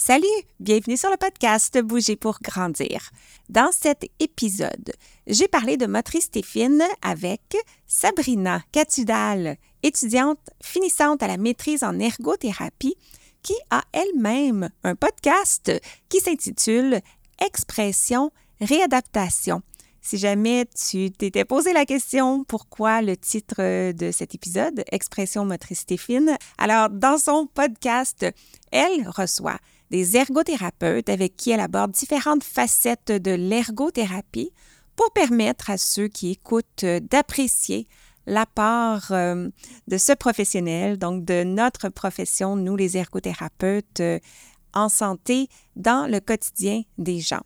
Salut, 0.00 0.26
bienvenue 0.60 0.96
sur 0.96 1.10
le 1.10 1.16
podcast 1.16 1.76
Bouger 1.82 2.14
pour 2.14 2.38
grandir. 2.40 3.10
Dans 3.48 3.72
cet 3.72 4.08
épisode, 4.20 4.92
j'ai 5.26 5.48
parlé 5.48 5.76
de 5.76 5.86
motricité 5.86 6.40
fine 6.42 6.84
avec 7.02 7.56
Sabrina 7.88 8.62
Catudal, 8.70 9.56
étudiante 9.82 10.38
finissante 10.62 11.24
à 11.24 11.26
la 11.26 11.36
maîtrise 11.36 11.82
en 11.82 11.98
ergothérapie, 11.98 12.94
qui 13.42 13.54
a 13.70 13.82
elle-même 13.92 14.70
un 14.84 14.94
podcast 14.94 15.72
qui 16.08 16.20
s'intitule 16.20 17.00
Expression 17.44 18.30
réadaptation. 18.60 19.62
Si 20.00 20.16
jamais 20.16 20.66
tu 20.66 21.10
t'étais 21.10 21.44
posé 21.44 21.72
la 21.72 21.84
question 21.84 22.44
pourquoi 22.44 23.02
le 23.02 23.16
titre 23.16 23.92
de 23.92 24.12
cet 24.12 24.36
épisode, 24.36 24.84
Expression 24.92 25.44
motricité 25.44 25.96
fine, 25.96 26.38
alors 26.56 26.88
dans 26.88 27.18
son 27.18 27.48
podcast, 27.52 28.24
elle 28.70 29.08
reçoit 29.08 29.58
des 29.90 30.16
ergothérapeutes 30.16 31.08
avec 31.08 31.36
qui 31.36 31.50
elle 31.50 31.60
aborde 31.60 31.92
différentes 31.92 32.44
facettes 32.44 33.12
de 33.12 33.30
l'ergothérapie 33.30 34.52
pour 34.96 35.12
permettre 35.12 35.70
à 35.70 35.78
ceux 35.78 36.08
qui 36.08 36.30
écoutent 36.32 36.84
d'apprécier 36.84 37.86
la 38.26 38.46
part 38.46 39.10
euh, 39.10 39.48
de 39.88 39.96
ce 39.96 40.12
professionnel, 40.12 40.98
donc 40.98 41.24
de 41.24 41.44
notre 41.44 41.88
profession, 41.88 42.56
nous 42.56 42.76
les 42.76 42.96
ergothérapeutes 42.96 44.00
euh, 44.00 44.18
en 44.74 44.88
santé, 44.88 45.48
dans 45.76 46.10
le 46.10 46.20
quotidien 46.20 46.82
des 46.98 47.20
gens. 47.20 47.42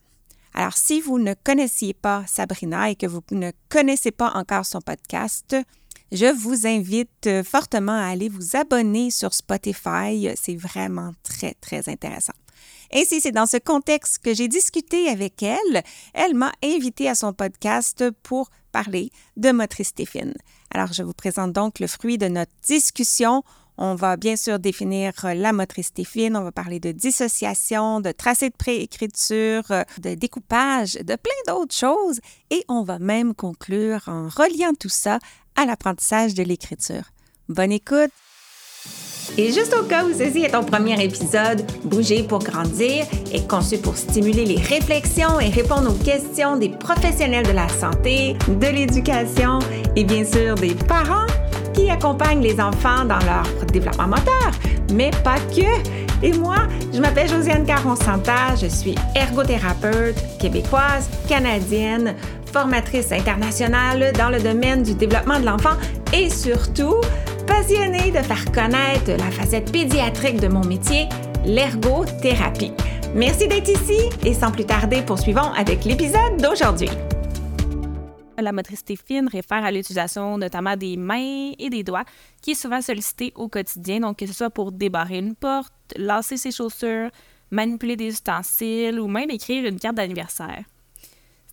Alors, 0.55 0.77
si 0.77 1.01
vous 1.01 1.19
ne 1.19 1.35
connaissiez 1.45 1.95
pas 1.95 2.25
Sabrina 2.27 2.91
et 2.91 2.97
que 2.97 3.07
vous 3.07 3.23
ne 3.31 3.53
connaissez 3.69 4.11
pas 4.11 4.33
encore 4.35 4.67
son 4.67 4.81
podcast, 4.81 5.57
je 6.13 6.27
vous 6.27 6.67
invite 6.67 7.27
euh, 7.27 7.43
fortement 7.43 7.93
à 7.93 8.05
aller 8.05 8.29
vous 8.29 8.55
abonner 8.55 9.11
sur 9.11 9.33
Spotify. 9.33 10.29
C'est 10.37 10.57
vraiment 10.57 11.13
très, 11.23 11.55
très 11.55 11.89
intéressant. 11.89 12.35
Ainsi, 12.95 13.23
c'est 13.23 13.33
dans 13.33 13.47
ce 13.47 13.57
contexte 13.57 14.19
que 14.19 14.35
j'ai 14.35 14.49
discuté 14.49 15.09
avec 15.09 15.43
elle. 15.43 15.83
Elle 16.13 16.35
m'a 16.35 16.53
invité 16.63 17.09
à 17.09 17.15
son 17.15 17.33
podcast 17.33 18.05
pour 18.23 18.51
parler 18.71 19.11
de 19.39 19.51
motricité 19.51 20.05
fine. 20.05 20.35
Alors, 20.71 20.93
je 20.93 21.03
vous 21.03 21.15
présente 21.15 21.53
donc 21.53 21.81
le 21.81 21.87
fruit 21.87 22.19
de 22.19 22.29
notre 22.29 22.53
discussion. 22.63 23.43
On 23.79 23.95
va 23.95 24.19
bien 24.19 24.37
sûr 24.37 24.59
définir 24.59 25.13
la 25.25 25.53
motricité 25.55 26.05
fine, 26.05 26.37
on 26.37 26.45
va 26.45 26.53
parler 26.53 26.79
de 26.79 26.93
dissociation, 26.93 28.01
de 28.01 28.13
tracé 28.13 28.51
de 28.51 28.55
préécriture, 28.55 29.65
de 29.99 30.15
découpage, 30.15 30.95
de 30.95 31.17
plein 31.17 31.33
d'autres 31.47 31.75
choses 31.75 32.21
et 32.51 32.65
on 32.69 32.83
va 32.83 32.99
même 32.99 33.35
conclure 33.35 34.03
en 34.09 34.29
reliant 34.29 34.75
tout 34.79 34.91
ça 34.91 35.19
à 35.57 35.67
l'apprentissage 35.67 36.35
de 36.35 36.43
l'écriture. 36.43 37.05
Bonne 37.49 37.73
écoute! 37.73 38.11
Et 39.39 39.51
juste 39.51 39.75
au 39.75 39.85
cas 39.85 40.05
où 40.05 40.13
ceci 40.13 40.43
est 40.43 40.51
ton 40.51 40.63
premier 40.63 41.03
épisode, 41.03 41.65
Bouger 41.85 42.23
pour 42.23 42.41
grandir 42.41 43.07
est 43.33 43.49
conçu 43.49 43.79
pour 43.79 43.97
stimuler 43.97 44.45
les 44.45 44.61
réflexions 44.61 45.41
et 45.41 45.49
répondre 45.49 45.91
aux 45.91 46.05
questions 46.05 46.57
des 46.57 46.69
professionnels 46.69 47.47
de 47.47 47.53
la 47.53 47.69
santé, 47.69 48.37
de 48.49 48.67
l'éducation 48.67 49.59
et 49.97 50.05
bien 50.05 50.25
sûr 50.25 50.55
des 50.57 50.75
parents 50.75 51.27
qui 51.73 51.91
accompagnent 51.91 52.43
les 52.43 52.61
enfants 52.61 53.05
dans 53.05 53.19
leur 53.19 53.45
développement 53.73 54.09
moteur, 54.09 54.51
mais 54.93 55.11
pas 55.25 55.39
que. 55.55 56.25
Et 56.25 56.33
moi, 56.33 56.57
je 56.93 57.01
m'appelle 57.01 57.29
Josiane 57.29 57.65
Caron-Santa, 57.65 58.55
je 58.61 58.67
suis 58.67 58.95
ergothérapeute 59.15 60.17
québécoise, 60.39 61.11
canadienne, 61.29 62.15
formatrice 62.53 63.11
internationale 63.11 64.13
dans 64.17 64.29
le 64.29 64.41
domaine 64.41 64.83
du 64.83 64.95
développement 64.95 65.41
de 65.41 65.47
l'enfant 65.47 65.77
et 66.13 66.31
surtout 66.31 66.97
passionnée 67.47 68.11
de 68.11 68.19
faire 68.19 68.45
connaître 68.53 69.11
la 69.19 69.31
facette 69.31 69.73
pédiatrique 69.73 70.41
de 70.41 70.49
mon 70.49 70.65
métier, 70.65 71.09
l'ergothérapie. 71.45 72.73
Merci 73.15 73.49
d'être 73.49 73.69
ici 73.69 73.99
et 74.25 74.35
sans 74.35 74.51
plus 74.51 74.65
tarder, 74.65 75.03
poursuivons 75.03 75.53
avec 75.57 75.85
l'épisode 75.85 76.41
d'aujourd'hui. 76.41 76.89
La 78.39 78.53
motricité 78.53 78.97
fine 78.97 79.29
réfère 79.29 79.65
à 79.65 79.71
l'utilisation 79.71 80.39
notamment 80.39 80.77
des 80.77 80.97
mains 80.97 81.53
et 81.59 81.69
des 81.71 81.83
doigts, 81.83 82.05
qui 82.41 82.53
est 82.53 82.55
souvent 82.55 82.81
sollicitée 82.81 83.33
au 83.37 83.49
quotidien, 83.49 84.01
donc 84.01 84.19
que 84.19 84.27
ce 84.27 84.33
soit 84.33 84.51
pour 84.51 84.73
débarrer 84.73 85.19
une 85.19 85.35
porte, 85.35 85.73
lasser 85.97 86.37
ses 86.37 86.51
chaussures, 86.51 87.11
manipuler 87.51 87.97
des 87.97 88.09
ustensiles 88.09 88.99
ou 88.99 89.07
même 89.07 89.31
écrire 89.31 89.65
une 89.67 89.79
carte 89.79 89.97
d'anniversaire. 89.97 90.65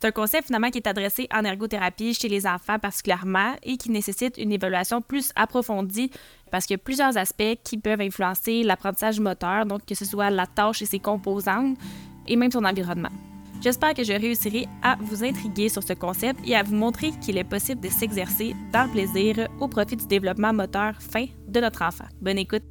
C'est 0.00 0.08
un 0.08 0.12
concept 0.12 0.46
finalement 0.46 0.70
qui 0.70 0.78
est 0.78 0.86
adressé 0.86 1.28
en 1.30 1.44
ergothérapie 1.44 2.14
chez 2.14 2.28
les 2.28 2.46
enfants 2.46 2.78
particulièrement 2.78 3.54
et 3.62 3.76
qui 3.76 3.90
nécessite 3.90 4.38
une 4.38 4.50
évaluation 4.50 5.02
plus 5.02 5.30
approfondie 5.36 6.10
parce 6.50 6.64
qu'il 6.64 6.74
y 6.74 6.80
a 6.80 6.82
plusieurs 6.82 7.18
aspects 7.18 7.58
qui 7.62 7.76
peuvent 7.76 8.00
influencer 8.00 8.62
l'apprentissage 8.62 9.20
moteur, 9.20 9.66
donc 9.66 9.84
que 9.84 9.94
ce 9.94 10.06
soit 10.06 10.30
la 10.30 10.46
tâche 10.46 10.80
et 10.80 10.86
ses 10.86 11.00
composantes 11.00 11.76
et 12.26 12.36
même 12.36 12.50
son 12.50 12.64
environnement. 12.64 13.10
J'espère 13.62 13.92
que 13.92 14.02
je 14.02 14.14
réussirai 14.14 14.66
à 14.82 14.96
vous 15.00 15.22
intriguer 15.22 15.68
sur 15.68 15.82
ce 15.82 15.92
concept 15.92 16.40
et 16.46 16.56
à 16.56 16.62
vous 16.62 16.74
montrer 16.74 17.10
qu'il 17.20 17.36
est 17.36 17.44
possible 17.44 17.82
de 17.82 17.90
s'exercer 17.90 18.54
dans 18.72 18.84
le 18.84 18.90
plaisir 18.90 19.48
au 19.60 19.68
profit 19.68 19.96
du 19.96 20.06
développement 20.06 20.54
moteur 20.54 20.94
fin 20.98 21.26
de 21.46 21.60
notre 21.60 21.82
enfant. 21.82 22.06
Bonne 22.22 22.38
écoute! 22.38 22.62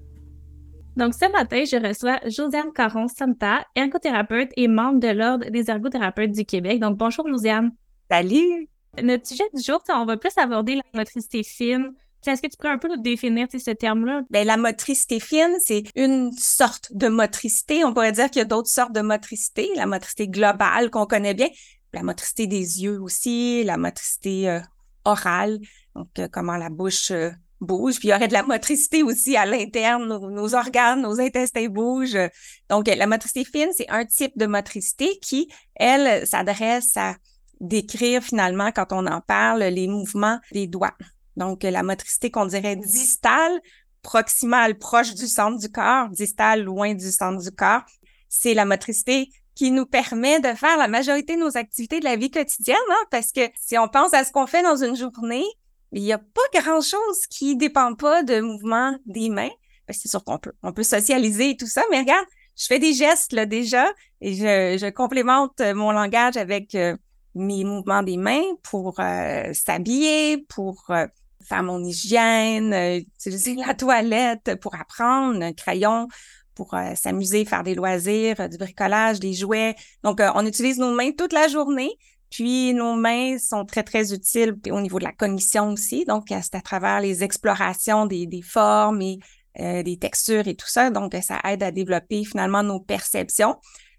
Donc, 0.98 1.14
ce 1.14 1.32
matin, 1.32 1.64
je 1.64 1.78
reçois 1.78 2.20
Josiane 2.26 2.74
Caron-Santa, 2.74 3.64
ergothérapeute 3.76 4.50
et 4.58 4.68
membre 4.68 5.00
de 5.00 5.10
l'Ordre 5.10 5.50
des 5.52 5.70
ergothérapeutes 5.70 6.32
du 6.32 6.44
Québec. 6.44 6.80
Donc, 6.80 6.98
bonjour, 6.98 7.28
Josiane. 7.28 7.72
Salut! 8.10 8.68
Notre 9.02 9.28
sujet 9.28 9.44
du 9.54 9.62
jour, 9.62 9.84
on 9.90 10.06
va 10.06 10.18
plus 10.18 10.36
aborder 10.38 10.76
la 10.76 10.82
motricité 10.96 11.44
fine. 11.44 11.94
Est-ce 12.28 12.42
que 12.42 12.48
tu 12.48 12.58
pourrais 12.58 12.74
un 12.74 12.78
peu 12.78 12.90
nous 12.90 13.02
définir 13.02 13.48
ce 13.52 13.72
terme-là? 13.72 14.24
Bien, 14.30 14.44
la 14.44 14.58
motricité 14.58 15.20
fine, 15.20 15.56
c'est 15.64 15.84
une 15.96 16.32
sorte 16.34 16.90
de 16.92 17.08
motricité. 17.08 17.84
On 17.86 17.94
pourrait 17.94 18.12
dire 18.12 18.30
qu'il 18.30 18.40
y 18.40 18.44
a 18.44 18.46
d'autres 18.46 18.70
sortes 18.70 18.92
de 18.92 19.02
motricité. 19.02 19.70
La 19.76 19.86
motricité 19.86 20.28
globale 20.28 20.90
qu'on 20.90 21.06
connaît 21.06 21.34
bien, 21.34 21.48
la 21.94 22.04
motricité 22.04 22.48
des 22.48 22.84
yeux 22.84 23.02
aussi, 23.02 23.64
la 23.64 23.78
motricité 23.78 24.50
euh, 24.50 24.60
orale, 25.06 25.60
donc 25.96 26.08
euh, 26.20 26.28
comment 26.32 26.58
la 26.58 26.70
bouche 26.70 27.12
euh, 27.12 27.32
bouge. 27.62 28.00
Puis 28.00 28.10
il 28.10 28.12
y 28.12 28.14
aurait 28.14 28.28
de 28.28 28.34
la 28.34 28.44
motricité 28.44 29.02
aussi 29.02 29.38
à 29.38 29.46
l'interne, 29.46 30.08
nos, 30.08 30.56
organes, 30.56 31.02
nos 31.02 31.20
intestins 31.20 31.68
bougent. 31.68 32.30
Donc, 32.70 32.88
la 32.88 33.08
motricité 33.08 33.46
fine, 33.46 33.70
c'est 33.76 33.90
un 33.90 34.06
type 34.06 34.38
de 34.38 34.46
motricité 34.46 35.18
qui, 35.22 35.50
elle, 35.76 36.28
s'adresse 36.28 36.96
à 36.96 37.16
décrire 37.60 38.24
finalement, 38.24 38.72
quand 38.72 38.88
on 38.92 39.06
en 39.08 39.22
parle, 39.22 39.64
les 39.64 39.88
mouvements 39.88 40.40
des 40.54 40.68
doigts. 40.68 40.96
Donc, 41.40 41.64
la 41.64 41.84
motricité 41.84 42.30
qu'on 42.30 42.46
dirait 42.46 42.76
distale, 42.76 43.62
proximale, 44.02 44.78
proche 44.78 45.16
du 45.16 45.26
centre 45.26 45.58
du 45.58 45.70
corps, 45.70 46.10
distale, 46.10 46.64
loin 46.64 46.94
du 46.94 47.12
centre 47.12 47.42
du 47.42 47.52
corps, 47.52 47.82
c'est 48.28 48.54
la 48.54 48.66
motricité 48.66 49.30
qui 49.56 49.72
nous 49.72 49.86
permet 49.86 50.42
de 50.42 50.54
faire 50.54 50.78
la 50.78 50.90
majorité 50.90 51.36
de 51.36 51.40
nos 51.40 51.58
activités 51.58 52.02
de 52.02 52.06
la 52.06 52.18
vie 52.18 52.30
quotidienne, 52.30 52.78
hein, 52.92 53.06
parce 53.10 53.32
que 53.32 53.42
si 53.56 53.78
on 53.78 53.88
pense 53.88 54.14
à 54.14 54.26
ce 54.26 54.32
qu'on 54.34 54.48
fait 54.48 54.62
dans 54.64 54.76
une 54.76 54.98
journée, 54.98 55.46
il 55.94 56.04
n'y 56.04 56.14
a 56.14 56.18
pas 56.20 56.62
grand-chose 56.62 57.26
qui 57.30 57.56
ne 57.56 57.60
dépend 57.60 57.96
pas 57.96 58.22
de 58.22 58.42
mouvement 58.42 58.98
des 59.06 59.30
mains. 59.30 59.50
Ben, 59.88 59.94
c'est 59.94 60.10
sûr 60.10 60.24
qu'on 60.24 60.38
peut, 60.38 60.54
on 60.62 60.74
peut 60.74 60.84
socialiser 60.84 61.52
et 61.52 61.58
tout 61.58 61.68
ça, 61.68 61.84
mais 61.90 62.00
regarde, 62.00 62.26
je 62.58 62.66
fais 62.68 62.80
des 62.80 62.94
gestes 62.94 63.32
là 63.32 63.46
déjà 63.46 63.92
et 64.20 64.34
je, 64.34 64.78
je 64.78 64.90
complémente 64.90 65.62
mon 65.74 65.92
langage 65.92 66.36
avec 66.36 66.76
euh, 66.76 66.96
mes 67.34 67.64
mouvements 67.64 68.04
des 68.04 68.18
mains 68.18 68.44
pour 68.64 69.00
euh, 69.00 69.54
s'habiller, 69.54 70.46
pour 70.50 70.84
euh, 70.90 71.08
faire 71.44 71.64
mon 71.64 71.84
hygiène, 71.84 72.74
utiliser 72.74 73.56
la 73.56 73.74
toilette, 73.74 74.56
pour 74.62 74.76
apprendre, 74.76 75.42
un 75.42 75.54
crayon, 75.54 76.08
pour 76.56 76.76
s'amuser, 76.96 77.46
faire 77.46 77.64
des 77.64 77.76
loisirs, 77.76 78.50
du 78.50 78.58
bricolage, 78.58 79.20
des 79.20 79.34
jouets. 79.34 79.76
Donc, 80.04 80.22
on 80.36 80.46
utilise 80.46 80.78
nos 80.78 80.94
mains 80.94 81.12
toute 81.12 81.34
la 81.34 81.48
journée 81.48 81.98
puis 82.30 82.74
nos 82.74 82.96
mains 82.96 83.38
sont 83.40 83.66
très, 83.66 83.84
très 83.84 84.14
utiles 84.14 84.56
au 84.70 84.82
niveau 84.82 85.00
de 85.00 85.04
la 85.04 85.12
cognition 85.12 85.70
aussi. 85.72 86.06
Donc, 86.06 86.28
c'est 86.30 86.56
à 86.56 86.62
travers 86.62 87.02
les 87.02 87.24
explorations 87.24 88.06
des, 88.06 88.42
formes 88.44 89.02
et 89.02 89.20
euh, 89.60 89.84
des 89.84 89.98
textures 89.98 90.48
et 90.48 90.56
tout 90.56 90.68
ça. 90.68 90.92
Donc, 90.92 91.16
ça 91.22 91.40
aide 91.46 91.64
à 91.64 91.72
développer 91.72 92.24
finalement 92.24 92.64
nos 92.64 92.80
perceptions. 92.80 93.56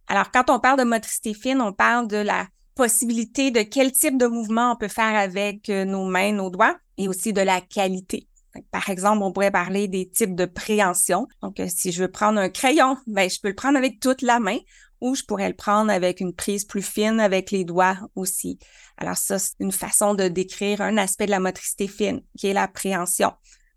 Alors, 0.07 0.31
quand 0.31 0.49
on 0.51 0.61
parle 0.61 0.79
de 0.79 0.85
motricité 0.85 1.35
fine, 1.35 1.61
on 1.61 1.73
parle 1.73 2.07
de 2.07 2.17
la 2.17 2.47
possibilité 2.81 3.51
de 3.51 3.61
quel 3.61 3.93
type 3.93 4.17
de 4.17 4.27
mouvement 4.27 4.73
on 4.73 4.77
peut 4.77 4.89
faire 4.89 5.15
avec 5.15 5.69
euh, 5.69 5.85
nos 5.85 6.07
mains, 6.07 6.33
nos 6.33 6.49
doigts 6.49 6.79
et 6.97 7.09
aussi 7.09 7.35
de 7.35 7.43
la 7.43 7.61
qualité. 7.61 8.27
Par 8.71 8.89
exemple, 8.89 9.23
on 9.23 9.33
pourrait 9.33 9.51
parler 9.51 9.87
des 9.87 10.09
types 10.09 10.35
de 10.35 10.47
préhension. 10.47 11.29
Donc, 11.43 11.61
euh, 11.61 11.67
si 11.69 11.93
je 11.93 12.01
veux 12.01 12.11
prendre 12.11 12.41
un 12.41 12.49
crayon, 12.49 12.97
ben, 13.07 13.29
je 13.29 13.39
peux 13.39 13.49
le 13.49 13.55
prendre 13.55 13.77
avec 13.77 14.01
toute 14.01 14.23
la 14.23 14.41
main 14.41 14.57
ou 15.03 15.15
je 15.15 15.23
pourrais 15.25 15.51
le 15.51 15.55
prendre 15.55 15.91
avec 15.91 16.21
une 16.21 16.35
prise 16.35 16.65
plus 16.65 16.81
fine 16.81 17.21
avec 17.21 17.51
les 17.51 17.65
doigts 17.65 17.99
aussi. 18.17 18.59
Alors 18.97 19.19
ça, 19.19 19.39
c'est 19.39 19.53
une 19.61 19.73
façon 19.73 20.15
de 20.15 20.29
décrire 20.29 20.81
un 20.81 20.97
aspect 20.97 21.27
de 21.27 21.33
la 21.33 21.41
motricité 21.41 21.87
fine, 21.87 22.23
qui 22.39 22.47
est 22.47 22.55
l'appréhension. 22.55 23.33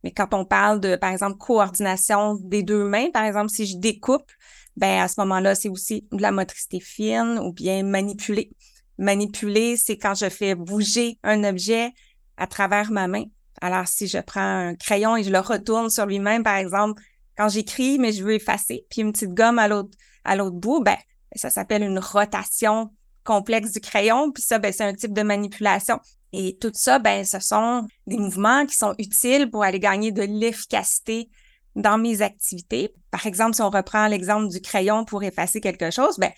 Mais 0.06 0.12
quand 0.12 0.34
on 0.34 0.46
parle 0.46 0.80
de, 0.80 0.96
par 0.96 1.12
exemple, 1.12 1.38
coordination 1.40 2.36
des 2.36 2.64
deux 2.64 2.86
mains, 2.86 3.10
par 3.12 3.26
exemple, 3.26 3.50
si 3.50 3.66
je 3.66 3.78
découpe, 3.78 4.32
ben 4.78 5.02
à 5.02 5.10
ce 5.10 5.20
moment-là, 5.20 5.56
c'est 5.56 5.70
aussi 5.70 6.08
de 6.14 6.22
la 6.22 6.32
motricité 6.32 6.80
fine 6.80 7.38
ou 7.44 7.52
bien 7.52 7.84
manipuler. 7.84 8.50
Manipuler, 8.98 9.78
c'est 9.78 9.98
quand 9.98 10.16
je 10.16 10.30
fais 10.30 10.56
bouger 10.56 11.18
un 11.24 11.44
objet 11.44 11.92
à 12.38 12.48
travers 12.48 12.92
ma 12.92 13.08
main. 13.08 13.26
Alors, 13.62 13.88
si 13.88 14.08
je 14.08 14.20
prends 14.20 14.42
un 14.42 14.76
crayon 14.76 15.16
et 15.16 15.24
je 15.24 15.32
le 15.32 15.40
retourne 15.40 15.90
sur 15.90 16.06
lui-même, 16.06 16.44
par 16.44 16.58
exemple, 16.58 17.02
quand 17.38 17.50
j'écris, 17.50 17.98
mais 17.98 18.12
je 18.12 18.24
veux 18.24 18.34
effacer, 18.34 18.86
puis 18.90 19.02
une 19.02 19.12
petite 19.12 19.34
gomme 19.34 19.60
à 19.60 19.68
l'autre 19.68 19.98
à 20.24 20.36
l'autre 20.36 20.56
bout, 20.56 20.82
ben, 20.82 20.98
ça 21.36 21.50
s'appelle 21.50 21.84
une 21.84 22.00
rotation 22.00 22.92
complexe 23.24 23.72
du 23.72 23.80
crayon. 23.80 24.32
Puis 24.32 24.44
ça, 24.44 24.60
ben, 24.60 24.72
c'est 24.72 24.84
un 24.84 24.94
type 24.94 25.14
de 25.14 25.22
manipulation. 25.22 26.00
Et 26.32 26.58
tout 26.60 26.72
ça, 26.74 27.00
ben, 27.00 27.26
ce 27.26 27.40
sont 27.40 27.88
des 28.08 28.18
mouvements 28.18 28.66
qui 28.66 28.76
sont 28.76 28.96
utiles 28.98 29.50
pour 29.50 29.64
aller 29.64 29.80
gagner 29.80 30.12
de 30.12 30.24
l'efficacité 30.24 31.30
dans 31.76 31.98
mes 31.98 32.22
activités. 32.22 32.94
Par 33.12 33.26
exemple, 33.26 33.56
si 33.56 33.62
on 33.62 33.70
reprend 33.70 34.08
l'exemple 34.08 34.48
du 34.50 34.62
crayon 34.62 35.06
pour 35.06 35.24
effacer 35.24 35.62
quelque 35.62 35.92
chose, 35.92 36.18
ben, 36.18 36.32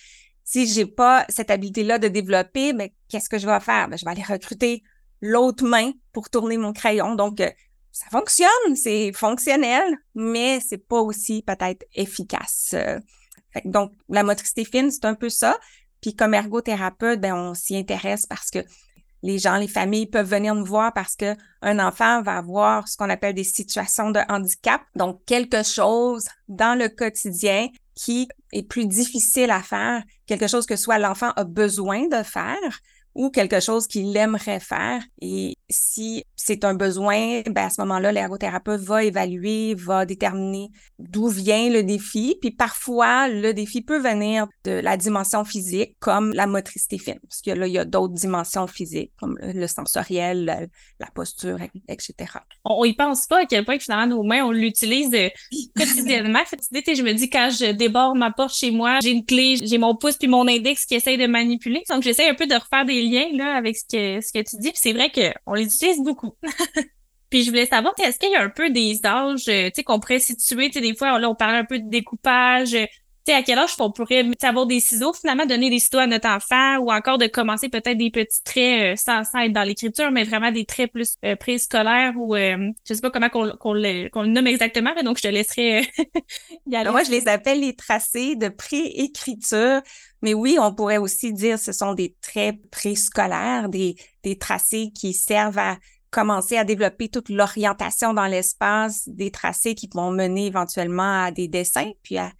si 0.45 0.68
j'ai 0.68 0.86
pas 0.86 1.25
cette 1.27 1.50
habilité-là 1.50 1.97
de 1.97 2.07
développer, 2.07 2.71
ben, 2.71 2.89
qu'est-ce 3.09 3.27
que 3.27 3.39
je 3.39 3.47
vais 3.47 3.59
faire? 3.59 3.89
Ben, 3.89 3.97
je 3.97 4.06
vais 4.06 4.12
aller 4.12 4.24
recruter 4.24 4.83
l'autre 5.19 5.65
main 5.65 5.92
pour 6.13 6.30
tourner 6.30 6.57
mon 6.57 6.71
crayon. 6.71 7.15
Donc, 7.15 7.42
euh, 7.42 7.50
ça 7.92 8.06
fonctionne, 8.12 8.75
c'est 8.75 9.12
fonctionnel, 9.12 9.97
mais 10.13 10.59
c'est 10.59 10.77
pas 10.77 11.01
aussi 11.01 11.42
peut-être 11.42 11.83
efficace. 11.95 12.71
Euh. 12.74 13.00
donc, 13.65 13.92
la 14.07 14.24
motricité 14.24 14.65
fine, 14.65 14.92
c'est 14.92 15.06
un 15.06 15.15
peu 15.15 15.30
ça. 15.30 15.57
Puis 16.00 16.15
comme 16.15 16.36
ergothérapeute, 16.36 17.19
ben, 17.19 17.33
on 17.33 17.56
s'y 17.56 17.75
intéresse 17.75 18.27
parce 18.27 18.51
que 18.51 18.59
les 19.24 19.39
gens, 19.39 19.56
les 19.56 19.68
familles 19.68 20.06
peuvent 20.06 20.30
venir 20.30 20.53
nous 20.53 20.65
voir 20.65 20.94
parce 20.94 21.15
que 21.15 21.36
un 21.63 21.80
enfant 21.80 22.21
va 22.21 22.38
avoir 22.38 22.88
ce 22.88 22.95
qu'on 22.95 23.09
appelle 23.09 23.33
des 23.33 23.44
situations 23.44 24.12
de 24.12 24.19
handicap, 24.30 24.81
donc 24.95 25.25
quelque 25.25 25.63
chose 25.63 26.27
dans 26.47 26.77
le 26.77 26.89
quotidien 26.89 27.69
qui 27.95 28.27
est 28.51 28.63
plus 28.63 28.88
difficile 28.88 29.51
à 29.51 29.62
faire, 29.62 30.03
quelque 30.25 30.47
chose 30.47 30.65
que 30.65 30.75
soit 30.75 31.00
l'enfant 31.00 31.31
a 31.36 31.44
besoin 31.44 32.07
de 32.07 32.24
faire 32.24 32.80
ou 33.15 33.30
quelque 33.30 33.59
chose 33.59 33.88
qu'il 33.88 34.15
aimerait 34.15 34.59
faire. 34.59 35.01
Et 35.21 35.55
si 35.69 36.23
c'est 36.35 36.63
un 36.63 36.75
besoin, 36.75 37.41
ben 37.41 37.65
à 37.65 37.69
ce 37.69 37.81
moment-là, 37.81 38.12
l'ergothérapeute 38.12 38.81
va 38.81 39.03
évaluer, 39.03 39.73
va 39.75 40.06
déterminer 40.06 40.69
d'où 41.00 41.27
vient 41.27 41.69
le 41.69 41.83
défi. 41.83 42.38
Puis 42.39 42.51
parfois, 42.51 43.27
le 43.27 43.53
défi 43.53 43.81
peut 43.81 44.00
venir 44.00 44.47
de 44.63 44.71
la 44.71 44.97
dimension 44.97 45.44
physique, 45.44 45.95
comme 46.00 46.33
la 46.33 46.47
motricité 46.47 46.97
fine, 46.97 47.19
parce 47.27 47.41
que 47.41 47.51
là, 47.51 47.67
il 47.67 47.73
y 47.73 47.79
a 47.79 47.85
d'autres 47.85 48.13
dimensions 48.13 48.67
physiques, 48.67 49.12
comme 49.19 49.38
le 49.41 49.67
sensoriel, 49.67 50.69
la, 51.00 51.07
posture, 51.15 51.57
etc. 51.88 52.13
On, 52.65 52.83
y 52.83 52.94
pense 52.94 53.25
pas 53.25 53.41
à 53.41 53.45
quel 53.45 53.63
point 53.63 53.79
finalement 53.79 54.18
nos 54.18 54.23
mains, 54.23 54.44
on 54.44 54.51
l'utilise 54.51 55.13
euh, 55.13 55.29
quotidiennement. 55.77 56.39
je 56.50 57.01
me 57.03 57.13
dis 57.13 57.29
quand 57.29 57.50
je 57.51 57.71
déborde 57.71 58.18
ma 58.18 58.31
porte 58.31 58.53
chez 58.53 58.71
moi, 58.71 59.00
j'ai 59.01 59.11
une 59.11 59.25
clé, 59.25 59.56
j'ai 59.63 59.77
mon 59.77 59.95
pouce 59.95 60.18
puis 60.18 60.27
mon 60.27 60.47
index 60.47 60.85
qui 60.85 60.95
essayent 60.95 61.18
de 61.18 61.27
manipuler. 61.27 61.83
Donc 61.89 62.03
j'essaie 62.03 62.27
un 62.27 62.33
peu 62.33 62.47
de 62.47 62.56
refaire 62.56 62.85
des 62.85 63.01
liens 63.01 63.29
là 63.33 63.56
avec 63.56 63.77
ce 63.77 63.83
que 63.83 64.25
ce 64.25 64.33
que 64.33 64.39
tu 64.39 64.57
dis. 64.57 64.71
Puis 64.71 64.79
c'est 64.81 64.94
vrai 64.94 65.09
qu'on 65.09 65.55
les 65.56 65.66
utilise 65.66 66.02
beaucoup. 66.02 66.36
Puis 67.30 67.44
je 67.44 67.50
voulais 67.50 67.66
savoir, 67.66 67.94
est-ce 68.00 68.19
qu'il 68.19 68.31
y 68.31 68.36
a 68.36 68.44
un 68.44 68.50
peu 68.50 68.69
des 68.69 69.00
âges, 69.06 69.48
euh, 69.50 69.66
tu 69.66 69.72
sais, 69.75 69.84
qu'on 69.84 70.00
pourrait 70.00 70.19
situer, 70.19 70.68
tu 70.68 70.74
sais, 70.74 70.81
des 70.81 70.96
fois, 70.96 71.19
là, 71.19 71.30
on 71.30 71.36
parlait 71.36 71.57
un 71.57 71.66
peu 71.66 71.80
de 71.80 71.90
découpage, 71.90 72.75
euh, 72.75 72.86
sais, 73.25 73.33
à 73.33 73.44
quel 73.44 73.60
âge 73.60 73.72
on 73.80 73.92
pourrait 73.92 74.25
avoir 74.44 74.66
des 74.66 74.80
ciseaux, 74.80 75.13
finalement, 75.13 75.45
donner 75.45 75.69
des 75.69 75.80
ciseaux 75.80 76.00
à 76.00 76.07
notre 76.07 76.27
enfant, 76.27 76.77
ou 76.77 76.92
encore 76.92 77.18
de 77.18 77.27
commencer 77.27 77.69
peut-être 77.69 77.98
des 77.98 78.12
petits 78.12 78.44
traits 78.44 78.94
euh, 78.94 78.95
sans, 78.95 79.22
être 79.42 79.54
dans 79.54 79.63
l'écriture, 79.63 80.12
mais 80.12 80.24
vraiment 80.24 80.51
des 80.51 80.66
traits 80.66 80.92
plus 80.92 81.18
préscolaires 81.39 82.13
ou 82.18 82.36
je 82.36 82.94
sais 82.94 83.01
pas 83.01 83.12
comment 83.12 83.30
qu'on 83.30 83.74
le, 83.74 84.27
nomme 84.27 84.48
exactement, 84.48 84.92
mais 84.95 85.04
donc 85.04 85.18
je 85.18 85.24
te 85.24 85.27
laisserai 85.27 85.88
y 86.68 86.75
aller. 86.75 86.89
Moi, 86.89 87.04
je 87.04 87.12
les 87.12 87.27
appelle 87.27 87.62
les 87.62 87.75
tracés 87.75 88.36
de 88.36 88.50
préécriture. 88.50 89.81
Mais 90.21 90.33
oui, 90.33 90.57
on 90.60 90.74
pourrait 90.74 90.98
aussi 90.98 91.33
dire 91.33 91.60
ce 91.60 91.71
sont 91.71 91.94
des 91.94 92.16
traits 92.21 92.57
préscolaires, 92.71 93.69
des, 93.69 93.95
des 94.24 94.38
tracés 94.38 94.92
qui 94.94 95.13
servent 95.13 95.60
à 95.60 95.78
commencer 96.10 96.57
à 96.57 96.63
développer 96.63 97.10
toute 97.10 97.30
l'orientation 97.30 98.13
dans 98.13 98.25
l'espace, 98.25 99.04
des 99.07 99.31
tracés 99.31 99.75
qui 99.75 99.89
vont 99.94 100.12
mener 100.12 100.48
éventuellement 100.48 101.25
à 101.25 101.31
des 101.31 101.48
dessins, 101.50 101.92
puis 102.04 102.18
à, 102.18 102.31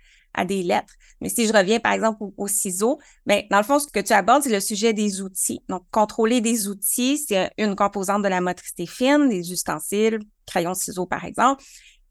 des 0.44 0.64
lettres. 0.64 0.94
Mais 1.22 1.30
si 1.30 1.48
je 1.48 1.54
reviens, 1.54 1.80
par 1.80 1.94
exemple, 1.94 2.24
aux, 2.36 2.48
ciseaux, 2.48 3.00
bien, 3.26 3.44
dans 3.50 3.58
le 3.58 3.64
fond, 3.64 3.80
ce 3.80 3.88
que 3.88 4.00
tu 4.00 4.12
abordes, 4.12 4.44
c'est 4.44 4.52
le 4.52 4.60
sujet 4.60 4.92
des 4.92 5.22
outils. 5.22 5.62
Donc, 5.70 5.84
contrôler 5.92 6.42
des 6.42 6.68
outils, 6.68 7.18
c'est 7.18 7.52
une 7.58 7.76
composante 7.76 8.24
de 8.24 8.28
la 8.28 8.42
motricité 8.42 8.86
fine, 8.86 9.30
des 9.30 9.54
ustensiles, 9.54 10.20
crayons, 10.46 10.74
ciseaux, 10.74 11.06
par 11.06 11.24
exemple. 11.24 11.64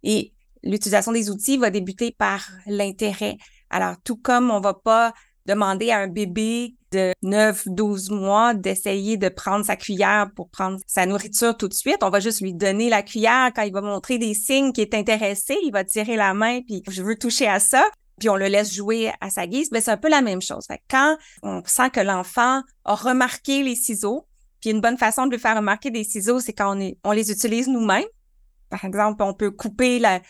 Et 0.02 0.32
l'utilisation 0.62 1.12
des 1.12 1.28
outils 1.28 1.58
va 1.58 1.70
débuter 1.70 2.14
par 2.16 2.48
l'intérêt. 2.66 3.36
Alors, 3.68 3.96
tout 4.04 4.16
comme 4.16 4.50
on 4.50 4.60
va 4.60 4.72
pas 4.72 5.12
demander 5.46 5.90
à 5.90 5.98
un 5.98 6.08
bébé 6.08 6.74
de 6.92 7.12
9, 7.22 7.68
12 7.68 8.10
mois 8.10 8.54
d'essayer 8.54 9.16
de 9.16 9.28
prendre 9.28 9.64
sa 9.64 9.76
cuillère 9.76 10.30
pour 10.34 10.48
prendre 10.48 10.78
sa 10.86 11.06
nourriture 11.06 11.56
tout 11.56 11.68
de 11.68 11.74
suite. 11.74 11.98
On 12.02 12.10
va 12.10 12.20
juste 12.20 12.40
lui 12.40 12.54
donner 12.54 12.88
la 12.88 13.02
cuillère 13.02 13.50
quand 13.54 13.62
il 13.62 13.72
va 13.72 13.80
montrer 13.80 14.18
des 14.18 14.34
signes 14.34 14.72
qu'il 14.72 14.84
est 14.84 14.94
intéressé. 14.94 15.56
Il 15.64 15.72
va 15.72 15.84
tirer 15.84 16.16
la 16.16 16.34
main 16.34 16.60
puis 16.62 16.82
je 16.88 17.02
veux 17.02 17.16
toucher 17.16 17.46
à 17.46 17.60
ça. 17.60 17.84
Puis 18.18 18.28
on 18.28 18.36
le 18.36 18.46
laisse 18.46 18.72
jouer 18.72 19.12
à 19.20 19.30
sa 19.30 19.46
guise. 19.46 19.70
Mais 19.72 19.80
c'est 19.80 19.90
un 19.90 19.96
peu 19.96 20.08
la 20.08 20.22
même 20.22 20.42
chose. 20.42 20.66
quand 20.88 21.16
on 21.42 21.62
sent 21.64 21.90
que 21.90 22.00
l'enfant 22.00 22.62
a 22.84 22.94
remarqué 22.94 23.62
les 23.62 23.76
ciseaux, 23.76 24.26
puis 24.60 24.70
une 24.70 24.80
bonne 24.80 24.98
façon 24.98 25.26
de 25.26 25.32
lui 25.32 25.38
faire 25.38 25.56
remarquer 25.56 25.90
des 25.90 26.04
ciseaux, 26.04 26.40
c'est 26.40 26.52
quand 26.52 26.78
on, 26.78 26.92
on 27.04 27.12
les 27.12 27.30
utilise 27.30 27.68
nous-mêmes. 27.68 28.04
Par 28.74 28.84
exemple, 28.84 29.22
on 29.22 29.34
peut 29.34 29.52
couper 29.52 30.00
la, 30.00 30.20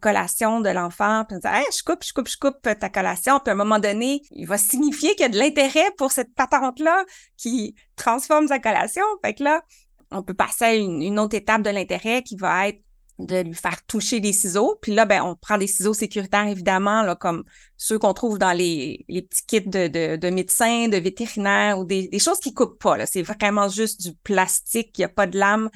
collation 0.00 0.60
de 0.60 0.70
l'enfant, 0.70 1.24
puis 1.28 1.38
dire 1.38 1.50
je 1.76 1.82
coupe, 1.82 2.02
je 2.02 2.14
coupe, 2.14 2.28
je 2.28 2.38
coupe 2.38 2.62
ta 2.62 2.88
collation. 2.88 3.38
Puis 3.40 3.50
à 3.50 3.52
un 3.52 3.56
moment 3.56 3.78
donné, 3.78 4.22
il 4.30 4.46
va 4.46 4.56
signifier 4.56 5.10
qu'il 5.10 5.22
y 5.22 5.24
a 5.24 5.28
de 5.28 5.36
l'intérêt 5.38 5.90
pour 5.98 6.10
cette 6.10 6.34
patente-là 6.34 7.04
qui 7.36 7.74
transforme 7.96 8.48
sa 8.48 8.58
collation. 8.58 9.04
Fait 9.22 9.34
que 9.34 9.44
là, 9.44 9.62
on 10.10 10.22
peut 10.22 10.32
passer 10.32 10.64
à 10.64 10.74
une, 10.74 11.18
autre 11.18 11.36
étape 11.36 11.60
de 11.60 11.68
l'intérêt 11.68 12.22
qui 12.22 12.36
va 12.36 12.68
être 12.68 12.80
de 13.26 13.42
lui 13.42 13.54
faire 13.54 13.84
toucher 13.86 14.20
des 14.20 14.32
ciseaux. 14.32 14.78
Puis 14.80 14.94
là, 14.94 15.04
ben, 15.04 15.22
on 15.22 15.34
prend 15.36 15.58
des 15.58 15.66
ciseaux 15.66 15.94
sécuritaires, 15.94 16.46
évidemment, 16.46 17.02
là, 17.02 17.14
comme 17.14 17.44
ceux 17.76 17.98
qu'on 17.98 18.14
trouve 18.14 18.38
dans 18.38 18.52
les, 18.52 19.04
petits 19.08 19.46
kits 19.46 19.68
de, 19.68 20.30
médecins, 20.30 20.88
de 20.88 20.96
vétérinaires 20.96 21.78
ou 21.78 21.84
des, 21.84 22.18
choses 22.18 22.40
qui 22.40 22.54
coupent 22.54 22.80
pas. 22.80 23.06
C'est 23.06 23.22
vraiment 23.22 23.68
juste 23.68 24.00
du 24.02 24.14
plastique, 24.14 24.98
il 24.98 25.02
n'y 25.02 25.04
a 25.04 25.08
pas 25.08 25.26
de 25.26 25.38
lame. 25.38 25.70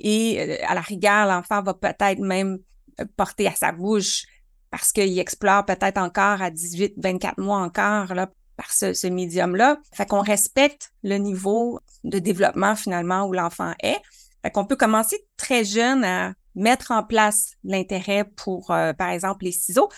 Et 0.00 0.40
euh, 0.40 0.56
à 0.66 0.74
la 0.74 0.80
rigueur, 0.80 1.26
l'enfant 1.26 1.62
va 1.62 1.74
peut-être 1.74 2.20
même 2.20 2.58
euh, 3.00 3.04
porter 3.16 3.48
à 3.48 3.54
sa 3.54 3.72
bouche 3.72 4.24
parce 4.70 4.92
qu'il 4.92 5.18
explore 5.18 5.64
peut-être 5.64 5.98
encore 5.98 6.42
à 6.42 6.50
18, 6.50 6.94
24 6.98 7.38
mois 7.40 7.58
encore 7.58 8.14
là, 8.14 8.30
par 8.56 8.72
ce, 8.72 9.06
médium-là. 9.06 9.78
Fait 9.94 10.06
qu'on 10.06 10.20
respecte 10.20 10.92
le 11.02 11.16
niveau 11.16 11.80
de 12.04 12.18
développement 12.18 12.76
finalement 12.76 13.24
où 13.24 13.32
l'enfant 13.32 13.72
est. 13.82 13.98
Fait 14.42 14.50
qu'on 14.50 14.64
peut 14.64 14.76
commencer 14.76 15.24
très 15.36 15.64
jeune 15.64 16.04
à 16.04 16.34
mettre 16.58 16.90
en 16.90 17.02
place 17.02 17.52
l'intérêt 17.64 18.24
pour, 18.24 18.70
euh, 18.70 18.92
par 18.92 19.10
exemple, 19.10 19.44
les 19.44 19.52
ciseaux. 19.52 19.88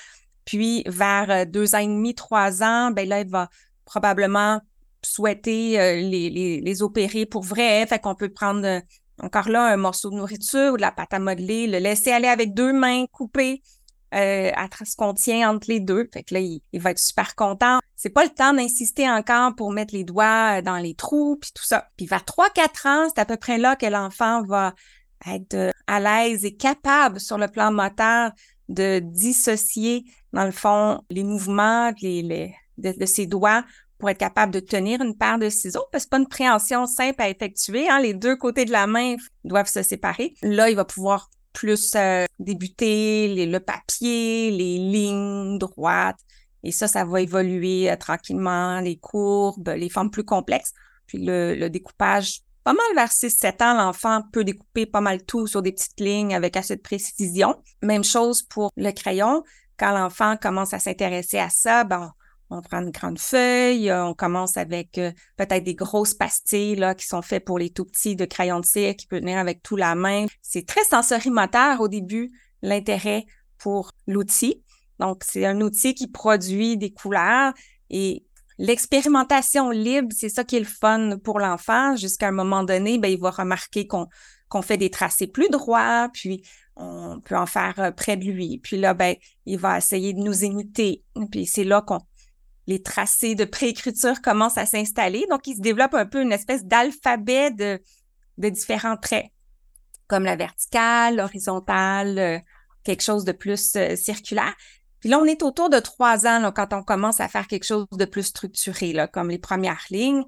Puis 0.44 0.82
vers 0.86 1.46
deux 1.46 1.74
ans 1.74 1.78
et 1.78 1.86
demi, 1.86 2.14
trois 2.14 2.62
ans, 2.62 2.90
ben 2.90 3.08
là, 3.08 3.20
il 3.20 3.28
va 3.28 3.48
probablement 3.84 4.60
souhaiter 5.02 6.00
les, 6.02 6.60
les, 6.60 6.82
opérer 6.82 7.24
pour 7.24 7.42
vrai. 7.42 7.86
Fait 7.86 7.98
qu'on 7.98 8.14
peut 8.14 8.30
prendre 8.30 8.82
encore 9.22 9.48
là, 9.48 9.66
un 9.66 9.76
morceau 9.76 10.10
de 10.10 10.16
nourriture 10.16 10.72
ou 10.72 10.76
de 10.76 10.82
la 10.82 10.92
pâte 10.92 11.14
à 11.14 11.18
modeler, 11.18 11.66
le 11.66 11.78
laisser 11.78 12.10
aller 12.10 12.28
avec 12.28 12.54
deux 12.54 12.72
mains 12.72 13.06
coupées 13.12 13.62
euh, 14.12 14.50
à 14.56 14.68
ce 14.84 14.96
qu'on 14.96 15.14
tient 15.14 15.50
entre 15.50 15.68
les 15.68 15.78
deux. 15.78 16.08
Fait 16.12 16.24
que 16.24 16.34
là, 16.34 16.40
il, 16.40 16.60
va 16.80 16.90
être 16.90 16.98
super 16.98 17.36
content. 17.36 17.78
C'est 17.94 18.10
pas 18.10 18.24
le 18.24 18.30
temps 18.30 18.52
d'insister 18.52 19.08
encore 19.08 19.54
pour 19.54 19.70
mettre 19.70 19.94
les 19.94 20.02
doigts 20.02 20.58
euh, 20.58 20.62
dans 20.62 20.78
les 20.78 20.94
trous, 20.94 21.36
puis 21.40 21.52
tout 21.54 21.64
ça. 21.64 21.88
Puis 21.96 22.06
vers 22.06 22.24
3-4 22.24 22.88
ans, 22.88 23.08
c'est 23.08 23.20
à 23.20 23.24
peu 23.24 23.36
près 23.36 23.56
là 23.56 23.76
que 23.76 23.86
l'enfant 23.86 24.42
va 24.42 24.74
être 25.26 25.54
euh, 25.54 25.70
à 25.86 26.00
l'aise 26.00 26.44
et 26.44 26.56
capable 26.56 27.20
sur 27.20 27.38
le 27.38 27.48
plan 27.48 27.72
moteur 27.72 28.32
de 28.68 29.00
dissocier, 29.00 30.04
dans 30.32 30.44
le 30.44 30.52
fond, 30.52 31.02
les 31.10 31.24
mouvements 31.24 31.92
de 31.92 33.06
ses 33.06 33.26
doigts 33.26 33.64
pour 34.00 34.08
être 34.10 34.18
capable 34.18 34.52
de 34.52 34.60
tenir 34.60 35.00
une 35.02 35.16
paire 35.16 35.38
de 35.38 35.48
ciseaux, 35.48 35.84
parce 35.92 36.04
que 36.04 36.06
c'est 36.06 36.10
pas 36.10 36.18
une 36.18 36.28
préhension 36.28 36.86
simple 36.86 37.20
à 37.20 37.28
effectuer. 37.28 37.88
Hein. 37.88 38.00
Les 38.00 38.14
deux 38.14 38.34
côtés 38.34 38.64
de 38.64 38.72
la 38.72 38.86
main 38.86 39.16
doivent 39.44 39.68
se 39.68 39.82
séparer. 39.82 40.34
Là, 40.42 40.70
il 40.70 40.76
va 40.76 40.84
pouvoir 40.84 41.30
plus 41.52 41.92
euh, 41.94 42.24
débuter 42.38 43.46
le 43.46 43.58
papier, 43.60 44.50
les 44.50 44.78
lignes 44.78 45.58
droites. 45.58 46.18
Et 46.62 46.72
ça, 46.72 46.88
ça 46.88 47.04
va 47.04 47.20
évoluer 47.20 47.90
euh, 47.90 47.96
tranquillement, 47.96 48.80
les 48.80 48.96
courbes, 48.96 49.68
les 49.68 49.90
formes 49.90 50.10
plus 50.10 50.24
complexes. 50.24 50.72
Puis 51.06 51.18
le, 51.20 51.68
découpage, 51.68 52.40
pas 52.64 52.72
mal 52.72 52.94
vers 52.94 53.10
6-7 53.10 53.62
ans, 53.64 53.74
l'enfant 53.74 54.22
peut 54.32 54.44
découper 54.44 54.86
pas 54.86 55.00
mal 55.00 55.24
tout 55.24 55.46
sur 55.46 55.62
des 55.62 55.72
petites 55.72 55.98
lignes 55.98 56.34
avec 56.34 56.56
assez 56.56 56.76
de 56.76 56.82
précision. 56.82 57.56
Même 57.82 58.04
chose 58.04 58.42
pour 58.42 58.70
le 58.76 58.90
crayon. 58.92 59.42
Quand 59.78 59.92
l'enfant 59.92 60.36
commence 60.36 60.74
à 60.74 60.78
s'intéresser 60.78 61.38
à 61.38 61.48
ça, 61.48 61.84
ben, 61.84 62.12
on 62.50 62.60
prend 62.60 62.82
une 62.82 62.90
grande 62.90 63.18
feuille, 63.18 63.90
euh, 63.90 64.04
on 64.04 64.14
commence 64.14 64.56
avec 64.56 64.98
euh, 64.98 65.12
peut-être 65.36 65.64
des 65.64 65.74
grosses 65.74 66.14
pastilles 66.14 66.76
là, 66.76 66.94
qui 66.94 67.06
sont 67.06 67.22
faites 67.22 67.44
pour 67.44 67.58
les 67.58 67.70
tout 67.70 67.84
petits 67.84 68.16
de 68.16 68.24
crayon 68.24 68.60
de 68.60 68.66
cire 68.66 68.96
qui 68.96 69.06
peut 69.06 69.20
venir 69.20 69.38
avec 69.38 69.62
tout 69.62 69.76
la 69.76 69.94
main. 69.94 70.26
C'est 70.42 70.66
très 70.66 70.84
sensorimoteur 70.84 71.80
au 71.80 71.88
début, 71.88 72.30
l'intérêt 72.60 73.24
pour 73.58 73.92
l'outil. 74.06 74.62
Donc, 74.98 75.22
c'est 75.24 75.46
un 75.46 75.60
outil 75.60 75.94
qui 75.94 76.08
produit 76.08 76.76
des 76.76 76.92
couleurs 76.92 77.54
et 77.88 78.24
l'expérimentation 78.60 79.70
libre, 79.70 80.08
c'est 80.14 80.28
ça 80.28 80.44
qui 80.44 80.56
est 80.56 80.60
le 80.60 80.66
fun 80.66 81.18
pour 81.24 81.40
l'enfant. 81.40 81.96
Jusqu'à 81.96 82.28
un 82.28 82.32
moment 82.32 82.62
donné, 82.62 82.98
ben, 82.98 83.10
il 83.10 83.18
va 83.18 83.30
remarquer 83.30 83.86
qu'on 83.86 84.62
fait 84.62 84.76
des 84.76 84.90
tracés 84.90 85.26
plus 85.26 85.48
droits, 85.48 86.10
puis 86.12 86.42
on 86.76 87.20
peut 87.20 87.36
en 87.36 87.46
faire 87.46 87.74
euh, 87.78 87.90
près 87.90 88.16
de 88.16 88.24
lui. 88.24 88.58
Puis 88.58 88.76
là, 88.76 88.94
ben, 88.94 89.16
il 89.46 89.58
va 89.58 89.78
essayer 89.78 90.12
de 90.12 90.20
nous 90.20 90.44
imiter. 90.44 91.02
Puis 91.30 91.46
c'est 91.46 91.64
là 91.64 91.82
qu'on 91.82 92.00
les 92.66 92.82
tracés 92.82 93.34
de 93.34 93.44
préécriture 93.44 94.20
commencent 94.20 94.58
à 94.58 94.66
s'installer. 94.66 95.26
Donc, 95.28 95.46
il 95.48 95.56
se 95.56 95.60
développe 95.60 95.94
un 95.94 96.06
peu 96.06 96.22
une 96.22 96.30
espèce 96.30 96.64
d'alphabet 96.64 97.50
de, 97.50 97.80
de 98.38 98.48
différents 98.48 98.96
traits, 98.96 99.26
comme 100.06 100.24
la 100.24 100.36
verticale, 100.36 101.16
l'horizontale, 101.16 102.18
euh, 102.18 102.38
quelque 102.84 103.02
chose 103.02 103.24
de 103.24 103.32
plus 103.32 103.74
euh, 103.74 103.96
circulaire. 103.96 104.54
Puis 105.00 105.08
là, 105.08 105.18
on 105.18 105.24
est 105.24 105.42
autour 105.42 105.70
de 105.70 105.78
trois 105.78 106.26
ans 106.26 106.52
quand 106.54 106.72
on 106.72 106.82
commence 106.82 107.20
à 107.20 107.28
faire 107.28 107.46
quelque 107.46 107.64
chose 107.64 107.86
de 107.90 108.04
plus 108.04 108.24
structuré, 108.24 108.92
là, 108.92 109.08
comme 109.08 109.30
les 109.30 109.38
premières 109.38 109.84
lignes. 109.90 110.24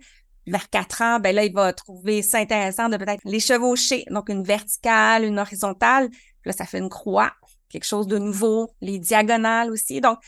Vers 0.46 0.68
quatre 0.70 1.02
ans, 1.02 1.20
ben 1.20 1.34
là, 1.34 1.44
il 1.44 1.52
va 1.52 1.72
trouver 1.72 2.22
ça 2.22 2.38
intéressant 2.38 2.88
de 2.88 2.96
peut-être 2.96 3.20
les 3.24 3.38
chevaucher. 3.38 4.04
Donc, 4.10 4.28
une 4.28 4.42
verticale, 4.42 5.24
une 5.24 5.38
horizontale. 5.38 6.08
Puis 6.10 6.46
là, 6.46 6.52
ça 6.52 6.64
fait 6.64 6.78
une 6.78 6.88
croix, 6.88 7.32
quelque 7.68 7.84
chose 7.84 8.08
de 8.08 8.18
nouveau. 8.18 8.74
Les 8.80 8.98
diagonales 8.98 9.70
aussi. 9.70 10.00
Donc, 10.00 10.18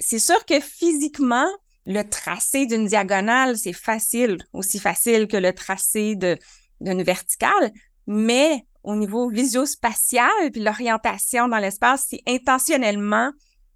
c'est 0.00 0.18
sûr 0.18 0.44
que 0.46 0.58
physiquement, 0.60 1.48
le 1.84 2.02
tracé 2.02 2.66
d'une 2.66 2.86
diagonale, 2.86 3.58
c'est 3.58 3.72
facile, 3.72 4.38
aussi 4.52 4.78
facile 4.78 5.26
que 5.26 5.36
le 5.36 5.52
tracé 5.52 6.16
d'une 6.16 7.02
verticale, 7.02 7.72
mais 8.06 8.64
au 8.82 8.94
niveau 8.94 9.28
visio-spatial 9.28 10.50
puis 10.52 10.62
l'orientation 10.62 11.48
dans 11.48 11.58
l'espace, 11.58 12.06
c'est 12.08 12.22
intentionnellement 12.26 13.32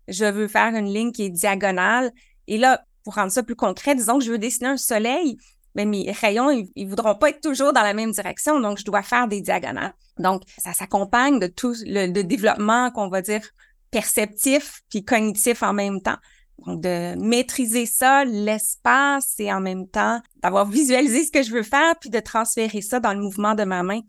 je 0.09 0.25
veux 0.25 0.49
faire 0.49 0.75
une 0.75 0.92
ligne 0.92 1.12
qui 1.12 1.25
est 1.25 1.30
diagonale. 1.30 2.11
Et 2.49 2.59
là, 2.59 2.85
pour 3.04 3.14
rendre 3.14 3.32
ça 3.32 3.42
plus 3.42 3.56
concret, 3.56 3.94
disons 3.94 4.18
que 4.18 4.25
je 4.25 4.30
veux 4.30 4.38
dessiner 4.38 4.68
un 4.68 4.76
soleil, 4.76 5.37
mais 5.75 5.85
mes 5.85 6.11
rayons, 6.12 6.50
ils, 6.50 6.71
ne 6.76 6.88
voudront 6.88 7.14
pas 7.14 7.30
être 7.30 7.40
toujours 7.40 7.73
dans 7.73 7.82
la 7.82 7.94
même 7.94 8.12
direction, 8.12 8.61
donc 8.61 8.78
je 8.78 8.85
dois 8.85 9.02
faire 9.02 9.26
des 9.28 9.40
diagonales. 9.40 9.94
Donc, 10.18 10.42
ça 10.59 10.73
s'accompagne 10.73 11.38
de 11.38 11.47
tout 11.47 11.75
le 11.87 12.23
développement 12.23 12.90
qu'on 12.90 13.09
va 13.09 13.23
dire 13.23 13.42
perceptif 13.90 14.82
puis 14.90 15.04
cognitif 15.04 15.62
en 15.62 15.73
même 15.73 16.00
temps. 16.02 16.18
Donc, 16.66 16.82
de 16.82 17.14
maîtriser 17.18 17.87
ça, 17.87 18.25
l'espace, 18.25 19.35
et 19.38 19.52
en 19.52 19.61
même 19.61 19.88
temps 19.88 20.21
d'avoir 20.42 20.66
visualisé 20.66 21.25
ce 21.25 21.32
que 21.32 21.42
je 21.42 21.52
veux 21.52 21.62
faire, 21.62 21.94
puis 22.00 22.11
de 22.11 22.21
transférer 22.21 22.82
ça 22.82 23.00
dans 23.00 23.14
le 23.14 23.21
mouvement 23.21 23.54
de 23.54 23.64
ma 23.64 23.82
main 23.82 24.00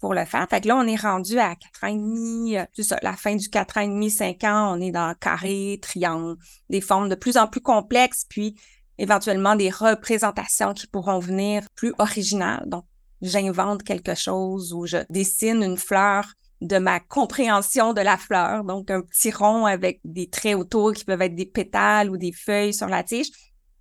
pour 0.00 0.14
le 0.14 0.24
faire. 0.24 0.46
Fait 0.48 0.60
que 0.60 0.68
là, 0.68 0.76
on 0.76 0.86
est 0.86 0.96
rendu 0.96 1.38
à 1.38 1.54
quatre 1.56 1.84
ans 1.84 1.88
et 1.88 1.96
demi, 1.96 2.56
euh, 2.56 2.64
c'est 2.72 2.82
ça, 2.82 2.98
la 3.02 3.14
fin 3.14 3.36
du 3.36 3.48
quatre 3.48 3.78
ans 3.78 3.82
et 3.82 3.88
demi, 3.88 4.10
cinq 4.10 4.44
ans, 4.44 4.76
on 4.76 4.80
est 4.80 4.90
dans 4.90 5.14
carré, 5.18 5.78
triangle, 5.82 6.36
des 6.70 6.80
formes 6.80 7.08
de 7.08 7.14
plus 7.14 7.36
en 7.36 7.46
plus 7.46 7.60
complexes, 7.60 8.24
puis 8.28 8.58
éventuellement 8.98 9.56
des 9.56 9.70
représentations 9.70 10.74
qui 10.74 10.86
pourront 10.86 11.18
venir 11.18 11.62
plus 11.74 11.92
originales. 11.98 12.64
Donc, 12.66 12.84
j'invente 13.22 13.82
quelque 13.82 14.14
chose 14.14 14.72
ou 14.72 14.86
je 14.86 14.98
dessine 15.10 15.62
une 15.62 15.76
fleur 15.76 16.24
de 16.60 16.78
ma 16.78 17.00
compréhension 17.00 17.92
de 17.92 18.00
la 18.00 18.16
fleur. 18.16 18.64
Donc, 18.64 18.90
un 18.90 19.02
petit 19.02 19.30
rond 19.30 19.66
avec 19.66 20.00
des 20.04 20.28
traits 20.28 20.56
autour 20.56 20.92
qui 20.92 21.04
peuvent 21.04 21.22
être 21.22 21.36
des 21.36 21.46
pétales 21.46 22.10
ou 22.10 22.16
des 22.16 22.32
feuilles 22.32 22.74
sur 22.74 22.88
la 22.88 23.02
tige. 23.02 23.30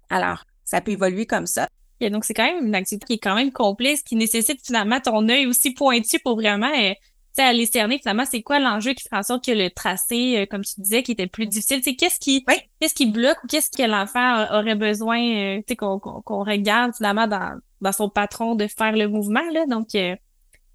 Alors, 0.09 0.43
ça 0.63 0.81
peut 0.81 0.91
évoluer 0.91 1.25
comme 1.25 1.47
ça. 1.47 1.67
Et 1.99 2.09
donc, 2.09 2.25
c'est 2.25 2.33
quand 2.33 2.45
même 2.45 2.65
une 2.65 2.75
activité 2.75 3.05
qui 3.05 3.13
est 3.13 3.19
quand 3.19 3.35
même 3.35 3.51
complexe, 3.51 4.03
qui 4.03 4.15
nécessite 4.15 4.65
finalement 4.65 4.99
ton 4.99 5.27
œil 5.29 5.47
aussi 5.47 5.71
pointu 5.71 6.19
pour 6.19 6.35
vraiment 6.35 6.71
euh, 6.73 6.93
aller 7.43 7.65
cerner 7.65 7.99
finalement 7.99 8.25
c'est 8.29 8.41
quoi 8.41 8.59
l'enjeu 8.59 8.93
qui 8.93 9.03
fait 9.03 9.15
en 9.15 9.23
sorte 9.23 9.45
que 9.45 9.51
le 9.51 9.69
tracé, 9.69 10.37
euh, 10.37 10.45
comme 10.45 10.63
tu 10.63 10.81
disais, 10.81 11.03
qui 11.03 11.11
était 11.11 11.27
plus 11.27 11.47
difficile. 11.47 11.81
C'est 11.83 11.95
qu'est-ce 11.95 12.19
qui 12.19 12.43
qu'est-ce 12.79 12.93
qui 12.93 13.05
bloque 13.05 13.37
ou 13.43 13.47
qu'est-ce 13.47 13.69
que 13.69 13.87
l'enfant 13.87 14.43
aurait 14.57 14.75
besoin 14.75 15.19
euh, 15.19 15.61
qu'on 15.77 15.99
qu'on 15.99 16.43
regarde 16.43 16.95
finalement 16.95 17.27
dans, 17.27 17.59
dans 17.81 17.91
son 17.91 18.09
patron 18.09 18.55
de 18.55 18.67
faire 18.67 18.93
le 18.93 19.07
mouvement. 19.07 19.43
Là? 19.51 19.65
Donc 19.67 19.93
euh, 19.95 20.15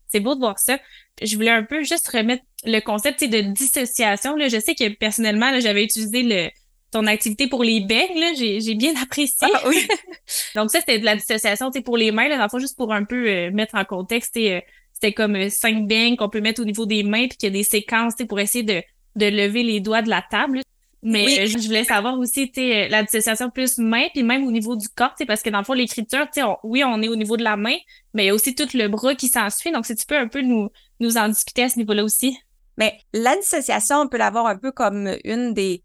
c'est 0.08 0.20
beau 0.20 0.34
de 0.34 0.40
voir 0.40 0.58
ça. 0.58 0.78
Je 1.20 1.34
voulais 1.36 1.50
un 1.50 1.64
peu 1.64 1.82
juste 1.82 2.08
remettre 2.08 2.44
le 2.64 2.80
concept 2.80 3.24
de 3.24 3.40
dissociation. 3.40 4.36
Là. 4.36 4.48
Je 4.48 4.60
sais 4.60 4.74
que 4.74 4.88
personnellement, 4.94 5.58
j'avais 5.60 5.84
utilisé 5.84 6.22
le 6.22 6.50
ton 6.92 7.06
activité 7.06 7.48
pour 7.48 7.64
les 7.64 7.80
becs, 7.80 8.14
là, 8.14 8.32
j'ai, 8.36 8.60
j'ai 8.60 8.74
bien 8.74 8.92
apprécié. 9.02 9.48
Ah, 9.52 9.62
oui. 9.66 9.88
Donc 10.54 10.70
ça, 10.70 10.78
c'était 10.80 10.98
de 10.98 11.04
la 11.04 11.16
dissociation, 11.16 11.70
pour 11.84 11.96
les 11.96 12.12
mains, 12.12 12.28
là, 12.28 12.36
dans 12.36 12.48
le 12.52 12.60
juste 12.60 12.76
pour 12.76 12.92
un 12.92 13.04
peu 13.04 13.28
euh, 13.28 13.50
mettre 13.50 13.74
en 13.74 13.84
contexte, 13.84 14.36
euh, 14.36 14.60
c'était 14.92 15.12
comme 15.12 15.34
euh, 15.34 15.48
cinq 15.48 15.86
beignes 15.88 16.16
qu'on 16.16 16.28
peut 16.28 16.42
mettre 16.42 16.60
au 16.60 16.66
niveau 16.66 16.84
des 16.84 17.02
mains, 17.02 17.26
puis 17.28 17.38
qu'il 17.38 17.48
y 17.48 17.52
a 17.52 17.58
des 17.58 17.64
séquences, 17.64 18.14
pour 18.28 18.38
essayer 18.38 18.62
de, 18.62 18.82
de 19.16 19.26
lever 19.26 19.62
les 19.62 19.80
doigts 19.80 20.02
de 20.02 20.10
la 20.10 20.22
table. 20.30 20.60
Mais 21.04 21.48
je 21.48 21.58
voulais 21.58 21.82
savoir 21.82 22.16
aussi, 22.16 22.52
tu 22.52 22.60
la 22.60 23.02
dissociation 23.02 23.50
plus 23.50 23.78
main, 23.78 24.06
puis 24.12 24.22
même 24.22 24.46
au 24.46 24.52
niveau 24.52 24.76
du 24.76 24.88
corps, 24.88 25.14
parce 25.26 25.42
que 25.42 25.50
dans 25.50 25.58
le 25.58 25.64
fond, 25.64 25.72
l'écriture, 25.72 26.26
tu 26.32 26.40
sais, 26.40 26.46
oui, 26.62 26.84
on 26.84 27.02
est 27.02 27.08
au 27.08 27.16
niveau 27.16 27.36
de 27.36 27.42
la 27.42 27.56
main, 27.56 27.74
mais 28.14 28.24
il 28.24 28.26
y 28.26 28.30
a 28.30 28.34
aussi 28.34 28.54
tout 28.54 28.68
le 28.74 28.86
bras 28.86 29.16
qui 29.16 29.26
s'ensuit. 29.26 29.72
Donc, 29.72 29.84
si 29.84 29.96
tu 29.96 30.06
peux 30.06 30.16
un 30.16 30.28
peu 30.28 30.42
nous, 30.42 30.68
nous 31.00 31.16
en 31.16 31.28
discuter 31.28 31.64
à 31.64 31.68
ce 31.70 31.78
niveau-là 31.78 32.04
aussi. 32.04 32.38
Mais 32.78 32.98
la 33.12 33.34
dissociation, 33.36 33.96
on 33.96 34.08
peut 34.08 34.16
l'avoir 34.16 34.46
un 34.46 34.56
peu 34.56 34.70
comme 34.70 35.16
une 35.24 35.54
des 35.54 35.82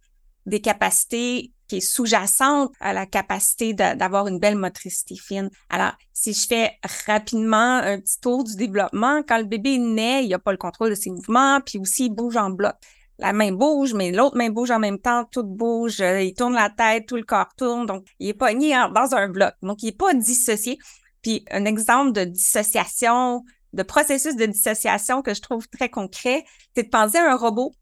des 0.48 0.62
capacités 0.62 1.52
qui 1.68 1.78
est 1.78 1.82
sous-jacente 1.82 2.72
à 2.80 2.94
la 2.94 3.06
capacité 3.06 3.74
d'avoir 3.74 4.28
une 4.28 4.40
belle 4.40 4.56
motricité 4.56 5.16
fine. 5.16 5.50
Alors, 5.70 5.92
si 6.14 6.34
je 6.34 6.48
fais 6.48 6.72
rapidement 7.06 7.78
un 7.78 8.00
petit 8.00 8.20
tour 8.22 8.46
du 8.46 8.56
développement, 8.56 9.22
quand 9.28 9.38
le 9.38 9.44
bébé 9.44 9.78
naît, 9.78 10.24
il 10.24 10.30
n'a 10.30 10.40
pas 10.40 10.52
le 10.52 10.58
contrôle 10.58 10.92
de 10.92 10.96
ses 10.96 11.12
mouvements, 11.12 11.60
puis 11.62 11.78
aussi 11.78 12.06
il 12.06 12.10
bouge 12.12 12.38
en 12.38 12.50
bloc. 12.50 12.76
La 13.20 13.34
main 13.34 13.52
bouge, 13.52 13.94
mais 13.94 14.12
l'autre 14.12 14.38
main 14.38 14.50
bouge 14.50 14.72
en 14.72 14.80
même 14.80 15.00
temps, 15.00 15.26
tout 15.26 15.44
bouge, 15.44 16.00
euh, 16.02 16.22
il 16.22 16.34
tourne 16.34 16.54
la 16.54 16.70
tête, 16.70 17.08
tout 17.08 17.16
le 17.16 17.24
corps 17.24 17.54
tourne, 17.58 17.86
donc 17.86 18.06
il 18.20 18.30
est 18.30 18.34
pogné 18.34 18.76
dans 18.94 19.16
un 19.16 19.28
bloc. 19.28 19.54
Donc, 19.62 19.82
il 19.82 19.88
n'est 19.88 19.92
pas 19.92 20.14
dissocié. 20.14 20.78
Puis, 21.24 21.44
un 21.52 21.66
exemple 21.66 22.12
de 22.14 22.24
dissociation, 22.24 23.44
de 23.74 23.84
processus 23.84 24.36
de 24.36 24.46
dissociation 24.46 25.22
que 25.24 25.34
je 25.34 25.42
trouve 25.42 25.68
très 25.68 25.90
concret, 25.90 26.46
c'est 26.76 26.84
de 26.84 26.90
penser 26.90 27.18
à 27.18 27.34
un 27.34 27.36
robot. 27.36 27.74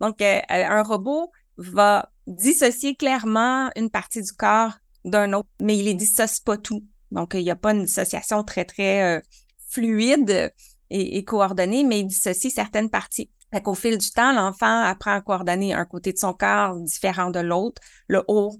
Donc, 0.00 0.22
euh, 0.22 0.40
un 0.48 0.82
robot, 0.82 1.30
va 1.58 2.10
dissocier 2.26 2.94
clairement 2.94 3.70
une 3.76 3.90
partie 3.90 4.22
du 4.22 4.32
corps 4.32 4.78
d'un 5.04 5.32
autre, 5.32 5.48
mais 5.60 5.76
il 5.76 5.84
les 5.84 5.94
dissocie 5.94 6.40
pas 6.40 6.56
tout. 6.56 6.84
Donc, 7.10 7.34
il 7.34 7.42
n'y 7.42 7.50
a 7.50 7.56
pas 7.56 7.72
une 7.72 7.84
dissociation 7.84 8.44
très, 8.44 8.64
très 8.64 9.18
euh, 9.18 9.20
fluide 9.68 10.52
et, 10.90 11.24
coordonnée, 11.24 11.84
mais 11.84 12.00
il 12.00 12.06
dissocie 12.06 12.52
certaines 12.52 12.90
parties. 12.90 13.30
Fait 13.52 13.62
qu'au 13.62 13.74
fil 13.74 13.98
du 13.98 14.10
temps, 14.10 14.32
l'enfant 14.32 14.82
apprend 14.82 15.12
à 15.12 15.20
coordonner 15.20 15.72
un 15.72 15.84
côté 15.84 16.12
de 16.12 16.18
son 16.18 16.32
corps 16.32 16.76
différent 16.76 17.30
de 17.30 17.40
l'autre, 17.40 17.80
le 18.06 18.22
haut 18.28 18.56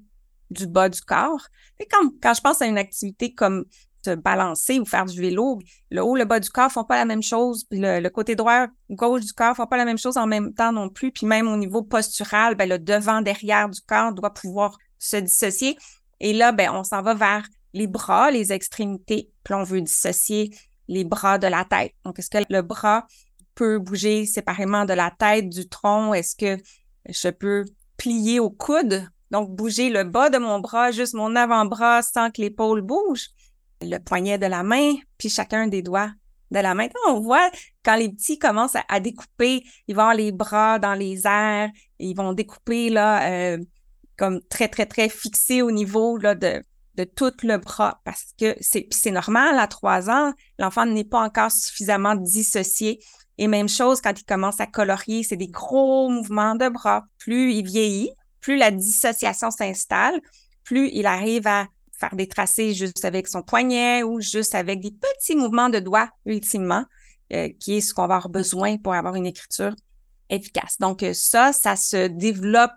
du 0.50 0.66
bas 0.66 0.88
du 0.88 1.00
corps. 1.02 1.46
Et 1.78 1.86
quand, 1.86 2.10
quand 2.22 2.34
je 2.34 2.40
pense 2.40 2.62
à 2.62 2.66
une 2.66 2.78
activité 2.78 3.34
comme 3.34 3.64
se 4.04 4.14
balancer 4.14 4.78
ou 4.78 4.84
faire 4.84 5.04
du 5.04 5.20
vélo, 5.20 5.58
le 5.90 6.02
haut, 6.02 6.16
le 6.16 6.24
bas 6.24 6.40
du 6.40 6.50
corps 6.50 6.70
font 6.70 6.84
pas 6.84 6.96
la 6.96 7.04
même 7.04 7.22
chose, 7.22 7.66
le, 7.70 8.08
côté 8.08 8.34
droit, 8.36 8.66
gauche 8.90 9.24
du 9.24 9.32
corps 9.32 9.56
font 9.56 9.66
pas 9.66 9.76
la 9.76 9.84
même 9.84 9.98
chose 9.98 10.16
en 10.16 10.26
même 10.26 10.54
temps 10.54 10.72
non 10.72 10.88
plus, 10.88 11.10
puis 11.10 11.26
même 11.26 11.48
au 11.48 11.56
niveau 11.56 11.82
postural, 11.82 12.54
ben, 12.54 12.68
le 12.68 12.78
devant, 12.78 13.22
derrière 13.22 13.68
du 13.68 13.80
corps 13.80 14.12
doit 14.12 14.32
pouvoir 14.32 14.78
se 14.98 15.16
dissocier. 15.16 15.76
Et 16.20 16.32
là, 16.32 16.52
ben, 16.52 16.70
on 16.72 16.84
s'en 16.84 17.02
va 17.02 17.14
vers 17.14 17.46
les 17.74 17.86
bras, 17.86 18.30
les 18.30 18.52
extrémités, 18.52 19.30
puis 19.44 19.54
on 19.54 19.62
veut 19.62 19.80
dissocier 19.80 20.50
les 20.88 21.04
bras 21.04 21.38
de 21.38 21.46
la 21.46 21.64
tête. 21.64 21.92
Donc, 22.04 22.18
est-ce 22.18 22.30
que 22.30 22.38
le 22.50 22.62
bras 22.62 23.06
peut 23.54 23.78
bouger 23.78 24.24
séparément 24.26 24.84
de 24.84 24.94
la 24.94 25.10
tête, 25.10 25.48
du 25.48 25.68
tronc? 25.68 26.14
Est-ce 26.14 26.34
que 26.34 26.62
je 27.08 27.28
peux 27.28 27.64
plier 27.96 28.40
au 28.40 28.50
coude? 28.50 29.06
Donc, 29.30 29.50
bouger 29.54 29.90
le 29.90 30.04
bas 30.04 30.30
de 30.30 30.38
mon 30.38 30.60
bras, 30.60 30.90
juste 30.90 31.14
mon 31.14 31.36
avant-bras 31.36 32.02
sans 32.02 32.30
que 32.30 32.40
l'épaule 32.40 32.80
bouge? 32.80 33.28
Le 33.82 33.98
poignet 33.98 34.38
de 34.38 34.46
la 34.46 34.62
main, 34.62 34.94
puis 35.18 35.28
chacun 35.28 35.66
des 35.66 35.82
doigts 35.82 36.10
de 36.50 36.58
la 36.58 36.74
main. 36.74 36.88
On 37.08 37.20
voit 37.20 37.50
quand 37.84 37.96
les 37.96 38.08
petits 38.10 38.38
commencent 38.38 38.76
à, 38.88 39.00
découper, 39.00 39.64
ils 39.86 39.94
vont 39.94 40.02
avoir 40.02 40.14
les 40.14 40.32
bras 40.32 40.78
dans 40.78 40.94
les 40.94 41.26
airs, 41.26 41.70
ils 41.98 42.14
vont 42.14 42.32
découper 42.32 42.90
là 42.90 43.30
euh, 43.30 43.58
comme 44.16 44.40
très, 44.48 44.68
très, 44.68 44.86
très 44.86 45.08
fixé 45.08 45.62
au 45.62 45.70
niveau 45.70 46.18
de, 46.18 46.62
de 46.98 47.04
tout 47.04 47.32
le 47.44 47.58
bras 47.58 48.00
parce 48.04 48.34
que 48.38 48.56
c'est 48.60 49.10
normal 49.10 49.58
à 49.58 49.68
trois 49.68 50.10
ans, 50.10 50.32
l'enfant 50.58 50.84
n'est 50.84 51.04
pas 51.04 51.20
encore 51.20 51.52
suffisamment 51.52 52.14
dissocié. 52.16 53.00
Et 53.40 53.46
même 53.46 53.68
chose 53.68 54.00
quand 54.00 54.18
il 54.18 54.24
commence 54.24 54.60
à 54.60 54.66
colorier, 54.66 55.22
c'est 55.22 55.36
des 55.36 55.46
gros 55.46 56.08
mouvements 56.08 56.56
de 56.56 56.68
bras. 56.68 57.04
Plus 57.18 57.52
il 57.52 57.64
vieillit, 57.64 58.10
plus 58.40 58.56
la 58.56 58.72
dissociation 58.72 59.52
s'installe, 59.52 60.20
plus 60.64 60.90
il 60.92 61.06
arrive 61.06 61.46
à 61.46 61.68
faire 61.98 62.14
des 62.14 62.28
tracés 62.28 62.74
juste 62.74 63.04
avec 63.04 63.28
son 63.28 63.42
poignet 63.42 64.02
ou 64.02 64.20
juste 64.20 64.54
avec 64.54 64.80
des 64.80 64.92
petits 64.92 65.36
mouvements 65.36 65.68
de 65.68 65.78
doigts, 65.78 66.08
ultimement, 66.26 66.84
euh, 67.32 67.48
qui 67.58 67.78
est 67.78 67.80
ce 67.80 67.92
qu'on 67.92 68.06
va 68.06 68.16
avoir 68.16 68.28
besoin 68.28 68.76
pour 68.78 68.94
avoir 68.94 69.14
une 69.14 69.26
écriture 69.26 69.74
efficace. 70.30 70.78
Donc, 70.78 71.02
euh, 71.02 71.12
ça, 71.12 71.52
ça 71.52 71.76
se 71.76 72.06
développe. 72.06 72.72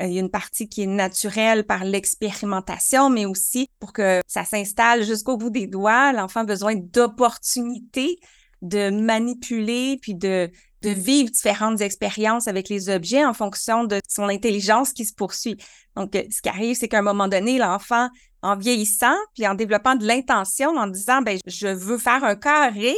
Euh, 0.00 0.06
il 0.06 0.12
y 0.12 0.18
a 0.18 0.20
une 0.20 0.30
partie 0.30 0.68
qui 0.68 0.82
est 0.82 0.86
naturelle 0.86 1.64
par 1.64 1.84
l'expérimentation, 1.84 3.10
mais 3.10 3.26
aussi 3.26 3.68
pour 3.80 3.92
que 3.92 4.20
ça 4.26 4.44
s'installe 4.44 5.04
jusqu'au 5.04 5.36
bout 5.36 5.50
des 5.50 5.66
doigts, 5.66 6.12
l'enfant 6.12 6.40
a 6.40 6.44
besoin 6.44 6.74
d'opportunités 6.76 8.18
de 8.62 8.90
manipuler 8.90 9.98
puis 10.02 10.14
de, 10.14 10.50
de 10.82 10.90
vivre 10.90 11.30
différentes 11.30 11.80
expériences 11.80 12.48
avec 12.48 12.68
les 12.68 12.88
objets 12.88 13.24
en 13.24 13.34
fonction 13.34 13.84
de 13.84 14.00
son 14.08 14.28
intelligence 14.28 14.92
qui 14.92 15.04
se 15.04 15.14
poursuit. 15.14 15.56
Donc, 15.96 16.10
ce 16.14 16.40
qui 16.40 16.48
arrive, 16.48 16.76
c'est 16.76 16.88
qu'à 16.88 17.00
un 17.00 17.02
moment 17.02 17.28
donné, 17.28 17.58
l'enfant 17.58 18.08
en 18.42 18.56
vieillissant, 18.56 19.16
puis 19.34 19.46
en 19.46 19.54
développant 19.54 19.96
de 19.96 20.06
l'intention, 20.06 20.76
en 20.76 20.86
disant, 20.86 21.22
ben, 21.22 21.38
je 21.46 21.66
veux 21.66 21.98
faire 21.98 22.22
un 22.22 22.36
carré, 22.36 22.94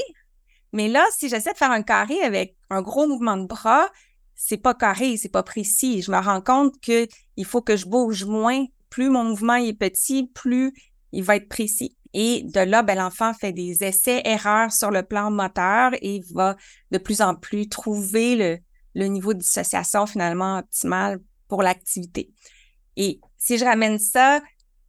mais 0.72 0.88
là, 0.88 1.04
si 1.16 1.28
j'essaie 1.28 1.52
de 1.52 1.58
faire 1.58 1.70
un 1.70 1.82
carré 1.82 2.20
avec 2.20 2.56
un 2.68 2.82
gros 2.82 3.06
mouvement 3.06 3.36
de 3.36 3.46
bras, 3.46 3.88
c'est 4.36 4.58
pas 4.58 4.74
carré, 4.74 5.16
c'est 5.16 5.30
pas 5.30 5.42
précis. 5.42 6.02
Je 6.02 6.10
me 6.10 6.18
rends 6.18 6.40
compte 6.40 6.80
que 6.80 7.06
il 7.36 7.44
faut 7.44 7.62
que 7.62 7.76
je 7.76 7.86
bouge 7.86 8.24
moins 8.24 8.66
plus 8.90 9.08
mon 9.08 9.24
mouvement 9.24 9.54
est 9.54 9.72
petit, 9.72 10.28
plus 10.34 10.74
il 11.12 11.22
va 11.22 11.36
être 11.36 11.48
précis. 11.48 11.96
Et 12.12 12.42
de 12.42 12.60
là, 12.60 12.82
ben, 12.82 12.98
l'enfant 12.98 13.32
fait 13.34 13.52
des 13.52 13.84
essais-erreurs 13.84 14.72
sur 14.72 14.90
le 14.90 15.02
plan 15.02 15.30
moteur 15.30 15.92
et 16.02 16.22
va 16.32 16.56
de 16.90 16.98
plus 16.98 17.20
en 17.20 17.34
plus 17.34 17.68
trouver 17.68 18.36
le, 18.36 18.58
le 18.94 19.06
niveau 19.06 19.32
de 19.32 19.38
dissociation 19.38 20.06
finalement 20.06 20.58
optimal 20.58 21.20
pour 21.48 21.62
l'activité. 21.62 22.30
Et 22.96 23.20
si 23.38 23.58
je 23.58 23.64
ramène 23.64 23.98
ça 23.98 24.40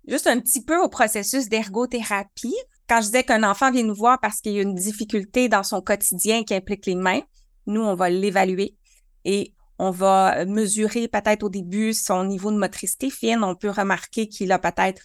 juste 0.08 0.28
un 0.28 0.40
petit 0.40 0.64
peu 0.64 0.78
au 0.80 0.90
processus 0.90 1.48
d'ergothérapie, 1.48 2.56
quand 2.88 3.02
je 3.02 3.06
disais 3.06 3.24
qu'un 3.24 3.44
enfant 3.44 3.72
vient 3.72 3.84
nous 3.84 3.96
voir 3.96 4.20
parce 4.20 4.42
qu'il 4.42 4.54
y 4.54 4.60
a 4.60 4.64
une 4.64 4.76
difficulté 4.76 5.48
dans 5.48 5.64
son 5.64 5.82
quotidien 5.82 6.44
qui 6.44 6.54
implique 6.54 6.86
les 6.86 6.96
mains, 6.96 7.22
nous, 7.68 7.82
on 7.82 7.96
va 7.96 8.10
l'évaluer 8.10 8.76
et 9.24 9.54
on 9.78 9.92
va 9.92 10.46
mesurer 10.46 11.08
peut-être 11.08 11.44
au 11.44 11.50
début 11.50 11.94
son 11.94 12.26
niveau 12.26 12.52
de 12.52 12.58
motricité 12.58 13.10
fine. 13.10 13.44
On 13.44 13.56
peut 13.56 13.70
remarquer 13.70 14.28
qu'il 14.28 14.52
a 14.52 14.60
peut-être 14.60 15.02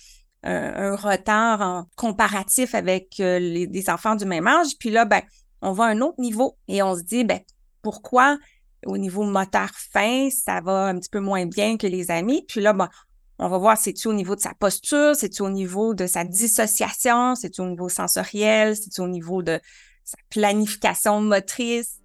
un, 0.47 0.97
retard 0.97 1.61
en 1.61 1.87
comparatif 1.97 2.75
avec 2.75 3.21
euh, 3.21 3.39
les, 3.39 3.67
des 3.67 3.91
enfants 3.91 4.15
du 4.15 4.25
même 4.25 4.47
âge. 4.47 4.77
Puis 4.79 4.91
là, 4.91 5.05
ben, 5.05 5.23
on 5.63 5.73
va 5.73 5.85
à 5.85 5.89
un 5.89 6.01
autre 6.01 6.21
niveau 6.21 6.57
et 6.69 6.83
on 6.83 6.95
se 6.95 7.03
dit, 7.03 7.25
ben, 7.25 7.41
pourquoi 7.83 8.39
au 8.85 8.99
niveau 8.99 9.25
moteur 9.25 9.71
fin, 9.93 10.29
ça 10.31 10.61
va 10.61 10.87
un 10.87 10.99
petit 10.99 11.09
peu 11.09 11.21
moins 11.21 11.47
bien 11.47 11.77
que 11.77 11.87
les 11.87 12.11
amis? 12.11 12.45
Puis 12.47 12.61
là, 12.61 12.73
ben, 12.73 12.89
on 13.39 13.49
va 13.49 13.59
voir 13.59 13.77
c'est-tu 13.77 14.09
au 14.09 14.13
niveau 14.13 14.35
de 14.35 14.41
sa 14.41 14.55
posture, 14.55 15.15
c'est-tu 15.15 15.43
au 15.43 15.51
niveau 15.51 15.95
de 15.95 16.07
sa 16.07 16.25
dissociation, 16.25 17.35
c'est-tu 17.35 17.61
au 17.61 17.69
niveau 17.69 17.89
sensoriel, 17.89 18.77
c'est-tu 18.77 19.01
au 19.01 19.09
niveau 19.09 19.43
de 19.43 19.61
sa 20.05 20.17
planification 20.31 21.21
motrice? 21.21 22.01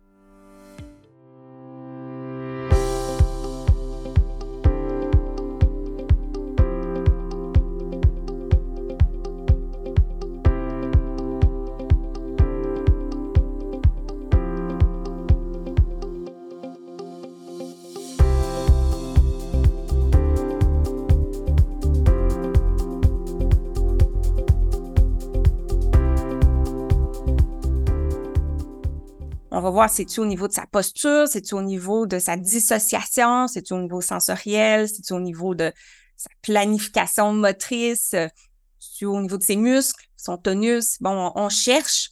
On 29.62 29.66
va 29.66 29.70
voir 29.70 29.90
c'est-tu 29.92 30.22
au 30.22 30.26
niveau 30.26 30.48
de 30.48 30.54
sa 30.54 30.66
posture, 30.66 31.28
c'est-tu 31.28 31.54
au 31.54 31.62
niveau 31.62 32.08
de 32.08 32.18
sa 32.18 32.36
dissociation, 32.36 33.46
c'est-tu 33.46 33.74
au 33.74 33.80
niveau 33.80 34.02
sensoriel, 34.02 34.90
c'est-tu 34.90 35.14
au 35.14 35.20
niveau 35.20 35.54
de 35.54 35.72
sa 36.18 36.32
planification 36.42 37.32
motrice, 37.32 38.08
c'est-tu 38.10 39.06
au 39.06 39.22
niveau 39.22 39.38
de 39.38 39.44
ses 39.44 39.58
muscles, 39.58 40.04
son 40.18 40.38
tonus? 40.38 40.98
Bon, 41.00 41.32
on, 41.36 41.50
cherche. 41.50 42.10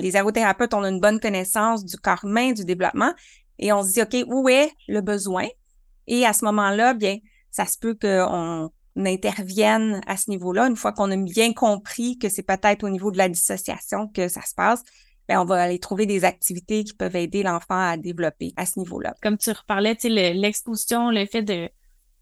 Les 0.00 0.16
ergothérapeutes, 0.16 0.72
on 0.72 0.82
a 0.82 0.88
une 0.88 0.98
bonne 0.98 1.20
connaissance 1.20 1.84
du 1.84 1.98
corps 1.98 2.24
humain, 2.24 2.52
du 2.52 2.64
développement, 2.64 3.12
et 3.58 3.70
on 3.74 3.82
se 3.82 3.92
dit, 3.92 4.00
OK, 4.00 4.24
où 4.26 4.48
est 4.48 4.72
le 4.88 5.02
besoin? 5.02 5.48
Et 6.06 6.24
à 6.24 6.32
ce 6.32 6.42
moment-là, 6.46 6.94
bien, 6.94 7.18
ça 7.50 7.66
se 7.66 7.76
peut 7.76 7.94
qu'on 8.00 8.70
intervienne 8.96 10.00
à 10.06 10.16
ce 10.16 10.30
niveau-là, 10.30 10.68
une 10.68 10.76
fois 10.76 10.92
qu'on 10.92 11.10
a 11.10 11.16
bien 11.18 11.52
compris 11.52 12.16
que 12.16 12.30
c'est 12.30 12.42
peut-être 12.42 12.82
au 12.82 12.88
niveau 12.88 13.10
de 13.10 13.18
la 13.18 13.28
dissociation 13.28 14.08
que 14.08 14.28
ça 14.28 14.40
se 14.40 14.54
passe 14.54 14.82
ben, 15.32 15.40
on 15.40 15.44
va 15.44 15.62
aller 15.62 15.78
trouver 15.78 16.06
des 16.06 16.24
activités 16.24 16.84
qui 16.84 16.94
peuvent 16.94 17.16
aider 17.16 17.42
l'enfant 17.42 17.78
à 17.78 17.96
développer 17.96 18.52
à 18.56 18.66
ce 18.66 18.78
niveau-là. 18.78 19.14
Comme 19.22 19.38
tu 19.38 19.50
reparlais, 19.50 19.94
tu 19.96 20.12
sais, 20.12 20.34
l'exposition, 20.34 21.10
le, 21.10 21.26
fait 21.26 21.42
de, 21.42 21.68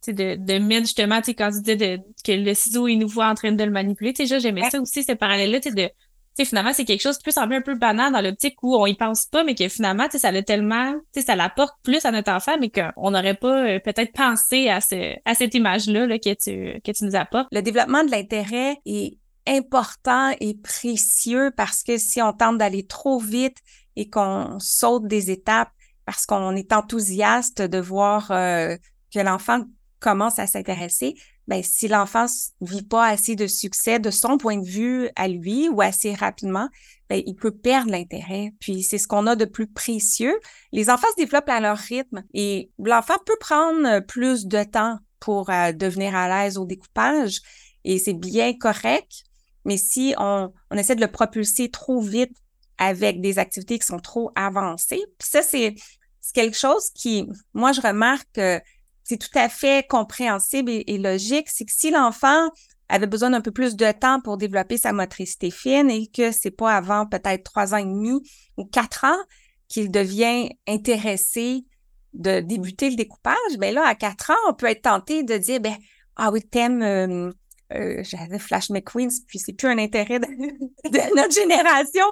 de, 0.08 0.36
de 0.36 0.58
mettre 0.58 0.82
justement, 0.82 1.18
tu 1.18 1.26
sais, 1.26 1.34
quand 1.34 1.50
tu 1.50 1.62
dis 1.62 1.76
de, 1.76 1.98
que 2.24 2.32
le 2.32 2.54
ciseau, 2.54 2.88
il 2.88 2.98
nous 2.98 3.08
voit 3.08 3.28
en 3.28 3.34
train 3.34 3.52
de 3.52 3.64
le 3.64 3.70
manipuler, 3.70 4.12
tu 4.12 4.26
sais, 4.26 4.40
j'aimais 4.40 4.68
ça 4.70 4.80
aussi, 4.80 5.02
ce 5.02 5.12
parallèle-là, 5.12 5.60
tu 5.60 5.70
sais, 5.70 5.74
de, 5.74 5.90
tu 6.38 6.44
finalement, 6.44 6.72
c'est 6.72 6.84
quelque 6.84 7.02
chose 7.02 7.18
qui 7.18 7.24
peut 7.24 7.32
sembler 7.32 7.56
un 7.56 7.62
peu 7.62 7.74
banal 7.74 8.12
dans 8.12 8.20
l'optique 8.20 8.62
où 8.62 8.76
on 8.76 8.86
y 8.86 8.94
pense 8.94 9.26
pas, 9.26 9.44
mais 9.44 9.54
que 9.54 9.68
finalement, 9.68 10.04
tu 10.04 10.12
sais, 10.12 10.18
ça 10.18 10.30
l'a 10.30 10.42
tellement, 10.42 10.92
tu 11.12 11.20
sais, 11.20 11.26
ça 11.26 11.36
l'apporte 11.36 11.74
plus 11.82 12.04
à 12.04 12.12
notre 12.12 12.32
enfant, 12.32 12.56
mais 12.60 12.70
qu'on 12.70 13.10
n'aurait 13.10 13.34
pas 13.34 13.66
euh, 13.66 13.78
peut-être 13.80 14.12
pensé 14.12 14.68
à 14.68 14.80
ce, 14.80 15.16
à 15.24 15.34
cette 15.34 15.54
image-là, 15.54 16.06
là, 16.06 16.18
que 16.18 16.32
tu, 16.34 16.80
que 16.80 16.92
tu 16.92 17.04
nous 17.04 17.16
apportes. 17.16 17.48
Le 17.52 17.62
développement 17.62 18.04
de 18.04 18.10
l'intérêt 18.10 18.76
est 18.86 19.18
important 19.50 20.32
et 20.40 20.54
précieux 20.54 21.50
parce 21.56 21.82
que 21.82 21.98
si 21.98 22.22
on 22.22 22.32
tente 22.32 22.58
d'aller 22.58 22.86
trop 22.86 23.18
vite 23.18 23.58
et 23.96 24.08
qu'on 24.08 24.58
saute 24.60 25.06
des 25.06 25.30
étapes 25.30 25.70
parce 26.06 26.24
qu'on 26.24 26.54
est 26.54 26.72
enthousiaste 26.72 27.60
de 27.60 27.78
voir 27.78 28.30
euh, 28.30 28.76
que 29.12 29.18
l'enfant 29.18 29.64
commence 29.98 30.38
à 30.38 30.46
s'intéresser, 30.46 31.14
ben 31.46 31.62
si 31.64 31.88
l'enfant 31.88 32.26
vit 32.60 32.84
pas 32.84 33.06
assez 33.06 33.34
de 33.34 33.48
succès 33.48 33.98
de 33.98 34.10
son 34.10 34.38
point 34.38 34.56
de 34.56 34.66
vue 34.66 35.10
à 35.16 35.26
lui 35.26 35.68
ou 35.68 35.82
assez 35.82 36.14
rapidement, 36.14 36.68
ben 37.08 37.20
il 37.26 37.34
peut 37.34 37.50
perdre 37.50 37.90
l'intérêt. 37.90 38.54
Puis 38.60 38.84
c'est 38.84 38.98
ce 38.98 39.08
qu'on 39.08 39.26
a 39.26 39.34
de 39.34 39.44
plus 39.44 39.66
précieux. 39.66 40.38
Les 40.72 40.90
enfants 40.90 41.08
se 41.10 41.22
développent 41.22 41.48
à 41.48 41.60
leur 41.60 41.76
rythme 41.76 42.22
et 42.34 42.70
l'enfant 42.78 43.18
peut 43.26 43.36
prendre 43.40 44.00
plus 44.00 44.46
de 44.46 44.62
temps 44.62 44.98
pour 45.18 45.50
euh, 45.50 45.72
devenir 45.72 46.14
à 46.14 46.28
l'aise 46.28 46.56
au 46.56 46.64
découpage 46.64 47.40
et 47.84 47.98
c'est 47.98 48.14
bien 48.14 48.54
correct. 48.54 49.24
Mais 49.64 49.76
si 49.76 50.14
on, 50.18 50.52
on 50.70 50.76
essaie 50.76 50.94
de 50.94 51.00
le 51.00 51.10
propulser 51.10 51.70
trop 51.70 52.00
vite 52.00 52.36
avec 52.78 53.20
des 53.20 53.38
activités 53.38 53.78
qui 53.78 53.86
sont 53.86 53.98
trop 53.98 54.30
avancées, 54.34 55.04
puis 55.18 55.28
ça, 55.28 55.42
c'est 55.42 55.74
quelque 56.32 56.56
chose 56.56 56.90
qui, 56.94 57.28
moi, 57.54 57.72
je 57.72 57.80
remarque 57.80 58.28
que 58.34 58.60
c'est 59.04 59.18
tout 59.18 59.38
à 59.38 59.48
fait 59.48 59.86
compréhensible 59.88 60.70
et, 60.70 60.98
logique, 60.98 61.48
c'est 61.48 61.64
que 61.64 61.72
si 61.72 61.90
l'enfant 61.90 62.48
avait 62.88 63.06
besoin 63.06 63.30
d'un 63.30 63.40
peu 63.40 63.50
plus 63.50 63.76
de 63.76 63.90
temps 63.92 64.20
pour 64.20 64.36
développer 64.36 64.76
sa 64.76 64.92
motricité 64.92 65.50
fine 65.50 65.90
et 65.90 66.06
que 66.08 66.32
c'est 66.32 66.50
pas 66.50 66.76
avant 66.76 67.06
peut-être 67.06 67.44
trois 67.44 67.74
ans 67.74 67.78
et 67.78 67.84
demi 67.84 68.20
ou 68.56 68.64
quatre 68.64 69.04
ans 69.04 69.18
qu'il 69.68 69.90
devient 69.90 70.50
intéressé 70.68 71.64
de 72.12 72.40
débuter 72.40 72.90
le 72.90 72.96
découpage, 72.96 73.36
ben 73.58 73.74
là, 73.74 73.86
à 73.86 73.94
quatre 73.94 74.30
ans, 74.30 74.48
on 74.48 74.54
peut 74.54 74.66
être 74.66 74.82
tenté 74.82 75.22
de 75.22 75.36
dire, 75.36 75.60
ben, 75.60 75.76
ah 76.16 76.30
oui, 76.32 76.42
t'aimes 76.42 76.82
euh, 76.82 77.30
euh, 77.74 78.02
j'avais 78.02 78.38
Flash 78.38 78.70
McQueen, 78.70 79.10
puis 79.26 79.38
c'est 79.38 79.52
plus 79.52 79.68
un 79.68 79.78
intérêt 79.78 80.18
de, 80.18 80.26
notre 81.16 81.34
génération, 81.34 82.04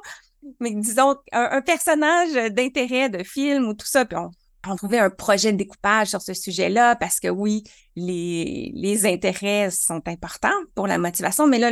mais 0.61 0.73
disons 0.75 1.17
un, 1.33 1.61
personnage 1.63 2.53
d'intérêt 2.53 3.09
de 3.09 3.23
film 3.25 3.69
ou 3.69 3.75
tout 3.75 3.87
ça, 3.87 4.05
puis 4.05 4.17
on, 4.17 4.31
on, 4.69 4.77
trouvait 4.77 4.99
un 4.99 5.11
projet 5.11 5.53
de 5.53 5.57
découpage 5.57 6.09
sur 6.09 6.23
ce 6.23 6.35
sujet-là 6.35 6.97
parce 6.97 7.21
que 7.21 7.29
oui, 7.29 7.65
les, 7.97 8.73
les 8.75 9.07
intérêts 9.07 9.71
sont 9.71 10.03
importants 10.07 10.49
pour 10.75 10.87
la 10.87 10.99
motivation, 10.99 11.47
mais 11.47 11.59
là, 11.59 11.71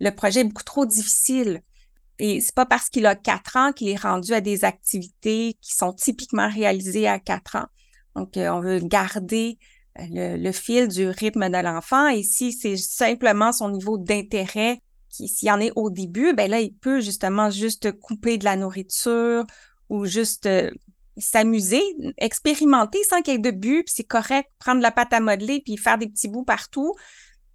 le, 0.00 0.10
projet 0.10 0.40
est 0.40 0.44
beaucoup 0.44 0.64
trop 0.64 0.86
difficile. 0.86 1.62
Et 2.18 2.40
c'est 2.40 2.54
pas 2.54 2.66
parce 2.66 2.88
qu'il 2.88 3.06
a 3.06 3.14
quatre 3.14 3.56
ans 3.56 3.72
qu'il 3.72 3.88
est 3.88 4.00
rendu 4.00 4.32
à 4.32 4.40
des 4.40 4.64
activités 4.64 5.56
qui 5.60 5.76
sont 5.76 5.92
typiquement 5.92 6.48
réalisées 6.48 7.06
à 7.06 7.20
quatre 7.20 7.54
ans. 7.54 7.66
Donc, 8.16 8.36
euh, 8.36 8.48
on 8.48 8.60
veut 8.60 8.80
garder 8.80 9.58
le, 9.98 10.52
fil 10.52 10.88
du 10.88 11.08
rythme 11.08 11.48
de 11.48 11.62
l'enfant. 11.62 12.08
Et 12.08 12.22
si 12.22 12.52
c'est 12.52 12.76
simplement 12.76 13.52
son 13.52 13.70
niveau 13.70 13.98
d'intérêt, 13.98 14.80
qui 15.10 15.28
s'il 15.28 15.48
y 15.48 15.50
en 15.50 15.60
est 15.60 15.72
au 15.74 15.90
début, 15.90 16.34
ben 16.34 16.50
là, 16.50 16.60
il 16.60 16.74
peut 16.74 17.00
justement 17.00 17.50
juste 17.50 17.92
couper 17.92 18.38
de 18.38 18.44
la 18.44 18.56
nourriture 18.56 19.44
ou 19.88 20.04
juste 20.04 20.46
euh, 20.46 20.70
s'amuser, 21.16 21.82
expérimenter 22.18 23.02
sans 23.04 23.22
qu'il 23.22 23.34
y 23.34 23.36
ait 23.36 23.40
de 23.40 23.50
but, 23.50 23.84
puis 23.84 23.94
c'est 23.96 24.04
correct, 24.04 24.50
prendre 24.58 24.80
la 24.80 24.90
pâte 24.90 25.12
à 25.12 25.20
modeler 25.20 25.60
puis 25.64 25.76
faire 25.76 25.98
des 25.98 26.08
petits 26.08 26.28
bouts 26.28 26.44
partout. 26.44 26.94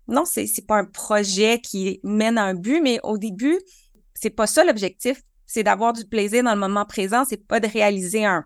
Non, 0.08 0.26
c'est 0.26 0.48
c'est 0.48 0.66
pas 0.66 0.78
un 0.78 0.86
projet 0.86 1.62
qui 1.62 2.00
mène 2.04 2.38
à 2.38 2.44
un 2.44 2.56
but, 2.56 2.82
mais 2.82 3.00
au 3.04 3.18
début, 3.18 3.60
c'est 4.14 4.32
pas 4.32 4.48
ça 4.48 4.64
l'objectif. 4.64 5.22
C'est 5.46 5.64
d'avoir 5.64 5.94
du 5.94 6.06
plaisir 6.06 6.44
dans 6.44 6.54
le 6.54 6.60
moment 6.60 6.86
présent, 6.86 7.24
c'est 7.26 7.46
pas 7.48 7.60
de 7.60 7.68
réaliser 7.68 8.26
un, 8.26 8.44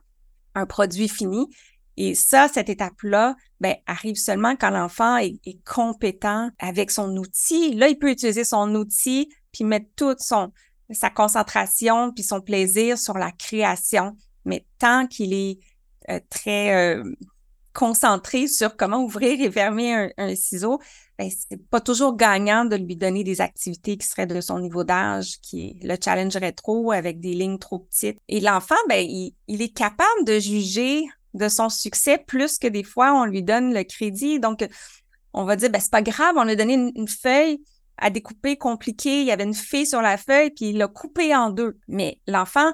un 0.53 0.65
produit 0.65 1.07
fini. 1.07 1.47
Et 1.97 2.13
ça, 2.13 2.47
cette 2.47 2.69
étape-là, 2.69 3.36
ben, 3.60 3.75
arrive 3.88 4.15
seulement 4.15 4.55
quand 4.55 4.69
l'enfant 4.69 5.17
est, 5.17 5.39
compétent 5.65 6.51
avec 6.60 6.91
son 6.91 7.17
outil. 7.17 7.73
Là, 7.73 7.89
il 7.89 7.97
peut 7.97 8.12
utiliser 8.12 8.43
son 8.43 8.73
outil 8.75 9.29
puis 9.51 9.63
mettre 9.63 9.88
toute 9.95 10.19
son, 10.19 10.51
sa 10.91 11.10
concentration 11.10 12.12
puis 12.12 12.23
son 12.23 12.39
plaisir 12.39 12.99
sur 12.99 13.17
la 13.17 13.31
création. 13.31 14.15
Mais 14.45 14.65
tant 14.77 15.07
qu'il 15.07 15.33
est 15.33 15.57
euh, 16.10 16.19
très 16.29 16.97
euh, 16.97 17.03
concentré 17.73 18.47
sur 18.47 18.77
comment 18.77 19.03
ouvrir 19.03 19.41
et 19.41 19.51
fermer 19.51 20.12
un, 20.17 20.36
ciseau, 20.36 20.79
ben, 21.17 21.31
c'est 21.31 21.57
pas 21.69 21.81
toujours 21.81 22.15
gagnant 22.15 22.63
de 22.65 22.75
lui 22.75 22.95
donner 22.95 23.23
des 23.23 23.41
activités 23.41 23.97
qui 23.97 24.07
seraient 24.07 24.27
de 24.27 24.39
son 24.39 24.60
niveau 24.60 24.83
d'âge, 24.83 25.39
qui 25.41 25.79
le 25.81 25.95
challengerait 26.03 26.51
trop 26.51 26.91
avec 26.91 27.19
des 27.19 27.33
lignes 27.33 27.57
trop 27.57 27.79
petites. 27.79 28.19
Et 28.27 28.39
l'enfant, 28.39 28.75
ben, 28.88 29.03
il, 29.03 29.33
il 29.47 29.63
est 29.63 29.75
capable 29.75 30.25
de 30.25 30.38
juger 30.38 31.03
de 31.38 31.50
son 31.50 31.69
succès 31.69 32.17
plus 32.17 32.58
que 32.58 32.67
des 32.67 32.84
fois 32.84 33.13
on 33.13 33.26
lui 33.26 33.43
donne 33.43 33.73
le 33.73 33.84
crédit. 33.84 34.39
Donc, 34.39 34.67
on 35.34 35.45
va 35.45 35.56
dire, 35.56 35.69
ben, 35.69 35.80
c'est 35.80 35.91
pas 35.91 36.02
grave, 36.02 36.36
on 36.38 36.47
a 36.47 36.56
donné 36.56 36.73
une, 36.73 37.08
feuille 37.08 37.62
à 37.97 38.10
découper 38.10 38.58
compliquée, 38.58 39.21
il 39.21 39.28
y 39.28 39.32
avait 39.32 39.43
une 39.43 39.54
fée 39.54 39.86
sur 39.86 40.02
la 40.02 40.17
feuille, 40.17 40.52
puis 40.52 40.69
il 40.69 40.78
l'a 40.78 40.88
coupée 40.88 41.36
en 41.36 41.50
deux. 41.50 41.78
Mais 41.88 42.19
l'enfant, 42.28 42.71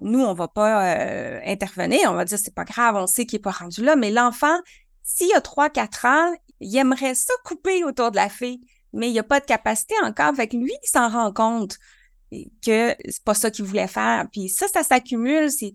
nous, 0.00 0.20
on 0.20 0.34
va 0.34 0.48
pas 0.48 0.96
euh, 0.96 1.40
intervenir, 1.44 2.10
on 2.10 2.14
va 2.14 2.24
dire, 2.24 2.38
c'est 2.38 2.54
pas 2.54 2.64
grave, 2.64 2.96
on 2.96 3.06
sait 3.06 3.26
qu'il 3.26 3.36
est 3.36 3.42
pas 3.42 3.50
rendu 3.50 3.84
là, 3.84 3.96
mais 3.96 4.10
l'enfant, 4.10 4.58
s'il 5.02 5.32
a 5.34 5.40
3-4 5.40 6.06
ans, 6.06 6.34
il 6.60 6.76
aimerait 6.76 7.14
ça 7.14 7.32
couper 7.44 7.84
autour 7.84 8.10
de 8.10 8.16
la 8.16 8.28
fille, 8.28 8.60
mais 8.92 9.08
il 9.08 9.12
n'y 9.12 9.18
a 9.18 9.24
pas 9.24 9.40
de 9.40 9.44
capacité 9.44 9.94
encore. 10.02 10.28
Avec 10.28 10.52
lui, 10.52 10.72
il 10.82 10.88
s'en 10.88 11.08
rend 11.08 11.32
compte 11.32 11.78
que 12.64 12.94
c'est 13.08 13.24
pas 13.24 13.34
ça 13.34 13.50
qu'il 13.50 13.64
voulait 13.64 13.88
faire. 13.88 14.26
Puis 14.32 14.48
ça, 14.48 14.66
ça 14.68 14.82
s'accumule, 14.82 15.50
ces, 15.50 15.72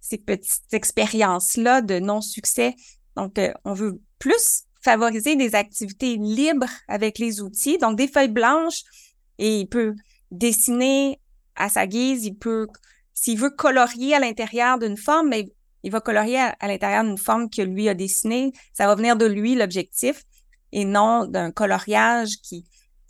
ces 0.00 0.18
petites 0.18 0.72
expériences-là 0.72 1.82
de 1.82 1.98
non-succès. 1.98 2.74
Donc, 3.16 3.38
euh, 3.38 3.52
on 3.64 3.74
veut 3.74 4.00
plus 4.18 4.64
favoriser 4.82 5.36
des 5.36 5.54
activités 5.54 6.16
libres 6.16 6.70
avec 6.88 7.18
les 7.18 7.40
outils, 7.40 7.78
donc 7.78 7.96
des 7.96 8.08
feuilles 8.08 8.28
blanches, 8.28 8.82
et 9.38 9.60
il 9.60 9.66
peut 9.66 9.94
dessiner 10.30 11.20
à 11.56 11.68
sa 11.68 11.86
guise, 11.86 12.24
il 12.24 12.36
peut, 12.36 12.66
s'il 13.12 13.38
veut 13.38 13.50
colorier 13.50 14.14
à 14.14 14.20
l'intérieur 14.20 14.78
d'une 14.78 14.96
forme, 14.96 15.28
mais 15.28 15.52
il 15.82 15.90
va 15.90 16.00
colorier 16.00 16.38
à, 16.38 16.68
l'intérieur 16.68 17.04
d'une 17.04 17.18
forme 17.18 17.48
que 17.50 17.62
lui 17.62 17.88
a 17.88 17.94
dessinée. 17.94 18.52
Ça 18.72 18.86
va 18.86 18.94
venir 18.94 19.16
de 19.16 19.26
lui, 19.26 19.54
l'objectif, 19.54 20.22
et 20.72 20.84
non 20.84 21.26
d'un 21.26 21.50
coloriage 21.50 22.36
qui, 22.42 22.64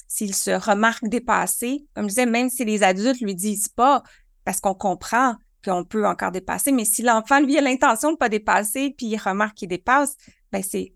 s'il 0.08 0.34
se 0.34 0.50
remarque 0.50 1.06
dépassé, 1.08 1.84
comme 1.94 2.04
je 2.04 2.10
disais, 2.10 2.26
même 2.26 2.50
si 2.50 2.64
les 2.64 2.82
adultes 2.82 3.20
lui 3.20 3.34
disent 3.34 3.68
pas, 3.68 4.02
parce 4.44 4.60
qu'on 4.60 4.74
comprend 4.74 5.36
qu'on 5.64 5.84
peut 5.84 6.06
encore 6.06 6.30
dépasser, 6.30 6.72
mais 6.72 6.84
si 6.84 7.02
l'enfant, 7.02 7.40
lui, 7.40 7.58
a 7.58 7.60
l'intention 7.60 8.12
de 8.12 8.16
pas 8.16 8.28
dépasser, 8.28 8.94
puis 8.96 9.06
il 9.06 9.18
remarque 9.18 9.56
qu'il 9.56 9.68
dépasse, 9.68 10.16
ben 10.52 10.62
c'est, 10.62 10.92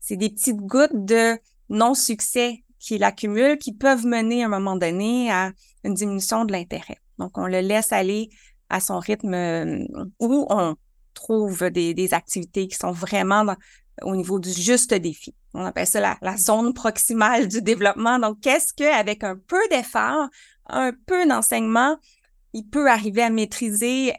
c'est 0.00 0.16
des 0.16 0.30
petites 0.30 0.56
gouttes 0.56 1.04
de 1.04 1.38
non-succès 1.68 2.62
qu'il 2.78 3.04
accumule 3.04 3.58
qui 3.58 3.72
peuvent 3.72 4.06
mener 4.06 4.42
à 4.42 4.46
un 4.46 4.50
moment 4.50 4.76
donné 4.76 5.30
à 5.30 5.52
une 5.84 5.94
diminution 5.94 6.44
de 6.44 6.52
l'intérêt. 6.52 6.98
Donc, 7.18 7.38
on 7.38 7.46
le 7.46 7.60
laisse 7.60 7.92
aller 7.92 8.30
à 8.68 8.80
son 8.80 8.98
rythme 8.98 9.34
euh, 9.34 9.84
où 10.18 10.46
on 10.50 10.76
trouve 11.14 11.70
des, 11.70 12.14
activités 12.14 12.66
qui 12.66 12.76
sont 12.76 12.90
vraiment 12.90 13.44
au 14.02 14.16
niveau 14.16 14.40
du 14.40 14.50
juste 14.50 14.94
défi. 14.94 15.34
On 15.54 15.64
appelle 15.64 15.86
ça 15.86 16.00
la, 16.00 16.18
la 16.22 16.36
zone 16.36 16.72
proximale 16.72 17.46
du 17.46 17.62
développement. 17.62 18.18
Donc, 18.18 18.40
qu'est-ce 18.40 18.72
qu'avec 18.74 19.22
un 19.22 19.36
peu 19.36 19.60
d'effort, 19.70 20.28
un 20.66 20.92
peu 21.06 21.26
d'enseignement, 21.26 21.98
il 22.52 22.64
peut 22.64 22.90
arriver 22.90 23.22
à 23.22 23.30
maîtriser 23.30 24.12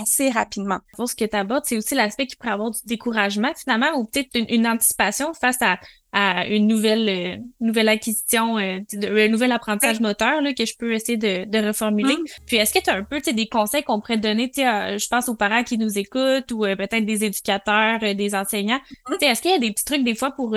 assez 0.00 0.30
rapidement. 0.30 0.78
Pour 0.94 1.08
ce 1.08 1.14
que 1.14 1.24
tu 1.24 1.36
abordes, 1.36 1.64
c'est 1.66 1.76
aussi 1.76 1.94
l'aspect 1.94 2.26
qui 2.26 2.36
pourrait 2.36 2.52
avoir 2.52 2.70
du 2.70 2.80
découragement 2.86 3.52
finalement 3.54 3.92
ou 3.96 4.06
peut-être 4.06 4.30
une, 4.34 4.66
anticipation 4.66 5.34
face 5.34 5.60
à, 5.60 5.78
à 6.12 6.46
une 6.46 6.66
nouvelle 6.66 7.08
euh, 7.08 7.36
nouvelle 7.60 7.88
acquisition, 7.88 8.58
euh, 8.58 8.78
un 8.94 9.28
nouvel 9.28 9.52
apprentissage 9.52 10.00
moteur 10.00 10.40
là, 10.40 10.54
que 10.54 10.64
je 10.64 10.74
peux 10.78 10.94
essayer 10.94 11.18
de, 11.18 11.44
de 11.44 11.66
reformuler. 11.66 12.14
Hum. 12.14 12.24
Puis 12.46 12.56
est-ce 12.56 12.72
que 12.72 12.82
tu 12.82 12.90
as 12.90 12.94
un 12.94 13.04
peu 13.04 13.20
des 13.20 13.48
conseils 13.48 13.82
qu'on 13.82 14.00
pourrait 14.00 14.18
donner, 14.18 14.50
je 14.56 15.08
pense 15.08 15.28
aux 15.28 15.36
parents 15.36 15.62
qui 15.62 15.76
nous 15.76 15.98
écoutent 15.98 16.50
ou 16.52 16.64
euh, 16.64 16.74
peut-être 16.74 17.04
des 17.04 17.24
éducateurs, 17.24 18.00
des 18.00 18.34
enseignants. 18.34 18.80
Hum. 19.10 19.16
Est-ce 19.20 19.42
qu'il 19.42 19.50
y 19.50 19.54
a 19.54 19.58
des 19.58 19.72
petits 19.72 19.84
trucs 19.84 20.04
des 20.04 20.14
fois 20.14 20.30
pour 20.30 20.56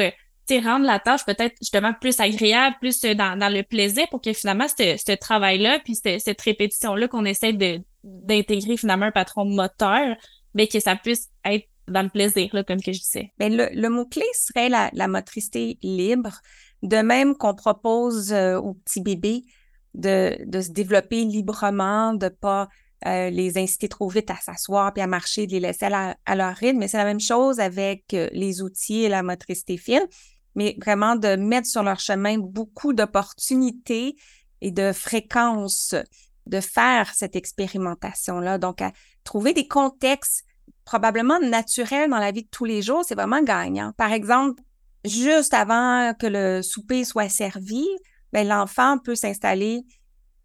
rendre 0.51 0.86
la 0.86 0.99
tâche 0.99 1.25
peut-être 1.25 1.55
justement 1.62 1.93
plus 1.93 2.19
agréable, 2.19 2.75
plus 2.79 3.01
dans, 3.01 3.38
dans 3.38 3.49
le 3.49 3.63
plaisir 3.63 4.08
pour 4.10 4.21
que 4.21 4.34
finalement 4.34 4.67
ce, 4.67 5.15
travail-là, 5.15 5.79
puis 5.84 5.95
cette, 5.95 6.21
cette 6.21 6.41
répétition-là 6.41 7.08
qu'on 7.08 7.25
essaie 7.25 7.53
de 7.53 7.81
d'intégrer 8.03 8.77
finalement 8.77 9.08
un 9.08 9.12
patron 9.12 9.45
moteur, 9.45 10.15
mais 10.53 10.67
que 10.67 10.79
ça 10.79 10.95
puisse 10.95 11.29
être 11.43 11.67
dans 11.88 12.03
le 12.03 12.10
plaisir, 12.10 12.49
là, 12.53 12.63
comme 12.63 12.81
que 12.81 12.91
je 12.91 12.99
disais. 12.99 13.31
Bien, 13.39 13.49
le, 13.49 13.69
le 13.73 13.89
mot-clé 13.89 14.25
serait 14.34 14.69
la, 14.69 14.89
la, 14.93 15.08
motricité 15.08 15.77
libre, 15.81 16.39
de 16.84 16.97
même 16.97 17.36
qu'on 17.36 17.55
propose 17.55 18.31
euh, 18.31 18.58
aux 18.58 18.75
petits 18.75 19.01
bébés 19.01 19.43
de, 19.93 20.38
de, 20.45 20.62
se 20.62 20.71
développer 20.71 21.23
librement, 21.23 22.13
de 22.13 22.29
pas 22.29 22.69
euh, 23.05 23.29
les 23.29 23.58
inciter 23.58 23.88
trop 23.88 24.10
vite 24.10 24.31
à 24.31 24.36
s'asseoir 24.36 24.93
puis 24.93 25.01
à 25.01 25.08
marcher, 25.08 25.47
de 25.47 25.51
les 25.51 25.60
laisser 25.60 25.86
à, 25.86 26.15
à 26.25 26.36
leur 26.36 26.55
rythme. 26.55 26.79
Mais 26.79 26.88
c'est 26.88 26.97
la 26.97 27.05
même 27.05 27.19
chose 27.19 27.60
avec 27.60 28.13
euh, 28.13 28.29
les 28.31 28.62
outils 28.62 29.03
et 29.03 29.10
la 29.10 29.23
motricité 29.23 29.77
fine, 29.77 30.05
mais 30.56 30.78
vraiment 30.82 31.15
de 31.15 31.36
mettre 31.36 31.68
sur 31.68 31.84
leur 31.84 32.00
chemin 32.00 32.38
beaucoup 32.38 32.94
d'opportunités 32.94 34.15
et 34.62 34.72
de 34.72 34.91
fréquences 34.94 35.96
de 36.48 36.60
faire 36.60 37.13
cette 37.13 37.36
expérimentation-là. 37.36 38.58
Donc, 38.58 38.82
trouver 39.24 39.54
des 39.54 39.68
contextes 39.68 40.46
probablement 40.86 41.39
naturels 41.39 42.10
dans 42.10 42.20
la 42.20 42.32
vie 42.32 42.44
de 42.44 42.50
tous 42.50 42.65
les 42.65 42.82
jours, 42.82 43.04
c'est 43.06 43.15
vraiment 43.15 43.41
gagnant. 43.41 43.91
Par 43.98 44.12
exemple, 44.12 44.62
juste 45.04 45.54
avant 45.54 46.13
que 46.13 46.28
le 46.28 46.62
souper 46.62 47.04
soit 47.04 47.30
servi, 47.30 47.86
ben, 48.32 48.48
l'enfant 48.48 48.98
peut 49.00 49.15
s'installer 49.15 49.84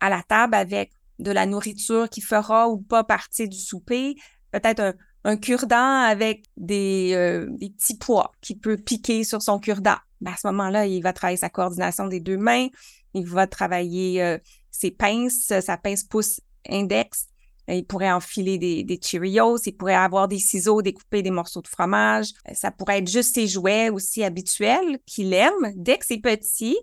à 0.00 0.08
la 0.08 0.22
table 0.22 0.54
avec 0.54 0.92
de 1.18 1.30
la 1.30 1.44
nourriture 1.44 2.08
qui 2.08 2.22
fera 2.22 2.68
ou 2.68 2.78
pas 2.78 3.04
partie 3.04 3.48
du 3.48 3.58
souper, 3.58 4.16
peut-être 4.50 4.96
un 5.24 5.36
cure-dent 5.36 6.02
avec 6.02 6.44
des, 6.56 7.12
euh, 7.14 7.46
des, 7.50 7.70
petits 7.70 7.96
pois 7.96 8.32
qui 8.40 8.56
peut 8.56 8.76
piquer 8.76 9.24
sur 9.24 9.42
son 9.42 9.58
cure-dent. 9.58 9.98
Ben, 10.20 10.32
à 10.32 10.36
ce 10.36 10.46
moment-là, 10.48 10.86
il 10.86 11.02
va 11.02 11.12
travailler 11.12 11.36
sa 11.36 11.50
coordination 11.50 12.06
des 12.06 12.20
deux 12.20 12.36
mains, 12.36 12.68
il 13.14 13.26
va 13.26 13.46
travailler 13.46 14.22
euh, 14.22 14.38
ses 14.70 14.90
pinces, 14.90 15.52
sa 15.60 15.76
pince 15.76 16.04
pouce 16.04 16.40
index. 16.68 17.26
Il 17.68 17.86
pourrait 17.86 18.10
enfiler 18.10 18.58
des, 18.58 18.82
des 18.82 18.98
Cheerios, 19.00 19.58
il 19.64 19.76
pourrait 19.76 19.94
avoir 19.94 20.26
des 20.26 20.40
ciseaux, 20.40 20.82
découper 20.82 21.22
des 21.22 21.30
morceaux 21.30 21.62
de 21.62 21.68
fromage. 21.68 22.32
Ça 22.52 22.72
pourrait 22.72 22.98
être 22.98 23.08
juste 23.08 23.34
ses 23.34 23.46
jouets 23.46 23.90
aussi 23.90 24.24
habituels 24.24 24.98
qu'il 25.06 25.32
aime. 25.34 25.72
Dès 25.76 25.98
que 25.98 26.04
c'est 26.04 26.18
petit, 26.18 26.76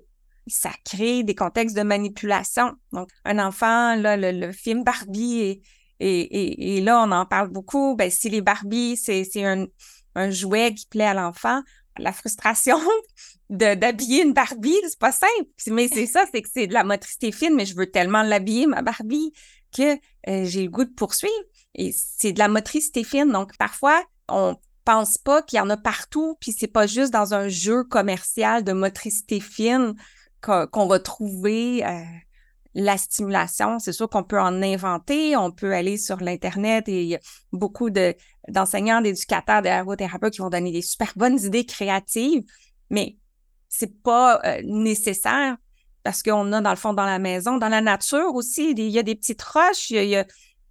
ça 0.47 0.71
crée 0.85 1.23
des 1.23 1.35
contextes 1.35 1.75
de 1.75 1.83
manipulation. 1.83 2.73
Donc, 2.91 3.09
un 3.25 3.39
enfant, 3.39 3.95
là, 3.95 4.15
le, 4.17 4.51
film 4.51 4.83
Barbie, 4.83 5.61
et, 5.99 6.19
et, 6.19 6.77
et, 6.77 6.81
là, 6.81 7.01
on 7.01 7.11
en 7.11 7.25
parle 7.25 7.49
beaucoup. 7.49 7.95
Ben, 7.95 8.09
si 8.09 8.29
les 8.29 8.41
Barbies, 8.41 8.97
c'est 8.97 9.25
un, 9.43 9.65
un 10.15 10.29
jouet 10.29 10.73
qui 10.73 10.85
plaît 10.87 11.05
à 11.05 11.13
l'enfant, 11.13 11.61
la 11.97 12.11
frustration 12.11 12.79
d'habiller 13.49 14.23
une 14.23 14.33
Barbie, 14.33 14.75
c'est 14.83 14.99
pas 14.99 15.11
simple. 15.11 15.49
Mais 15.67 15.87
c'est 15.87 16.05
ça, 16.05 16.25
c'est 16.31 16.41
que 16.41 16.49
c'est 16.53 16.67
de 16.67 16.73
la 16.73 16.83
motricité 16.83 17.31
fine, 17.31 17.55
mais 17.55 17.65
je 17.65 17.75
veux 17.75 17.89
tellement 17.89 18.23
l'habiller, 18.23 18.67
ma 18.67 18.81
Barbie, 18.81 19.31
que 19.75 19.93
euh, 20.27 20.45
j'ai 20.45 20.63
le 20.63 20.69
goût 20.69 20.83
de 20.83 20.93
poursuivre. 20.93 21.33
Et 21.75 21.93
c'est 21.93 22.33
de 22.33 22.39
la 22.39 22.47
motricité 22.47 23.03
fine. 23.03 23.31
Donc, 23.31 23.55
parfois, 23.57 24.03
on 24.27 24.55
pense 24.83 25.17
pas 25.17 25.41
qu'il 25.41 25.57
y 25.57 25.59
en 25.61 25.69
a 25.69 25.77
partout, 25.77 26.37
puis 26.39 26.51
c'est 26.57 26.67
pas 26.67 26.87
juste 26.87 27.11
dans 27.11 27.33
un 27.33 27.47
jeu 27.47 27.83
commercial 27.83 28.63
de 28.63 28.73
motricité 28.73 29.39
fine 29.39 29.95
qu'on 30.41 30.87
va 30.87 30.99
trouver 30.99 31.85
euh, 31.85 32.01
la 32.77 32.95
stimulation. 32.95 33.79
C'est 33.79 33.91
sûr 33.91 34.07
qu'on 34.07 34.23
peut 34.23 34.39
en 34.39 34.61
inventer, 34.61 35.35
on 35.35 35.51
peut 35.51 35.73
aller 35.73 35.97
sur 35.97 36.17
l'Internet 36.17 36.87
et 36.87 37.01
il 37.01 37.07
y 37.09 37.15
a 37.15 37.19
beaucoup 37.51 37.89
d'enseignants, 37.89 39.01
d'éducateurs, 39.01 39.63
d'ergothérapeutes 39.63 40.33
qui 40.33 40.41
vont 40.41 40.51
donner 40.51 40.71
des 40.71 40.83
super 40.83 41.11
bonnes 41.15 41.39
idées 41.39 41.65
créatives, 41.65 42.43
mais 42.91 43.17
c'est 43.67 44.01
pas 44.03 44.39
euh, 44.45 44.61
nécessaire 44.63 45.57
parce 46.03 46.21
qu'on 46.21 46.53
a 46.53 46.61
dans 46.61 46.69
le 46.69 46.75
fond 46.75 46.93
dans 46.93 47.05
la 47.05 47.17
maison, 47.17 47.57
dans 47.57 47.67
la 47.67 47.81
nature 47.81 48.35
aussi, 48.35 48.71
il 48.71 48.89
y 48.89 48.99
a 48.99 49.03
des 49.03 49.15
petites 49.15 49.41
roches, 49.41 49.89
il 49.89 50.05
y 50.05 50.15
a, 50.15 50.25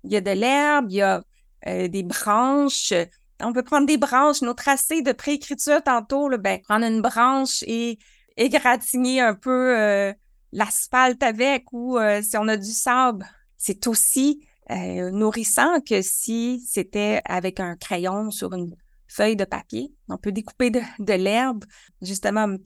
il 0.05 0.13
y 0.13 0.17
a, 0.17 0.21
de 0.21 0.31
l'herbe, 0.31 0.87
il 0.89 0.97
y 0.97 1.03
a 1.03 1.25
euh, 1.67 1.89
des 1.89 2.05
branches. 2.05 2.95
On 3.43 3.53
peut 3.53 3.65
prendre 3.65 3.87
des 3.87 3.99
branches, 3.99 4.43
nos 4.43 4.55
tracés 4.55 5.03
de 5.03 5.11
préécriture 5.11 5.83
tantôt, 5.83 6.29
là, 6.29 6.39
ben, 6.39 6.61
prendre 6.63 6.87
une 6.87 7.03
branche 7.03 7.65
et 7.67 7.99
égratigner 8.37 9.21
un 9.21 9.35
peu 9.35 9.77
euh, 9.77 10.13
l'asphalte 10.57 11.23
avec 11.23 11.73
ou 11.73 11.99
si 12.23 12.37
on 12.37 12.49
a 12.49 12.57
du 12.57 12.73
sable. 12.73 13.27
C'est 13.59 13.87
aussi 13.87 14.41
nourrissant 14.71 15.81
que 15.81 16.03
si 16.03 16.65
c'était 16.67 17.21
avec 17.27 17.61
un 17.61 17.77
crayon 17.77 18.31
sur 18.31 18.53
une 18.55 18.75
feuille 19.09 19.37
de 19.37 19.45
papier. 19.45 19.93
On 20.09 20.19
peut 20.19 20.33
découper 20.33 20.71
de, 20.71 21.13
l'herbe, 21.13 21.65
justement 22.03 22.57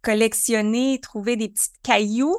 collectionner, 0.00 1.00
trouver 1.00 1.36
des 1.36 1.48
petits 1.48 1.72
cailloux 1.82 2.36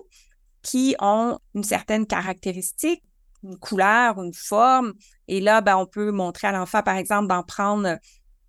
qui 0.62 0.96
ont 1.00 1.38
une 1.54 1.64
certaine 1.64 2.08
caractéristique, 2.08 3.04
une 3.44 3.58
couleur, 3.58 4.22
une 4.22 4.34
forme. 4.34 4.94
Et 5.28 5.42
là, 5.42 5.62
ben, 5.62 5.76
on 5.78 5.86
peut 5.86 6.12
montrer 6.12 6.48
à 6.48 6.52
l'enfant, 6.54 6.82
par 6.82 6.96
exemple, 6.96 7.28
d'en 7.28 7.44
prendre 7.44 7.98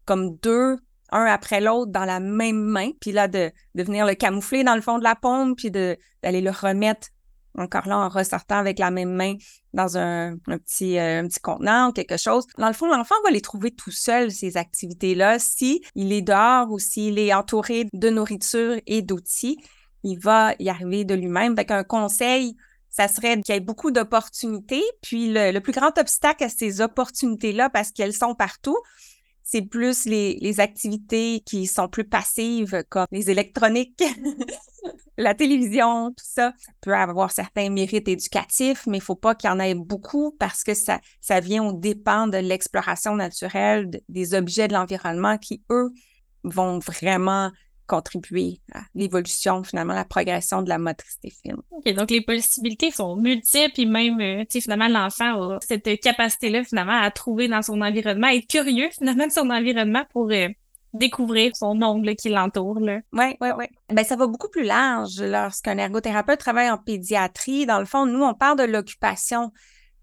comme 0.04 0.36
deux, 0.36 0.78
un 1.14 1.24
après 1.24 1.60
l'autre, 1.60 1.90
dans 1.92 2.04
la 2.04 2.20
même 2.20 2.60
main, 2.60 2.90
puis 3.00 3.12
là, 3.12 3.28
de, 3.28 3.50
de 3.74 3.82
venir 3.82 4.04
le 4.04 4.14
camoufler 4.14 4.64
dans 4.64 4.74
le 4.74 4.82
fond 4.82 4.98
de 4.98 5.04
la 5.04 5.14
paume, 5.14 5.54
puis 5.54 5.70
d'aller 5.70 6.40
le 6.40 6.50
remettre 6.50 7.08
encore 7.56 7.86
là 7.86 7.98
en 7.98 8.08
ressortant 8.08 8.56
avec 8.56 8.78
la 8.78 8.90
même 8.90 9.12
main 9.12 9.34
dans 9.72 9.96
un, 9.96 10.36
petit, 10.38 10.98
euh, 10.98 11.20
un 11.20 11.28
petit 11.28 11.40
contenant 11.40 11.88
ou 11.88 11.92
quelque 11.92 12.16
chose. 12.16 12.46
Dans 12.58 12.66
le 12.66 12.72
fond, 12.72 12.86
l'enfant 12.86 13.14
va 13.24 13.30
les 13.30 13.40
trouver 13.40 13.70
tout 13.70 13.90
seul, 13.90 14.30
ces 14.30 14.56
activités-là. 14.56 15.38
Si 15.38 15.82
il 15.94 16.12
est 16.12 16.22
dehors 16.22 16.70
ou 16.70 16.78
s'il 16.78 17.18
est 17.18 17.32
entouré 17.32 17.86
de 17.92 18.10
nourriture 18.10 18.80
et 18.86 19.02
d'outils, 19.02 19.58
il 20.02 20.18
va 20.18 20.54
y 20.58 20.68
arriver 20.68 21.04
de 21.04 21.14
lui-même. 21.14 21.52
Avec 21.52 21.70
un 21.70 21.84
conseil, 21.84 22.56
ça 22.90 23.08
serait 23.08 23.40
qu'il 23.40 23.54
y 23.54 23.58
ait 23.58 23.60
beaucoup 23.60 23.90
d'opportunités. 23.90 24.84
Puis 25.02 25.32
le, 25.32 25.52
le 25.52 25.60
plus 25.60 25.72
grand 25.72 25.96
obstacle 25.98 26.44
à 26.44 26.48
ces 26.48 26.80
opportunités-là, 26.80 27.70
parce 27.70 27.90
qu'elles 27.92 28.12
sont 28.12 28.34
partout, 28.34 28.76
c'est 29.44 29.62
plus 29.62 30.06
les, 30.06 30.58
activités 30.58 31.42
qui 31.44 31.66
sont 31.66 31.86
plus 31.86 32.04
passives, 32.04 32.82
comme 32.88 33.06
les 33.12 33.30
électroniques, 33.30 34.02
la 35.18 35.34
télévision, 35.34 36.10
tout 36.10 36.24
ça. 36.26 36.54
Peut 36.80 36.94
avoir 36.94 37.30
certains 37.30 37.68
mérites 37.68 38.08
éducatifs, 38.08 38.86
mais 38.86 38.98
il 38.98 39.02
faut 39.02 39.14
pas 39.14 39.34
qu'il 39.34 39.50
y 39.50 39.52
en 39.52 39.60
ait 39.60 39.74
beaucoup 39.74 40.34
parce 40.38 40.64
que 40.64 40.72
ça, 40.72 40.98
ça 41.20 41.40
vient 41.40 41.62
au 41.64 41.72
dépend 41.72 42.26
de 42.26 42.38
l'exploration 42.38 43.14
naturelle 43.14 43.90
des 44.08 44.34
objets 44.34 44.66
de 44.66 44.72
l'environnement 44.72 45.36
qui, 45.36 45.62
eux, 45.70 45.92
vont 46.42 46.78
vraiment 46.78 47.50
contribuer 47.86 48.60
à 48.72 48.80
l'évolution, 48.94 49.62
finalement, 49.62 49.94
la 49.94 50.04
progression 50.04 50.62
de 50.62 50.68
la 50.68 50.78
motricité 50.78 51.30
fine. 51.30 51.56
OK, 51.70 51.92
donc 51.94 52.10
les 52.10 52.20
possibilités 52.20 52.90
sont 52.90 53.16
multiples, 53.16 53.80
et 53.80 53.86
même, 53.86 54.20
euh, 54.20 54.40
tu 54.42 54.52
sais, 54.52 54.60
finalement, 54.62 54.88
l'enfant 54.88 55.52
a 55.52 55.58
cette 55.60 56.00
capacité-là, 56.00 56.64
finalement, 56.64 57.00
à 57.00 57.10
trouver 57.10 57.48
dans 57.48 57.62
son 57.62 57.80
environnement, 57.80 58.28
être 58.28 58.48
curieux, 58.48 58.88
finalement, 58.98 59.26
de 59.26 59.32
son 59.32 59.50
environnement 59.50 60.04
pour 60.12 60.30
euh, 60.30 60.48
découvrir 60.94 61.54
son 61.56 61.74
monde 61.74 62.08
qui 62.14 62.28
l'entoure. 62.28 62.78
Oui, 62.80 63.36
oui, 63.40 63.48
oui. 63.58 63.66
Ben, 63.92 64.04
ça 64.04 64.16
va 64.16 64.26
beaucoup 64.26 64.48
plus 64.48 64.64
large 64.64 65.20
lorsqu'un 65.20 65.76
ergothérapeute 65.76 66.38
travaille 66.38 66.70
en 66.70 66.78
pédiatrie. 66.78 67.66
Dans 67.66 67.80
le 67.80 67.84
fond, 67.84 68.06
nous, 68.06 68.22
on 68.22 68.34
parle 68.34 68.58
de 68.58 68.64
l'occupation. 68.64 69.52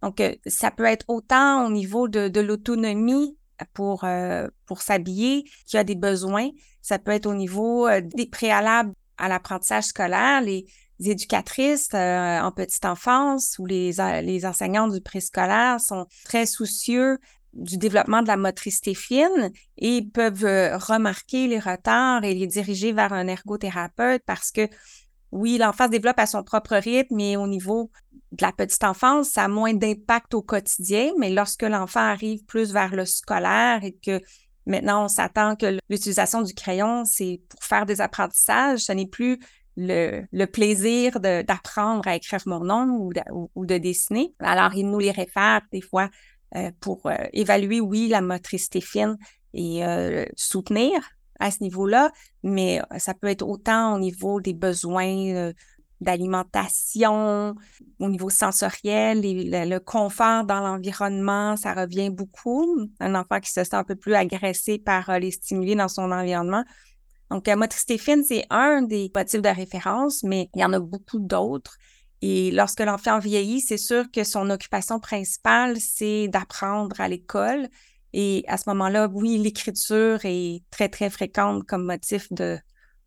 Donc, 0.04 0.20
euh, 0.20 0.36
ça 0.46 0.72
peut 0.72 0.86
être 0.86 1.06
autant 1.08 1.66
au 1.66 1.72
niveau 1.72 2.08
de, 2.08 2.28
de 2.28 2.42
l'autonomie 2.42 3.38
pour, 3.74 4.04
euh, 4.04 4.48
pour 4.66 4.82
s'habiller, 4.82 5.44
qui 5.66 5.78
a 5.78 5.84
des 5.84 5.96
besoins. 5.96 6.50
Ça 6.82 7.00
peut 7.00 7.12
être 7.12 7.26
au 7.26 7.34
niveau 7.34 7.88
euh, 7.88 8.02
des 8.02 8.26
préalables 8.26 8.94
à 9.18 9.28
l'apprentissage 9.28 9.86
scolaire, 9.86 10.42
les, 10.42 10.66
éducatrices 11.04 11.90
euh, 11.96 12.40
en 12.42 12.52
petite 12.52 12.86
enfance 12.86 13.58
ou 13.58 13.66
les, 13.66 13.94
les 14.22 14.46
enseignants 14.46 14.88
du 14.88 15.02
préscolaire 15.02 15.82
sont 15.82 16.06
très 16.26 16.46
soucieux 16.46 17.18
du 17.54 17.80
développement 17.80 18.22
de 18.22 18.28
la 18.28 18.38
motricité 18.38 18.94
fine 18.94 19.52
et 19.80 20.04
peuvent 20.14 20.46
remarquer 20.88 21.48
les 21.48 21.58
retards 21.58 22.24
et 22.24 22.36
les 22.36 22.46
diriger 22.46 22.94
vers 22.94 23.14
un 23.14 23.26
ergothérapeute 23.26 24.22
parce 24.28 24.52
que 24.52 24.70
oui, 25.32 25.58
l'enfant 25.58 25.86
se 25.86 25.92
développe 25.92 26.20
à 26.20 26.26
son 26.26 26.44
propre 26.44 26.76
rythme, 26.76 27.16
mais 27.16 27.36
au 27.38 27.48
niveau 27.48 27.90
de 28.32 28.46
la 28.46 28.52
petite 28.52 28.84
enfance, 28.84 29.30
ça 29.30 29.44
a 29.46 29.48
moins 29.48 29.74
d'impact 29.74 30.34
au 30.34 30.42
quotidien, 30.42 31.12
mais 31.18 31.30
lorsque 31.30 31.64
l'enfant 31.64 32.00
arrive 32.00 32.44
plus 32.46 32.72
vers 32.72 32.96
le 32.96 33.06
scolaire 33.06 33.84
et 33.84 33.94
que 33.94 34.22
maintenant 34.66 35.06
on 35.06 35.08
s'attend 35.08 35.56
que 35.56 35.78
l'utilisation 35.90 36.42
du 36.42 36.54
crayon, 36.54 37.04
c'est 37.06 37.42
pour 37.50 37.64
faire 37.64 37.86
des 37.86 38.00
apprentissages, 38.00 38.80
ce 38.80 38.92
n'est 38.94 39.08
plus 39.08 39.40
le, 39.78 40.46
plaisir 40.46 41.20
d'apprendre 41.20 42.08
à 42.08 42.16
écrire 42.16 42.42
mon 42.46 42.64
nom 42.64 43.10
ou 43.56 43.66
de, 43.66 43.78
dessiner. 43.78 44.34
Alors, 44.40 44.74
il 44.76 44.90
nous 44.90 45.00
les 45.00 45.12
réfère 45.12 45.62
des 45.72 45.82
fois 45.82 46.10
euh, 46.56 46.72
pour 46.80 47.06
euh, 47.06 47.16
évaluer, 47.34 47.80
oui, 47.80 48.08
la 48.08 48.22
motricité 48.22 48.82
fine 48.82 49.18
et 49.54 49.86
euh, 49.86 50.26
soutenir 50.36 51.02
à 51.40 51.50
ce 51.50 51.64
niveau-là, 51.64 52.12
mais 52.44 52.82
ça 53.00 53.16
peut 53.16 53.28
être 53.28 53.42
autant 53.42 53.96
au 53.96 54.00
niveau 54.00 54.40
des 54.40 54.54
besoins 54.54 55.52
d'alimentation, 56.02 57.56
au 58.00 58.10
niveau 58.10 58.30
sensoriel, 58.30 59.22
le, 59.22 59.78
confort 59.80 60.44
dans 60.44 60.60
l'environnement, 60.60 61.56
ça 61.56 61.74
revient 61.74 62.10
beaucoup. 62.10 62.88
Un 63.00 63.16
enfant 63.16 63.40
qui 63.40 63.52
se 63.52 63.64
sent 63.64 63.76
un 63.76 63.84
peu 63.84 63.96
plus 63.96 64.16
agressé 64.16 64.80
par 64.80 65.10
euh, 65.10 65.20
les 65.20 65.32
stimuli 65.32 65.76
dans 65.76 65.88
son 65.88 66.12
environnement. 66.12 66.64
Donc, 67.30 67.48
la 67.48 67.56
motricité 67.56 67.98
fine, 67.98 68.24
c'est 68.28 68.46
un 68.50 68.82
des 68.82 69.10
motifs 69.16 69.42
de 69.42 69.50
référence, 69.50 70.24
mais 70.24 70.50
il 70.56 70.62
y 70.62 70.66
en 70.66 70.74
a 70.74 70.80
beaucoup 70.80 71.20
d'autres. 71.20 71.78
Et 72.22 72.52
lorsque 72.52 72.82
l'enfant 72.82 73.20
vieillit, 73.20 73.62
c'est 73.62 73.78
sûr 73.78 74.12
que 74.12 74.24
son 74.24 74.50
occupation 74.50 75.00
principale, 75.00 75.78
c'est 75.80 76.28
d'apprendre 76.28 77.00
à 77.00 77.08
l'école. 77.08 77.70
Et 78.14 78.44
à 78.48 78.58
ce 78.58 78.70
moment-là, 78.70 79.08
oui, 79.14 79.38
l'écriture 79.38 80.20
est 80.24 80.64
très, 80.70 80.90
très 80.90 81.10
fréquente 81.10 81.64
comme 81.66 81.86
motif 81.86 82.28
de, 82.34 82.60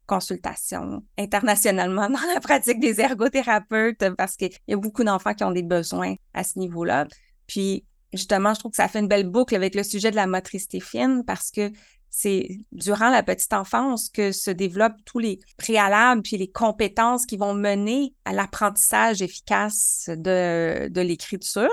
consultation 0.07 1.03
internationalement 1.19 2.09
dans 2.09 2.35
la 2.35 2.41
pratique 2.41 2.81
des 2.81 3.01
ergothérapeutes 3.01 4.05
parce 4.17 4.37
qu'il 4.37 4.51
y 4.69 4.75
a 4.75 4.77
beaucoup 4.77 5.05
d'enfants 5.05 5.35
qui 5.35 5.45
ont 5.45 5.53
des 5.53 5.63
besoins 5.63 6.15
à 6.33 6.45
ce 6.45 6.59
niveau-là. 6.59 7.07
Puis, 7.47 7.85
justement, 8.13 8.55
je 8.55 8.61
trouve 8.61 8.73
que 8.73 8.77
ça 8.77 8.89
fait 8.89 9.01
une 9.01 9.09
belle 9.09 9.29
boucle 9.29 9.55
avec 9.55 9.75
le 9.75 9.83
sujet 9.83 10.11
de 10.11 10.17
la 10.17 10.27
motricité 10.27 10.81
fine 10.81 11.25
parce 11.27 11.51
que 11.51 11.71
c'est 12.17 12.59
durant 12.71 13.11
la 13.11 13.25
petite 13.25 13.53
enfance 13.53 14.09
que 14.09 14.31
se 14.31 14.51
développent 14.51 15.05
tous 15.05 15.19
les 15.19 15.41
préalables 15.57 16.23
puis 16.23 16.37
les 16.37 16.51
compétences 16.51 17.27
qui 17.27 17.37
vont 17.37 17.55
mener 17.55 18.15
à 18.25 18.33
l'apprentissage 18.33 19.21
efficace 19.21 20.09
de, 20.09 20.89
de 20.89 21.01
l'écriture. 21.01 21.69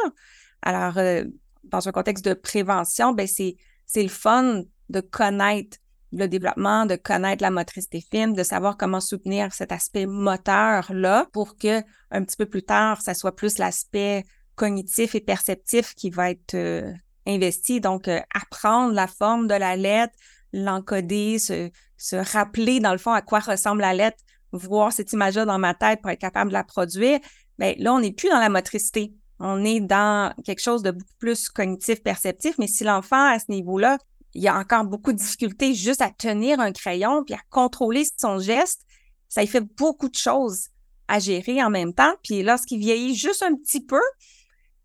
Alors, 0.63 0.97
euh, 0.97 1.25
dans 1.63 1.87
un 1.87 1.91
contexte 1.91 2.25
de 2.25 2.33
prévention, 2.33 3.13
ben 3.13 3.27
c'est, 3.27 3.55
c'est 3.85 4.01
le 4.01 4.09
fun 4.09 4.63
de 4.89 4.99
connaître 4.99 5.77
le 6.11 6.27
développement, 6.27 6.85
de 6.85 6.95
connaître 6.95 7.41
la 7.41 7.51
motricité 7.51 8.01
fine, 8.01 8.33
de 8.33 8.43
savoir 8.43 8.77
comment 8.77 8.99
soutenir 8.99 9.53
cet 9.53 9.71
aspect 9.71 10.05
moteur-là 10.05 11.27
pour 11.31 11.57
que 11.57 11.81
un 12.11 12.23
petit 12.23 12.35
peu 12.35 12.45
plus 12.45 12.63
tard, 12.63 13.01
ça 13.01 13.13
soit 13.13 13.35
plus 13.35 13.57
l'aspect 13.57 14.25
cognitif 14.55 15.15
et 15.15 15.21
perceptif 15.21 15.95
qui 15.95 16.09
va 16.09 16.31
être 16.31 16.53
euh, 16.55 16.91
investi. 17.25 17.79
Donc, 17.79 18.07
euh, 18.07 18.19
apprendre 18.33 18.93
la 18.93 19.07
forme 19.07 19.47
de 19.47 19.53
la 19.53 19.75
lettre, 19.75 20.13
l'encoder, 20.51 21.39
se, 21.39 21.69
se 21.97 22.15
rappeler 22.15 22.79
dans 22.79 22.91
le 22.91 22.97
fond 22.97 23.11
à 23.11 23.21
quoi 23.21 23.39
ressemble 23.39 23.81
la 23.81 23.93
lettre, 23.93 24.17
voir 24.51 24.91
cette 24.91 25.13
image-là 25.13 25.45
dans 25.45 25.59
ma 25.59 25.73
tête 25.73 26.01
pour 26.01 26.11
être 26.11 26.19
capable 26.19 26.49
de 26.49 26.53
la 26.53 26.63
produire. 26.63 27.19
Bien, 27.57 27.73
là, 27.77 27.93
on 27.93 28.01
n'est 28.01 28.11
plus 28.11 28.29
dans 28.29 28.39
la 28.39 28.49
motricité. 28.49 29.13
On 29.39 29.63
est 29.63 29.79
dans 29.79 30.33
quelque 30.43 30.61
chose 30.61 30.83
de 30.83 30.91
beaucoup 30.91 31.15
plus 31.19 31.49
cognitif, 31.49 32.03
perceptif, 32.03 32.57
mais 32.59 32.67
si 32.67 32.83
l'enfant, 32.83 33.31
à 33.31 33.39
ce 33.39 33.45
niveau-là, 33.49 33.97
il 34.33 34.41
y 34.41 34.47
a 34.47 34.57
encore 34.57 34.85
beaucoup 34.85 35.11
de 35.11 35.17
difficultés 35.17 35.73
juste 35.73 36.01
à 36.01 36.09
tenir 36.09 36.59
un 36.59 36.71
crayon 36.71 37.23
puis 37.23 37.35
à 37.35 37.39
contrôler 37.49 38.03
son 38.17 38.39
geste. 38.39 38.81
Ça 39.29 39.43
y 39.43 39.47
fait 39.47 39.61
beaucoup 39.77 40.09
de 40.09 40.15
choses 40.15 40.67
à 41.07 41.19
gérer 41.19 41.61
en 41.63 41.69
même 41.69 41.93
temps. 41.93 42.13
Puis 42.23 42.43
lorsqu'il 42.43 42.79
vieillit 42.79 43.15
juste 43.15 43.43
un 43.43 43.55
petit 43.55 43.83
peu, 43.83 44.01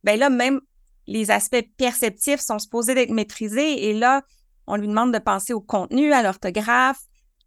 ben 0.03 0.19
là, 0.19 0.31
même 0.31 0.61
les 1.07 1.31
aspects 1.31 1.65
perceptifs 1.77 2.41
sont 2.41 2.59
supposés 2.59 2.95
d'être 2.95 3.11
maîtrisés. 3.11 3.89
Et 3.89 3.95
là, 3.95 4.23
on 4.67 4.77
lui 4.77 4.89
demande 4.89 5.15
de 5.15 5.19
penser 5.19 5.53
au 5.53 5.61
contenu, 5.61 6.13
à 6.13 6.23
l'orthographe, 6.23 7.01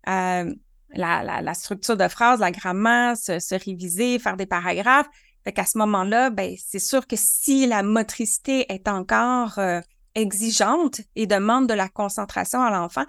la, 0.06 1.54
structure 1.54 1.98
de 1.98 2.08
phrase, 2.08 2.40
la 2.40 2.52
grammaire, 2.52 3.18
se, 3.18 3.64
réviser, 3.66 4.20
faire 4.20 4.38
des 4.38 4.46
paragraphes. 4.46 5.10
Fait 5.44 5.54
qu'à 5.54 5.66
ce 5.66 5.78
moment-là, 5.78 6.30
ben, 6.30 6.56
c'est 6.58 6.80
sûr 6.80 7.08
que 7.08 7.16
si 7.18 7.66
la 7.68 7.84
motricité 7.84 8.66
est 8.72 8.88
encore 8.88 9.58
euh, 9.58 9.80
exigeante 10.16 11.02
et 11.16 11.28
demande 11.28 11.68
de 11.68 11.74
la 11.74 11.90
concentration 11.90 12.62
à 12.62 12.72
l'enfant, 12.72 13.06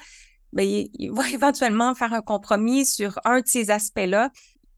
bien, 0.53 0.85
il, 0.95 1.13
va 1.13 1.29
éventuellement 1.33 1.95
faire 1.95 2.13
un 2.13 2.23
compromis 2.23 2.87
sur 2.87 3.19
un 3.25 3.41
de 3.41 3.47
ces 3.47 3.71
aspects-là. 3.71 4.31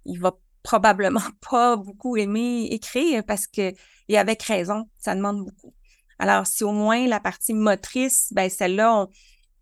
Il 0.05 0.21
va 0.21 0.37
probablement 0.63 1.21
pas 1.51 1.77
beaucoup 1.77 2.17
aimer 2.17 2.69
écrire 2.71 3.25
parce 3.25 3.47
que, 3.47 3.73
et 4.09 4.19
avec 4.19 4.43
raison, 4.43 4.89
ça 4.99 5.15
demande 5.15 5.45
beaucoup. 5.45 5.75
Alors, 6.19 6.47
si 6.47 6.63
au 6.63 6.73
moins 6.73 7.07
la 7.09 7.19
partie 7.19 7.55
motrice, 7.55 8.29
ben 8.33 8.49
celle-là, 8.49 9.09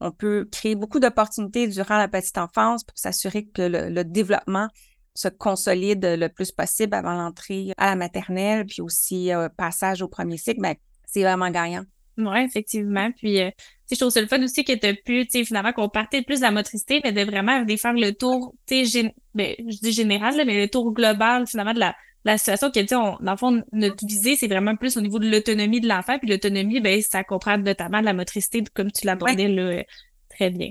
on, 0.01 0.11
peut 0.11 0.47
créer 0.51 0.75
beaucoup 0.75 1.01
d'opportunités 1.01 1.67
durant 1.69 1.97
la 1.97 2.09
petite 2.09 2.37
enfance 2.37 2.85
pour 2.85 2.99
s'assurer 2.99 3.47
que 3.47 3.63
le, 3.63 4.05
développement 4.05 4.69
se 5.15 5.29
consolide 5.29 6.05
le 6.05 6.29
plus 6.29 6.53
possible 6.53 6.95
avant 6.95 7.15
l'entrée 7.15 7.73
à 7.77 7.87
la 7.87 7.97
maternelle, 7.97 8.67
puis 8.67 8.83
aussi 8.83 9.33
euh, 9.33 9.49
passage 9.49 10.03
au 10.03 10.09
premier 10.09 10.37
cycle, 10.37 10.61
ben, 10.61 10.75
c'est 11.07 11.23
vraiment 11.23 11.51
gagnant. 11.51 11.85
Oui, 12.27 12.41
effectivement. 12.45 13.11
Puis, 13.13 13.41
euh, 13.41 13.51
je 13.91 13.97
trouve 13.97 14.11
ça 14.11 14.21
le 14.21 14.27
fun 14.27 14.43
aussi 14.43 14.65
que 14.65 14.73
tu 14.73 14.87
as 14.87 14.95
pu, 14.95 15.27
tu 15.27 15.31
sais, 15.31 15.45
finalement, 15.45 15.73
qu'on 15.73 15.89
partait 15.89 16.23
plus 16.23 16.37
de 16.37 16.43
la 16.43 16.51
motricité, 16.51 17.01
mais 17.03 17.13
de 17.13 17.23
vraiment 17.23 17.65
faire 17.67 17.93
le 17.93 18.13
tour, 18.13 18.55
tu 18.67 18.87
sais, 18.87 19.15
ben, 19.35 19.55
je 19.59 19.79
dis 19.79 19.93
général, 19.93 20.37
là, 20.37 20.45
mais 20.45 20.61
le 20.61 20.69
tour 20.69 20.93
global, 20.93 21.47
finalement, 21.47 21.75
de 21.75 21.81
la, 21.81 21.95
la 22.25 22.39
situation 22.39 22.71
que, 22.71 22.81
tu 22.81 22.89
sais, 22.89 22.95
dans 22.95 23.19
le 23.21 23.37
fond, 23.37 23.63
notre 23.73 24.07
visée, 24.07 24.37
c'est 24.37 24.49
vraiment 24.49 24.77
plus 24.77 24.97
au 24.97 25.01
niveau 25.01 25.19
de 25.19 25.29
l'autonomie 25.29 25.81
de 25.81 25.89
l'enfant. 25.89 26.19
Puis 26.19 26.29
l'autonomie, 26.29 26.81
ben, 26.81 27.01
ça 27.03 27.25
comprend 27.25 27.59
notamment 27.59 28.01
de 28.01 28.05
la 28.05 28.13
motricité, 28.13 28.63
comme 28.75 28.93
tu 28.93 29.07
l'abordais, 29.07 29.49
là, 29.49 29.63
euh, 29.63 29.83
très 30.29 30.51
bien. 30.51 30.71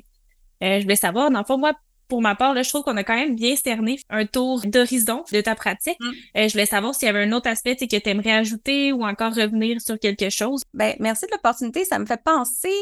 Euh, 0.64 0.80
je 0.80 0.84
voulais 0.84 0.96
savoir, 0.96 1.32
dans 1.32 1.40
le 1.40 1.46
fond, 1.46 1.58
moi, 1.58 1.74
pour 2.10 2.22
ma 2.22 2.36
part, 2.36 2.54
là, 2.54 2.64
je 2.64 2.70
trouve 2.70 2.84
qu'on 2.84 2.98
a 2.98 3.04
quand 3.04 3.16
même 3.16 3.36
bien 3.36 3.56
cerné 3.56 4.00
un 4.10 4.26
tour 4.26 4.62
d'horizon 4.66 5.24
de 5.32 5.42
ta 5.42 5.56
pratique. 5.56 5.98
Mm. 6.00 6.08
Euh, 6.38 6.48
je 6.48 6.52
voulais 6.54 6.66
savoir 6.66 6.94
s'il 6.94 7.06
y 7.06 7.10
avait 7.10 7.24
un 7.24 7.32
autre 7.32 7.48
aspect 7.48 7.76
que 7.76 7.86
tu 7.86 8.10
aimerais 8.10 8.34
ajouter 8.34 8.92
ou 8.92 9.06
encore 9.06 9.34
revenir 9.34 9.80
sur 9.80 9.98
quelque 9.98 10.30
chose. 10.30 10.64
Ben, 10.74 10.96
merci 11.00 11.28
de 11.28 11.32
l'opportunité. 11.32 11.86
Ça 11.86 12.00
me 12.00 12.06
fait 12.06 12.22
penser 12.22 12.76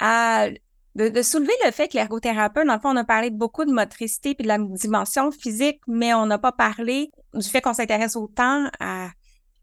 à 0.00 0.48
de, 0.94 1.22
soulever 1.22 1.52
le 1.64 1.70
fait 1.70 1.88
que 1.88 1.96
l'ergothérapeute, 1.96 2.66
dans 2.66 2.74
le 2.74 2.80
fond, 2.80 2.90
on 2.90 2.96
a 2.96 3.04
parlé 3.04 3.30
beaucoup 3.30 3.64
de 3.64 3.72
motricité 3.72 4.34
puis 4.34 4.42
de 4.42 4.48
la 4.48 4.58
dimension 4.58 5.30
physique, 5.30 5.80
mais 5.86 6.12
on 6.12 6.26
n'a 6.26 6.38
pas 6.38 6.52
parlé 6.52 7.10
du 7.32 7.48
fait 7.48 7.60
qu'on 7.62 7.72
s'intéresse 7.72 8.16
autant 8.16 8.68
à 8.78 9.08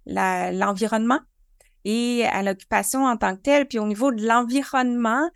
l'environnement 0.07 1.19
et 1.85 2.25
à 2.25 2.41
l'occupation 2.41 3.05
en 3.05 3.17
tant 3.17 3.35
que 3.35 3.41
telle. 3.41 3.67
Puis 3.67 3.79
au 3.79 3.85
niveau 3.85 4.11
de 4.11 4.25
l'environnement, 4.25 5.29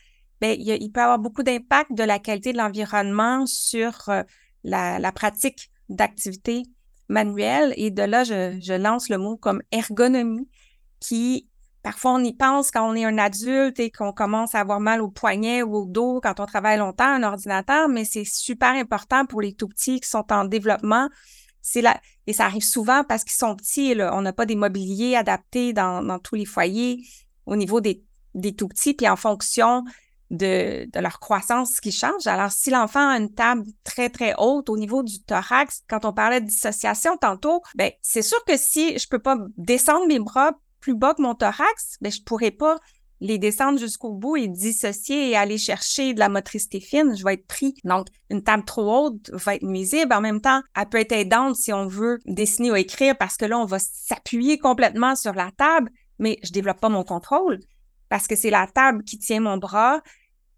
ben, 0.43 0.57
il, 0.59 0.91
peut 0.91 0.99
avoir 0.99 1.19
beaucoup 1.19 1.41
d'impact 1.41 1.93
de 1.93 2.03
la 2.03 2.19
qualité 2.19 2.51
de 2.51 2.57
l'environnement 2.57 3.45
sur 3.45 4.09
euh, 4.09 4.23
la, 4.65 5.11
pratique 5.13 5.71
d'activités 5.87 6.63
manuelles. 7.07 7.73
Et 7.77 7.91
de 7.91 8.03
là, 8.03 8.25
je, 8.25 8.77
lance 8.77 9.07
le 9.07 9.17
mot 9.17 9.37
comme 9.37 9.61
ergonomie, 9.71 10.49
qui 10.99 11.47
parfois 11.81 12.15
on 12.15 12.19
y 12.19 12.33
pense 12.33 12.71
quand 12.71 12.85
on 12.85 12.93
est 12.93 13.05
un 13.05 13.17
adulte 13.17 13.79
et 13.79 13.89
qu'on 13.89 14.11
commence 14.11 14.53
à 14.53 14.59
avoir 14.59 14.81
mal 14.81 15.01
au 15.01 15.07
poignet 15.07 15.63
ou 15.63 15.77
au 15.77 15.85
dos 15.85 16.19
quand 16.21 16.41
on 16.41 16.45
travaille 16.45 16.77
longtemps 16.77 17.07
un 17.07 17.23
ordinateur, 17.23 17.87
mais 17.87 18.03
c'est 18.03 18.25
super 18.25 18.71
important 18.71 19.25
pour 19.25 19.39
les 19.39 19.53
tout 19.53 19.69
petits 19.69 20.01
qui 20.01 20.09
sont 20.09 20.25
en 20.29 20.43
développement. 20.43 21.07
Et 22.27 22.33
ça 22.33 22.45
arrive 22.45 22.65
souvent 22.65 23.05
parce 23.05 23.23
qu'ils 23.23 23.37
sont 23.37 23.55
petits. 23.55 23.95
Là. 23.95 24.13
On 24.13 24.21
n'a 24.21 24.33
pas 24.33 24.45
des 24.45 24.57
mobiliers 24.57 25.15
adaptés 25.15 25.71
dans, 25.71 26.19
tous 26.19 26.35
les 26.35 26.43
foyers 26.43 27.01
au 27.45 27.55
niveau 27.55 27.79
des, 27.79 28.03
des 28.35 28.53
tout 28.53 28.67
petits. 28.67 28.93
Puis 28.93 29.07
en 29.07 29.15
fonction 29.15 29.85
de, 30.33 30.89
de, 30.91 30.99
leur 30.99 31.19
croissance 31.19 31.79
qui 31.79 31.91
change. 31.91 32.27
Alors, 32.27 32.51
si 32.51 32.69
l'enfant 32.69 33.07
a 33.07 33.17
une 33.17 33.33
table 33.33 33.63
très, 33.83 34.09
très 34.09 34.33
haute 34.37 34.69
au 34.69 34.77
niveau 34.77 35.03
du 35.03 35.21
thorax, 35.23 35.83
quand 35.87 36.05
on 36.05 36.13
parlait 36.13 36.41
de 36.41 36.47
dissociation 36.47 37.17
tantôt, 37.17 37.61
ben, 37.75 37.91
c'est 38.01 38.21
sûr 38.21 38.43
que 38.45 38.57
si 38.57 38.97
je 38.97 39.07
peux 39.07 39.19
pas 39.19 39.37
descendre 39.57 40.07
mes 40.07 40.19
bras 40.19 40.53
plus 40.79 40.95
bas 40.95 41.13
que 41.13 41.21
mon 41.21 41.35
thorax, 41.35 41.97
ben, 42.01 42.11
je 42.11 42.21
pourrais 42.23 42.51
pas 42.51 42.79
les 43.21 43.37
descendre 43.37 43.79
jusqu'au 43.79 44.11
bout 44.11 44.35
et 44.35 44.49
dissocier 44.49 45.29
et 45.29 45.37
aller 45.37 45.57
chercher 45.57 46.13
de 46.13 46.19
la 46.19 46.27
motricité 46.27 46.81
fine, 46.81 47.15
je 47.15 47.23
vais 47.23 47.35
être 47.35 47.47
pris. 47.47 47.73
Donc, 47.85 48.07
une 48.29 48.43
table 48.43 48.65
trop 48.65 49.05
haute 49.05 49.31
va 49.31 49.55
être 49.55 49.63
nuisible. 49.63 50.13
En 50.13 50.19
même 50.19 50.41
temps, 50.41 50.61
elle 50.75 50.89
peut 50.89 50.99
être 50.99 51.13
aidante 51.13 51.55
si 51.55 51.71
on 51.71 51.87
veut 51.87 52.19
dessiner 52.25 52.71
ou 52.71 52.75
écrire 52.75 53.17
parce 53.17 53.37
que 53.37 53.45
là, 53.45 53.57
on 53.57 53.65
va 53.65 53.79
s'appuyer 53.79 54.57
complètement 54.57 55.15
sur 55.15 55.33
la 55.33 55.51
table, 55.51 55.89
mais 56.19 56.37
je 56.43 56.51
développe 56.51 56.81
pas 56.81 56.89
mon 56.89 57.05
contrôle 57.05 57.59
parce 58.09 58.27
que 58.27 58.35
c'est 58.35 58.49
la 58.49 58.67
table 58.67 59.03
qui 59.05 59.17
tient 59.17 59.39
mon 59.39 59.57
bras 59.57 60.01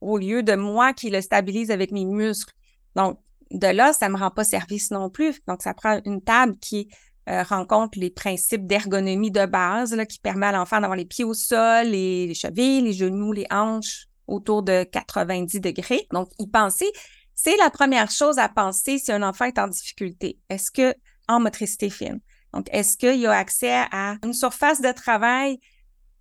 au 0.06 0.18
lieu 0.18 0.44
de 0.44 0.56
moi 0.56 0.94
qui 0.94 1.10
le 1.10 1.20
stabilise 1.20 1.72
avec 1.72 1.92
mes 1.92 2.06
muscles. 2.06 2.54
Donc, 2.96 3.20
de 3.52 3.68
là, 3.68 3.92
ça 3.92 4.08
me 4.10 4.18
rend 4.18 4.32
pas 4.32 4.44
service 4.44 4.92
non 4.92 5.10
plus. 5.10 5.42
Donc, 5.48 5.62
ça 5.62 5.74
prend 5.74 6.00
une 6.06 6.22
table 6.22 6.58
qui 6.60 6.90
euh, 7.28 7.44
rencontre 7.44 7.98
les 8.00 8.12
principes 8.12 8.68
d'ergonomie 8.68 9.32
de 9.32 9.46
base 9.46 9.94
là, 9.94 10.06
qui 10.06 10.20
permet 10.20 10.46
à 10.46 10.52
l'enfant 10.52 10.80
d'avoir 10.80 10.96
les 10.96 11.06
pieds 11.06 11.24
au 11.24 11.34
sol, 11.34 11.88
les, 11.88 12.28
les, 12.28 12.34
chevilles, 12.36 12.82
les 12.82 12.94
genoux, 12.94 13.32
les 13.32 13.48
hanches 13.50 14.06
autour 14.28 14.62
de 14.62 14.84
90 14.84 15.60
degrés. 15.60 16.08
Donc, 16.12 16.30
y 16.38 16.48
penser, 16.48 16.92
c'est 17.34 17.58
la 17.58 17.72
première 17.72 18.12
chose 18.12 18.38
à 18.38 18.48
penser 18.48 19.00
si 19.00 19.12
un 19.12 19.24
enfant 19.24 19.46
est 19.46 19.58
en 19.58 19.68
difficulté. 19.68 20.40
Est-ce 20.50 20.72
que 20.72 20.94
en 21.28 21.40
motricité 21.40 21.90
fine? 21.90 22.20
Donc, 22.54 22.68
est-ce 22.72 22.96
qu'il 22.96 23.26
a 23.26 23.34
accès 23.34 23.74
à 23.92 24.18
une 24.24 24.34
surface 24.34 24.82
de 24.82 24.92
travail 24.92 25.60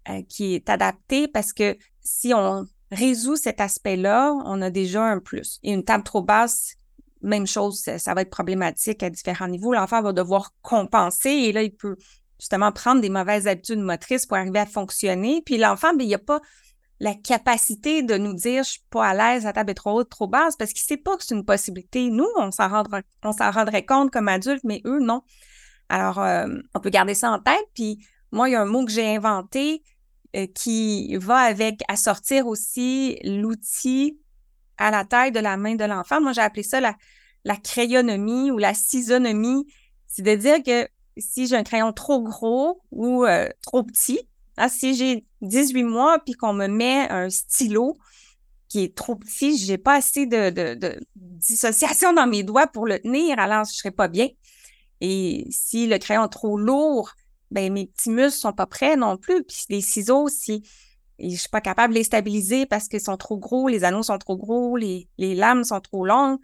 euh, 0.08 0.22
qui 0.28 0.54
est 0.54 0.70
adaptée? 0.70 1.28
Parce 1.28 1.52
que 1.52 1.76
si 2.00 2.32
on 2.34 2.66
résout 2.90 3.36
cet 3.36 3.60
aspect-là, 3.60 4.32
on 4.44 4.62
a 4.62 4.70
déjà 4.70 5.04
un 5.04 5.18
plus. 5.18 5.58
Et 5.62 5.72
une 5.72 5.84
table 5.84 6.04
trop 6.04 6.22
basse, 6.22 6.74
même 7.22 7.46
chose, 7.46 7.80
ça, 7.80 8.14
va 8.14 8.20
être 8.20 8.30
problématique 8.30 9.02
à 9.02 9.10
différents 9.10 9.48
niveaux. 9.48 9.72
L'enfant 9.72 10.02
va 10.02 10.12
devoir 10.12 10.52
compenser 10.62 11.30
et 11.30 11.52
là, 11.52 11.62
il 11.62 11.74
peut 11.74 11.96
justement 12.38 12.72
prendre 12.72 13.00
des 13.00 13.08
mauvaises 13.08 13.46
habitudes 13.46 13.78
motrices 13.78 14.26
pour 14.26 14.36
arriver 14.36 14.58
à 14.58 14.66
fonctionner. 14.66 15.42
Puis 15.44 15.56
l'enfant, 15.56 15.94
ben, 15.94 16.02
il 16.02 16.08
n'y 16.08 16.14
a 16.14 16.18
pas 16.18 16.40
la 17.00 17.14
capacité 17.14 18.02
de 18.02 18.16
nous 18.16 18.34
dire 18.34 18.62
je 18.62 18.70
suis 18.72 18.84
pas 18.90 19.06
à 19.08 19.14
l'aise, 19.14 19.44
la 19.44 19.52
table 19.52 19.70
est 19.70 19.74
trop 19.74 19.98
haute, 19.98 20.10
trop 20.10 20.28
basse, 20.28 20.56
parce 20.56 20.72
qu'il 20.72 20.84
ne 20.84 20.96
sait 20.96 21.02
pas 21.02 21.16
que 21.16 21.24
c'est 21.24 21.34
une 21.34 21.44
possibilité. 21.44 22.10
Nous, 22.10 22.28
on 22.36 22.50
s'en 22.50 22.68
s'en 22.68 23.50
rendrait 23.50 23.84
compte 23.84 24.10
comme 24.10 24.28
adultes, 24.28 24.64
mais 24.64 24.80
eux, 24.84 25.00
non. 25.00 25.22
Alors, 25.88 26.18
euh, 26.20 26.46
on 26.74 26.80
peut 26.80 26.90
garder 26.90 27.14
ça 27.14 27.30
en 27.30 27.38
tête. 27.38 27.64
Puis 27.74 27.98
moi, 28.32 28.48
il 28.48 28.52
y 28.52 28.54
a 28.54 28.62
un 28.62 28.66
mot 28.66 28.84
que 28.84 28.92
j'ai 28.92 29.16
inventé 29.16 29.82
qui 30.54 31.16
va 31.16 31.38
avec 31.38 31.82
assortir 31.88 32.46
aussi 32.46 33.18
l'outil 33.24 34.18
à 34.76 34.90
la 34.90 35.04
taille 35.04 35.32
de 35.32 35.40
la 35.40 35.56
main 35.56 35.74
de 35.74 35.84
l'enfant. 35.84 36.20
Moi, 36.20 36.32
j'ai 36.32 36.40
appelé 36.40 36.62
ça 36.62 36.80
la, 36.80 36.96
la 37.44 37.56
crayonomie 37.56 38.50
ou 38.50 38.58
la 38.58 38.74
cisonomie. 38.74 39.66
C'est 40.06 40.22
de 40.22 40.34
dire 40.34 40.62
que 40.62 40.88
si 41.16 41.46
j'ai 41.46 41.56
un 41.56 41.62
crayon 41.62 41.92
trop 41.92 42.22
gros 42.22 42.80
ou 42.90 43.24
euh, 43.24 43.48
trop 43.62 43.82
petit, 43.82 44.20
hein, 44.56 44.68
si 44.68 44.94
j'ai 44.94 45.24
18 45.42 45.84
mois 45.84 46.18
puis 46.18 46.34
qu'on 46.34 46.52
me 46.52 46.66
met 46.66 47.08
un 47.10 47.30
stylo 47.30 47.96
qui 48.68 48.82
est 48.82 48.96
trop 48.96 49.14
petit, 49.14 49.56
j'ai 49.56 49.78
pas 49.78 49.94
assez 49.94 50.26
de, 50.26 50.50
de, 50.50 50.98
dissociation 51.14 52.12
dans 52.12 52.26
mes 52.26 52.42
doigts 52.42 52.66
pour 52.66 52.86
le 52.86 52.98
tenir, 52.98 53.38
alors 53.38 53.64
je 53.64 53.72
serai 53.72 53.90
pas 53.90 54.08
bien. 54.08 54.28
Et 55.00 55.46
si 55.50 55.86
le 55.86 55.98
crayon 55.98 56.24
est 56.24 56.28
trop 56.28 56.58
lourd, 56.58 57.12
ben 57.54 57.72
mes 57.72 57.86
petits 57.86 58.10
muscles 58.10 58.38
sont 58.38 58.52
pas 58.52 58.66
prêts 58.66 58.96
non 58.96 59.16
plus. 59.16 59.44
Puis 59.44 59.64
les 59.70 59.80
ciseaux, 59.80 60.28
si 60.28 60.62
je 61.18 61.36
suis 61.36 61.48
pas 61.48 61.60
capable 61.60 61.94
de 61.94 61.98
les 61.98 62.04
stabiliser 62.04 62.66
parce 62.66 62.88
qu'ils 62.88 63.00
sont 63.00 63.16
trop 63.16 63.38
gros, 63.38 63.68
les 63.68 63.84
anneaux 63.84 64.02
sont 64.02 64.18
trop 64.18 64.36
gros, 64.36 64.76
les, 64.76 65.08
les 65.16 65.34
lames 65.34 65.64
sont 65.64 65.80
trop 65.80 66.04
longues. 66.04 66.38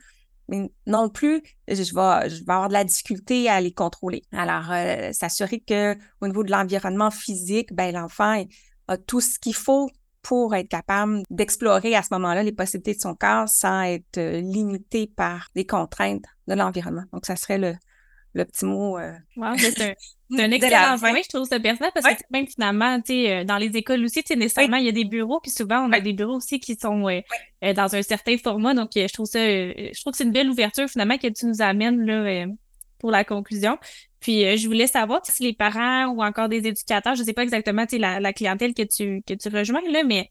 Mais 0.48 0.70
non 0.86 1.08
plus, 1.08 1.42
je 1.68 1.74
vais, 1.74 2.28
je 2.28 2.44
vais 2.44 2.52
avoir 2.52 2.68
de 2.68 2.72
la 2.72 2.84
difficulté 2.84 3.48
à 3.48 3.60
les 3.60 3.72
contrôler. 3.72 4.22
Alors, 4.32 4.70
euh, 4.70 5.12
s'assurer 5.12 5.60
qu'au 5.60 6.26
niveau 6.26 6.42
de 6.42 6.50
l'environnement 6.50 7.10
physique, 7.10 7.72
ben, 7.72 7.94
l'enfant 7.94 8.44
a 8.88 8.96
tout 8.96 9.20
ce 9.20 9.38
qu'il 9.38 9.54
faut 9.54 9.90
pour 10.22 10.54
être 10.54 10.68
capable 10.68 11.22
d'explorer 11.30 11.94
à 11.94 12.02
ce 12.02 12.08
moment-là 12.12 12.42
les 12.42 12.52
possibilités 12.52 12.94
de 12.94 13.00
son 13.00 13.14
corps 13.14 13.48
sans 13.48 13.82
être 13.82 14.18
euh, 14.18 14.40
limité 14.40 15.06
par 15.06 15.48
les 15.54 15.66
contraintes 15.66 16.24
de 16.48 16.54
l'environnement. 16.54 17.04
Donc, 17.12 17.26
ça 17.26 17.36
serait 17.36 17.58
le, 17.58 17.74
le 18.34 18.44
petit 18.44 18.64
mot. 18.64 18.98
Euh, 18.98 19.12
c'est 19.58 19.96
un, 20.38 20.50
excellent 20.50 20.98
point, 20.98 21.20
je 21.22 21.28
trouve 21.28 21.46
ça 21.46 21.58
pertinent 21.58 21.90
parce 21.92 22.06
que 22.06 22.22
même 22.30 22.46
finalement, 22.46 23.00
tu 23.00 23.12
sais, 23.12 23.32
euh, 23.32 23.44
dans 23.44 23.56
les 23.56 23.76
écoles 23.76 24.04
aussi, 24.04 24.22
tu 24.22 24.28
sais, 24.28 24.36
nécessairement, 24.36 24.76
il 24.76 24.86
y 24.86 24.88
a 24.88 24.92
des 24.92 25.04
bureaux, 25.04 25.40
puis 25.40 25.50
souvent, 25.50 25.80
on 25.80 25.92
a 25.92 26.00
des 26.00 26.12
bureaux 26.12 26.36
aussi 26.36 26.60
qui 26.60 26.76
sont 26.76 27.08
euh, 27.08 27.72
dans 27.74 27.94
un 27.94 28.02
certain 28.02 28.36
format. 28.38 28.74
Donc, 28.74 28.90
je 28.94 29.12
trouve 29.12 29.26
ça, 29.26 29.40
je 29.40 30.00
trouve 30.00 30.12
que 30.12 30.18
c'est 30.18 30.24
une 30.24 30.32
belle 30.32 30.50
ouverture 30.50 30.88
finalement 30.88 31.18
que 31.18 31.28
tu 31.28 31.46
nous 31.46 31.60
amènes 31.62 32.04
là 32.04 32.46
pour 32.98 33.10
la 33.10 33.24
conclusion. 33.24 33.78
Puis, 34.20 34.56
je 34.56 34.66
voulais 34.66 34.86
savoir 34.86 35.24
si 35.24 35.42
les 35.42 35.54
parents 35.54 36.08
ou 36.08 36.22
encore 36.22 36.48
des 36.48 36.66
éducateurs, 36.66 37.14
je 37.14 37.24
sais 37.24 37.32
pas 37.32 37.42
exactement, 37.42 37.86
tu 37.86 37.96
sais, 37.96 37.98
la, 37.98 38.20
la, 38.20 38.32
clientèle 38.32 38.74
que 38.74 38.82
tu 38.82 39.22
que 39.26 39.34
tu 39.34 39.48
rejoins 39.48 39.80
là, 39.90 40.04
mais 40.04 40.30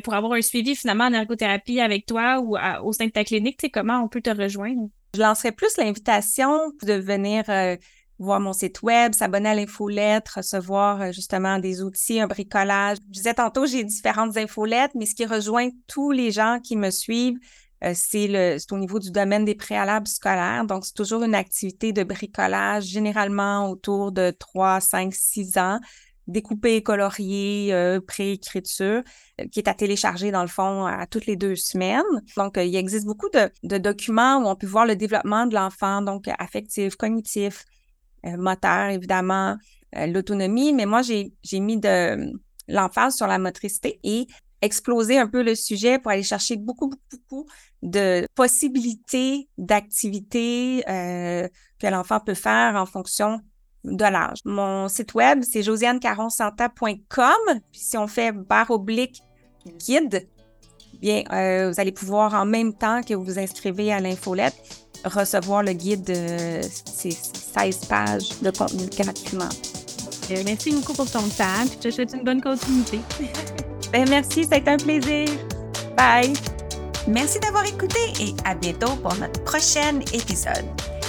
pour 0.00 0.14
avoir 0.14 0.32
un 0.34 0.42
suivi 0.42 0.76
finalement 0.76 1.04
en 1.04 1.12
ergothérapie 1.12 1.80
avec 1.80 2.06
toi 2.06 2.40
ou 2.40 2.56
au 2.84 2.92
sein 2.92 3.06
de 3.06 3.10
ta 3.10 3.24
clinique, 3.24 3.56
tu 3.58 3.66
sais, 3.66 3.70
comment 3.70 4.00
on 4.00 4.08
peut 4.08 4.22
te 4.22 4.30
rejoindre? 4.30 4.88
Je 5.14 5.20
lancerai 5.20 5.52
plus 5.52 5.76
l'invitation 5.76 6.72
de 6.82 6.94
venir 6.94 7.44
euh, 7.48 7.76
voir 8.18 8.40
mon 8.40 8.52
site 8.52 8.82
web, 8.82 9.14
s'abonner 9.14 9.50
à 9.50 9.54
l'infolettre, 9.54 10.34
recevoir 10.38 11.00
euh, 11.00 11.12
justement 11.12 11.60
des 11.60 11.82
outils, 11.82 12.20
un 12.20 12.26
bricolage. 12.26 12.98
Je 13.06 13.12
disais 13.12 13.34
tantôt, 13.34 13.64
j'ai 13.64 13.84
différentes 13.84 14.36
infolettes, 14.36 14.90
mais 14.96 15.06
ce 15.06 15.14
qui 15.14 15.24
rejoint 15.24 15.68
tous 15.86 16.10
les 16.10 16.32
gens 16.32 16.58
qui 16.60 16.76
me 16.76 16.90
suivent, 16.90 17.38
euh, 17.84 17.92
c'est 17.94 18.72
au 18.72 18.78
niveau 18.78 18.98
du 18.98 19.12
domaine 19.12 19.44
des 19.44 19.54
préalables 19.54 20.08
scolaires. 20.08 20.64
Donc, 20.64 20.84
c'est 20.84 20.94
toujours 20.94 21.22
une 21.22 21.36
activité 21.36 21.92
de 21.92 22.02
bricolage, 22.02 22.84
généralement 22.86 23.70
autour 23.70 24.10
de 24.10 24.32
3, 24.36 24.80
5, 24.80 25.14
6 25.14 25.58
ans 25.58 25.78
découpé, 26.26 26.82
colorié, 26.82 27.72
euh, 27.72 28.00
préécriture, 28.00 29.02
euh, 29.40 29.46
qui 29.50 29.60
est 29.60 29.68
à 29.68 29.74
télécharger 29.74 30.30
dans 30.30 30.42
le 30.42 30.48
fond 30.48 30.86
à 30.86 31.06
toutes 31.06 31.26
les 31.26 31.36
deux 31.36 31.56
semaines. 31.56 32.02
Donc, 32.36 32.56
euh, 32.56 32.64
il 32.64 32.74
existe 32.76 33.06
beaucoup 33.06 33.28
de, 33.30 33.78
documents 33.78 34.38
où 34.38 34.46
on 34.46 34.56
peut 34.56 34.66
voir 34.66 34.86
le 34.86 34.96
développement 34.96 35.46
de 35.46 35.54
l'enfant, 35.54 36.02
donc 36.02 36.28
affectif, 36.38 36.96
cognitif, 36.96 37.64
moteur, 38.24 38.88
évidemment, 38.88 39.56
l'autonomie. 39.94 40.72
Mais 40.72 40.86
moi, 40.86 41.02
j'ai 41.02 41.60
mis 41.60 41.78
de 41.78 42.32
l'emphase 42.68 43.16
sur 43.16 43.26
la 43.26 43.38
motricité 43.38 44.00
et 44.02 44.26
exploser 44.62 45.18
un 45.18 45.26
peu 45.26 45.42
le 45.42 45.54
sujet 45.54 45.98
pour 45.98 46.10
aller 46.10 46.22
chercher 46.22 46.56
beaucoup, 46.56 46.88
beaucoup, 46.88 47.02
beaucoup 47.12 47.46
de 47.82 48.26
possibilités 48.34 49.50
d'activités 49.58 50.82
que 50.86 51.86
l'enfant 51.86 52.20
peut 52.20 52.32
faire 52.34 52.76
en 52.76 52.86
fonction 52.86 53.40
de 53.84 54.04
l'âge. 54.04 54.38
Mon 54.44 54.88
site 54.88 55.14
web, 55.14 55.42
c'est 55.42 55.62
josianecaronsanta.com. 55.62 57.60
Puis 57.70 57.80
si 57.80 57.96
on 57.96 58.06
fait 58.06 58.32
barre 58.32 58.70
oblique 58.70 59.22
guide, 59.78 60.26
bien, 61.00 61.22
euh, 61.32 61.70
vous 61.70 61.80
allez 61.80 61.92
pouvoir 61.92 62.34
en 62.34 62.46
même 62.46 62.72
temps 62.74 63.02
que 63.02 63.14
vous 63.14 63.24
vous 63.24 63.38
inscrivez 63.38 63.92
à 63.92 64.00
l'infolette 64.00 64.84
recevoir 65.04 65.62
le 65.62 65.72
guide 65.72 66.04
de 66.04 66.60
ces 66.62 67.10
16 67.10 67.86
pages 67.86 68.40
de 68.40 68.50
contenu 68.50 68.86
gratuitement. 68.86 69.48
Euh, 70.30 70.42
merci 70.44 70.72
beaucoup 70.72 70.94
pour 70.94 71.10
ton 71.10 71.28
temps. 71.28 71.64
Je 71.70 71.78
te 71.78 71.90
souhaite 71.90 72.14
une 72.14 72.24
bonne 72.24 72.40
continuité. 72.40 73.00
ben, 73.92 74.08
merci, 74.08 74.44
ça 74.44 74.54
a 74.54 74.58
été 74.58 74.70
un 74.70 74.76
plaisir. 74.76 75.28
Bye. 75.96 76.32
Merci 77.06 77.38
d'avoir 77.40 77.66
écouté 77.66 77.98
et 78.20 78.34
à 78.46 78.54
bientôt 78.54 78.96
pour 78.96 79.14
notre 79.16 79.44
prochain 79.44 80.00
épisode. 80.14 80.64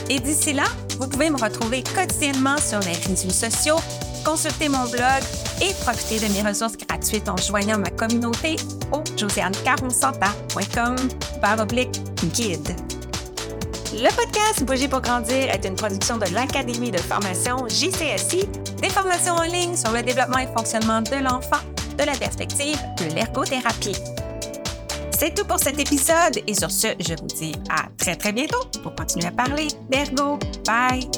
Et 0.10 0.20
d'ici 0.20 0.52
là, 0.52 0.66
vous 0.99 1.08
pouvez 1.08 1.29
me 1.29 1.38
retrouver 1.38 1.84
quotidiennement 1.84 2.58
sur 2.58 2.79
les 2.79 2.93
réseaux 2.93 3.29
sociaux, 3.29 3.77
consulter 4.23 4.69
mon 4.69 4.86
blog 4.86 5.21
et 5.62 5.73
profiter 5.81 6.19
de 6.25 6.34
mes 6.34 6.41
ressources 6.47 6.77
gratuites 6.77 7.29
en 7.29 7.38
joignant 7.38 7.77
ma 7.77 7.89
communauté 7.89 8.55
au 8.91 9.03
josianecaronsanta.com 9.17 10.96
guide. 12.33 12.75
Le 13.93 14.10
podcast 14.15 14.63
Bouger 14.63 14.87
pour 14.87 15.02
grandir 15.02 15.50
est 15.50 15.65
une 15.65 15.75
production 15.75 16.17
de 16.17 16.25
l'Académie 16.33 16.91
de 16.91 16.98
formation 16.98 17.67
JCSI, 17.67 18.46
des 18.81 18.89
formations 18.89 19.35
en 19.35 19.43
ligne 19.43 19.75
sur 19.75 19.91
le 19.91 20.02
développement 20.02 20.39
et 20.39 20.48
fonctionnement 20.48 21.02
de 21.02 21.15
l'enfant 21.23 21.62
de 21.98 22.04
la 22.04 22.13
perspective 22.13 22.77
de 23.00 23.06
l'ergothérapie. 23.15 23.96
C'est 25.18 25.34
tout 25.34 25.46
pour 25.46 25.60
cet 25.60 25.80
épisode 25.80 26.44
et 26.46 26.54
sur 26.54 26.70
ce, 26.70 26.88
je 27.00 27.13
vous 27.13 27.28
dis 27.28 27.54
à 27.70 27.88
très 27.98 28.18
très 28.18 28.34
bientôt 28.34 28.66
pour 28.84 28.94
continuer 28.96 29.28
à 29.28 29.32
parler 29.32 29.68
d'ergo. 29.90 30.38
Bye! 30.66 31.10